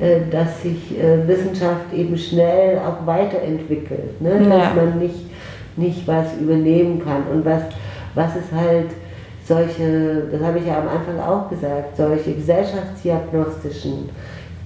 äh, 0.00 0.20
dass 0.30 0.62
sich 0.62 0.98
äh, 0.98 1.26
Wissenschaft 1.26 1.92
eben 1.94 2.16
schnell 2.16 2.78
auch 2.78 3.06
weiterentwickelt, 3.06 4.20
ne? 4.20 4.42
Ja. 4.42 4.58
dass 4.58 4.74
man 4.74 4.98
nicht, 4.98 5.30
nicht 5.76 6.06
was 6.06 6.36
übernehmen 6.38 7.02
kann 7.02 7.22
und 7.32 7.44
was, 7.44 7.62
was 8.14 8.30
es 8.36 8.52
halt 8.54 8.90
solche, 9.46 10.24
das 10.30 10.42
habe 10.42 10.58
ich 10.58 10.66
ja 10.66 10.78
am 10.78 10.88
Anfang 10.88 11.18
auch 11.20 11.48
gesagt, 11.48 11.96
solche 11.96 12.32
gesellschaftsdiagnostischen 12.32 14.10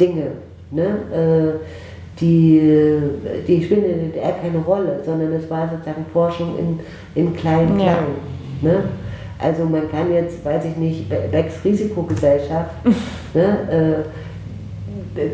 Dinge, 0.01 0.33
ne? 0.73 0.87
Äh, 1.13 1.90
die, 2.21 2.99
die 3.47 3.65
spielen 3.65 3.85
in 3.85 3.91
der 3.91 4.09
DDR 4.09 4.33
keine 4.43 4.59
Rolle, 4.59 5.01
sondern 5.05 5.33
es 5.33 5.49
war 5.51 5.69
sozusagen 5.69 6.05
Forschung 6.13 6.59
in, 6.59 6.81
in 7.15 7.35
kleinen 7.35 7.77
Klein. 7.77 7.97
Ja. 8.63 8.69
Ne? 8.69 8.83
Also 9.39 9.65
man 9.65 9.91
kann 9.91 10.13
jetzt, 10.13 10.45
weiß 10.45 10.65
ich 10.67 10.77
nicht, 10.77 11.09
Becks 11.09 11.65
Risikogesellschaft, 11.65 12.71
ne, 13.35 14.05
äh, 14.05 14.05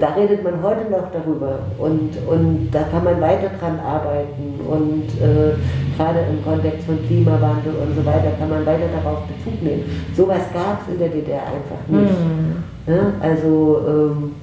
da 0.00 0.14
redet 0.14 0.42
man 0.42 0.62
heute 0.62 0.90
noch 0.90 1.10
darüber 1.12 1.58
und, 1.78 2.10
und 2.26 2.68
da 2.72 2.82
kann 2.84 3.04
man 3.04 3.20
weiter 3.20 3.50
dran 3.60 3.78
arbeiten 3.78 4.58
und 4.66 5.04
äh, 5.20 5.54
gerade 5.96 6.20
im 6.30 6.42
Kontext 6.42 6.86
von 6.86 6.98
Klimawandel 7.06 7.74
und 7.74 7.94
so 7.94 8.04
weiter 8.06 8.32
kann 8.38 8.48
man 8.48 8.64
weiter 8.64 8.86
darauf 9.02 9.24
Bezug 9.26 9.62
nehmen. 9.62 9.84
Sowas 10.16 10.42
gab 10.54 10.80
es 10.82 10.94
in 10.94 10.98
der 10.98 11.08
DDR 11.08 11.42
einfach 11.42 11.86
nicht. 11.88 12.10
Mhm. 12.10 12.64
Ne? 12.86 13.12
Also 13.20 13.82
ähm, 13.86 14.34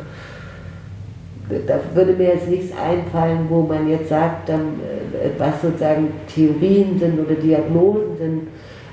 da 1.66 1.80
würde 1.94 2.14
mir 2.14 2.30
jetzt 2.30 2.48
nichts 2.48 2.74
einfallen, 2.78 3.48
wo 3.50 3.62
man 3.62 3.90
jetzt 3.90 4.10
sagt, 4.10 4.50
dann, 4.50 4.80
äh, 4.80 5.30
was 5.38 5.62
sozusagen 5.62 6.10
Theorien 6.34 6.98
sind 7.00 7.20
oder 7.20 7.36
Diagnosen 7.36 8.18
sind, 8.18 8.48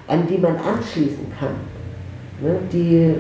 an 0.09 0.27
die 0.27 0.39
man 0.39 0.57
anschließen 0.57 1.27
kann. 1.39 1.55
Ne? 2.41 2.57
Die, 2.73 3.15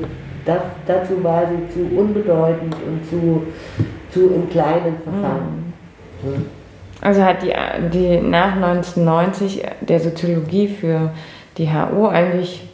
da, 0.44 0.62
dazu 0.86 1.22
war 1.22 1.44
sie 1.46 1.72
zu 1.72 1.96
unbedeutend 1.96 2.74
und 2.74 3.08
zu, 3.08 3.42
zu 4.12 4.34
im 4.34 4.48
Kleinen 4.50 4.96
verfangen. 5.04 5.72
Mhm. 6.22 6.30
Ne? 6.30 6.36
Also 7.00 7.24
hat 7.24 7.42
die, 7.42 7.52
die 7.92 8.20
nach 8.20 8.56
1990 8.56 9.62
der 9.80 10.00
Soziologie 10.00 10.68
für 10.68 11.12
die 11.56 11.68
HU 11.68 12.06
eigentlich 12.06 12.68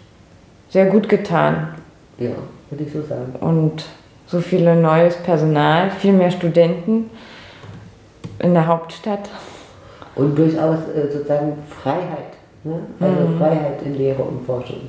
sehr 0.68 0.86
gut 0.86 1.08
getan. 1.08 1.68
Ja, 2.18 2.30
würde 2.70 2.84
ich 2.84 2.92
so 2.92 3.02
sagen. 3.02 3.34
Und 3.40 3.84
so 4.26 4.40
viel 4.40 4.74
neues 4.74 5.16
Personal, 5.16 5.90
viel 5.90 6.12
mehr 6.12 6.30
Studenten 6.30 7.10
in 8.38 8.54
der 8.54 8.66
Hauptstadt. 8.66 9.28
Und 10.14 10.36
durchaus 10.36 10.78
äh, 10.94 11.10
sozusagen 11.12 11.52
Freiheit, 11.68 12.34
ne? 12.64 12.80
also 13.00 13.28
mhm. 13.28 13.38
Freiheit 13.38 13.82
in 13.84 13.96
Lehre 13.96 14.22
und 14.22 14.44
Forschung. 14.46 14.80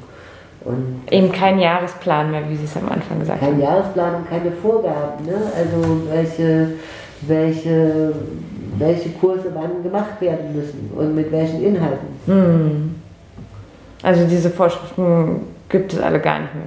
Und 0.65 1.01
Eben 1.11 1.31
kein 1.31 1.59
Jahresplan 1.59 2.31
mehr, 2.31 2.49
wie 2.49 2.55
Sie 2.55 2.65
es 2.65 2.75
am 2.75 2.89
Anfang 2.89 3.19
gesagt 3.19 3.39
kein 3.39 3.49
haben. 3.49 3.59
Kein 3.59 3.69
Jahresplan 3.69 4.15
und 4.15 4.29
keine 4.29 4.51
Vorgaben, 4.51 5.25
ne? 5.25 5.35
also 5.55 6.01
welche, 6.09 6.69
welche, 7.21 8.13
welche 8.77 9.09
Kurse 9.11 9.51
wann 9.53 9.83
gemacht 9.83 10.19
werden 10.19 10.55
müssen 10.55 10.91
und 10.95 11.15
mit 11.15 11.31
welchen 11.31 11.63
Inhalten. 11.63 12.07
Mhm. 12.25 12.95
Also 14.03 14.25
diese 14.25 14.49
Vorschriften 14.49 15.41
gibt 15.69 15.93
es 15.93 15.99
alle 15.99 16.19
gar 16.19 16.39
nicht 16.39 16.55
mehr. 16.55 16.65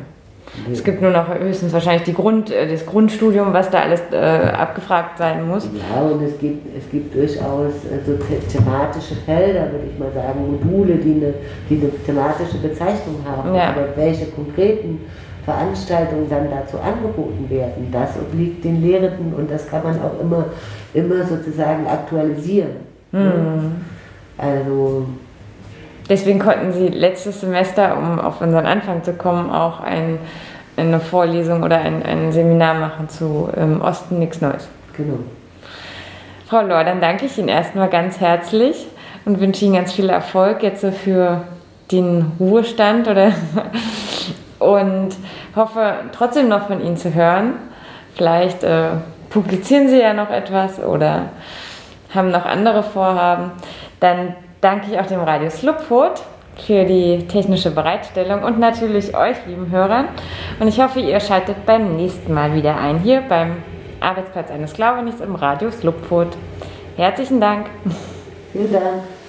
Es 0.72 0.82
gibt 0.84 1.00
nur 1.00 1.10
noch 1.10 1.32
höchstens 1.32 1.72
wahrscheinlich 1.72 2.02
die 2.02 2.14
Grund, 2.14 2.50
äh, 2.50 2.68
das 2.68 2.84
Grundstudium, 2.84 3.52
was 3.52 3.70
da 3.70 3.80
alles 3.80 4.02
äh, 4.12 4.16
abgefragt 4.16 5.18
sein 5.18 5.46
muss. 5.46 5.68
Ja, 5.72 6.02
und 6.02 6.22
es 6.22 6.38
gibt, 6.38 6.76
es 6.76 6.90
gibt 6.90 7.14
durchaus 7.14 7.72
äh, 7.84 8.04
so 8.04 8.16
thematische 8.50 9.14
Felder, 9.14 9.70
würde 9.72 9.86
ich 9.92 9.98
mal 9.98 10.12
sagen, 10.12 10.50
Module, 10.50 10.96
die 10.96 11.12
eine, 11.12 11.34
die 11.68 11.76
eine 11.76 11.90
thematische 12.04 12.58
Bezeichnung 12.58 13.16
haben. 13.24 13.54
Ja. 13.54 13.70
Aber 13.70 13.88
welche 13.96 14.26
konkreten 14.26 15.00
Veranstaltungen 15.44 16.28
dann 16.28 16.48
dazu 16.50 16.78
angeboten 16.78 17.46
werden, 17.48 17.88
das 17.90 18.10
obliegt 18.16 18.64
den 18.64 18.82
Lehrenden 18.82 19.32
und 19.34 19.50
das 19.50 19.68
kann 19.68 19.82
man 19.82 19.96
auch 20.00 20.20
immer, 20.20 20.46
immer 20.94 21.24
sozusagen 21.24 21.86
aktualisieren. 21.86 22.90
Mhm. 23.12 23.76
Also 24.36 25.06
Deswegen 26.10 26.40
konnten 26.40 26.72
Sie 26.72 26.88
letztes 26.88 27.40
Semester, 27.40 27.96
um 27.96 28.18
auf 28.18 28.40
unseren 28.40 28.66
Anfang 28.66 29.04
zu 29.04 29.12
kommen, 29.12 29.48
auch 29.48 29.78
ein, 29.78 30.18
eine 30.76 30.98
Vorlesung 30.98 31.62
oder 31.62 31.78
ein, 31.78 32.02
ein 32.02 32.32
Seminar 32.32 32.74
machen 32.74 33.08
zu 33.08 33.48
im 33.56 33.80
Osten 33.80 34.18
nichts 34.18 34.40
Neues. 34.40 34.68
Genau. 34.96 35.20
Frau 36.48 36.62
Lohr, 36.62 36.82
dann 36.82 37.00
danke 37.00 37.26
ich 37.26 37.38
Ihnen 37.38 37.46
erstmal 37.46 37.88
ganz 37.88 38.18
herzlich 38.18 38.88
und 39.24 39.38
wünsche 39.38 39.64
Ihnen 39.64 39.74
ganz 39.74 39.92
viel 39.92 40.10
Erfolg 40.10 40.64
jetzt 40.64 40.84
für 40.84 41.42
den 41.92 42.32
Ruhestand 42.40 43.06
oder 43.06 43.30
und 44.58 45.10
hoffe 45.54 45.92
trotzdem 46.10 46.48
noch 46.48 46.66
von 46.66 46.84
Ihnen 46.84 46.96
zu 46.96 47.14
hören. 47.14 47.52
Vielleicht 48.16 48.64
äh, 48.64 48.88
publizieren 49.30 49.88
Sie 49.88 50.00
ja 50.00 50.12
noch 50.12 50.30
etwas 50.30 50.82
oder 50.82 51.26
haben 52.12 52.32
noch 52.32 52.46
andere 52.46 52.82
Vorhaben. 52.82 53.52
Dann 54.00 54.34
danke 54.60 54.90
ich 54.90 54.98
auch 54.98 55.06
dem 55.06 55.20
Radio 55.20 55.50
Slupfurt 55.50 56.22
für 56.66 56.84
die 56.84 57.26
technische 57.26 57.70
Bereitstellung 57.70 58.42
und 58.42 58.58
natürlich 58.58 59.16
euch, 59.16 59.36
lieben 59.46 59.70
Hörern. 59.70 60.08
Und 60.58 60.68
ich 60.68 60.80
hoffe, 60.80 61.00
ihr 61.00 61.20
schaltet 61.20 61.64
beim 61.66 61.96
nächsten 61.96 62.32
Mal 62.34 62.54
wieder 62.54 62.76
ein, 62.76 62.98
hier 62.98 63.22
beim 63.22 63.62
Arbeitsplatz 64.00 64.50
eines 64.50 64.72
Glaubenichts 64.74 65.20
im 65.20 65.34
Radio 65.34 65.70
Slupfurt. 65.70 66.36
Herzlichen 66.96 67.40
Dank. 67.40 67.66
Vielen 68.52 68.72
Dank. 68.72 69.19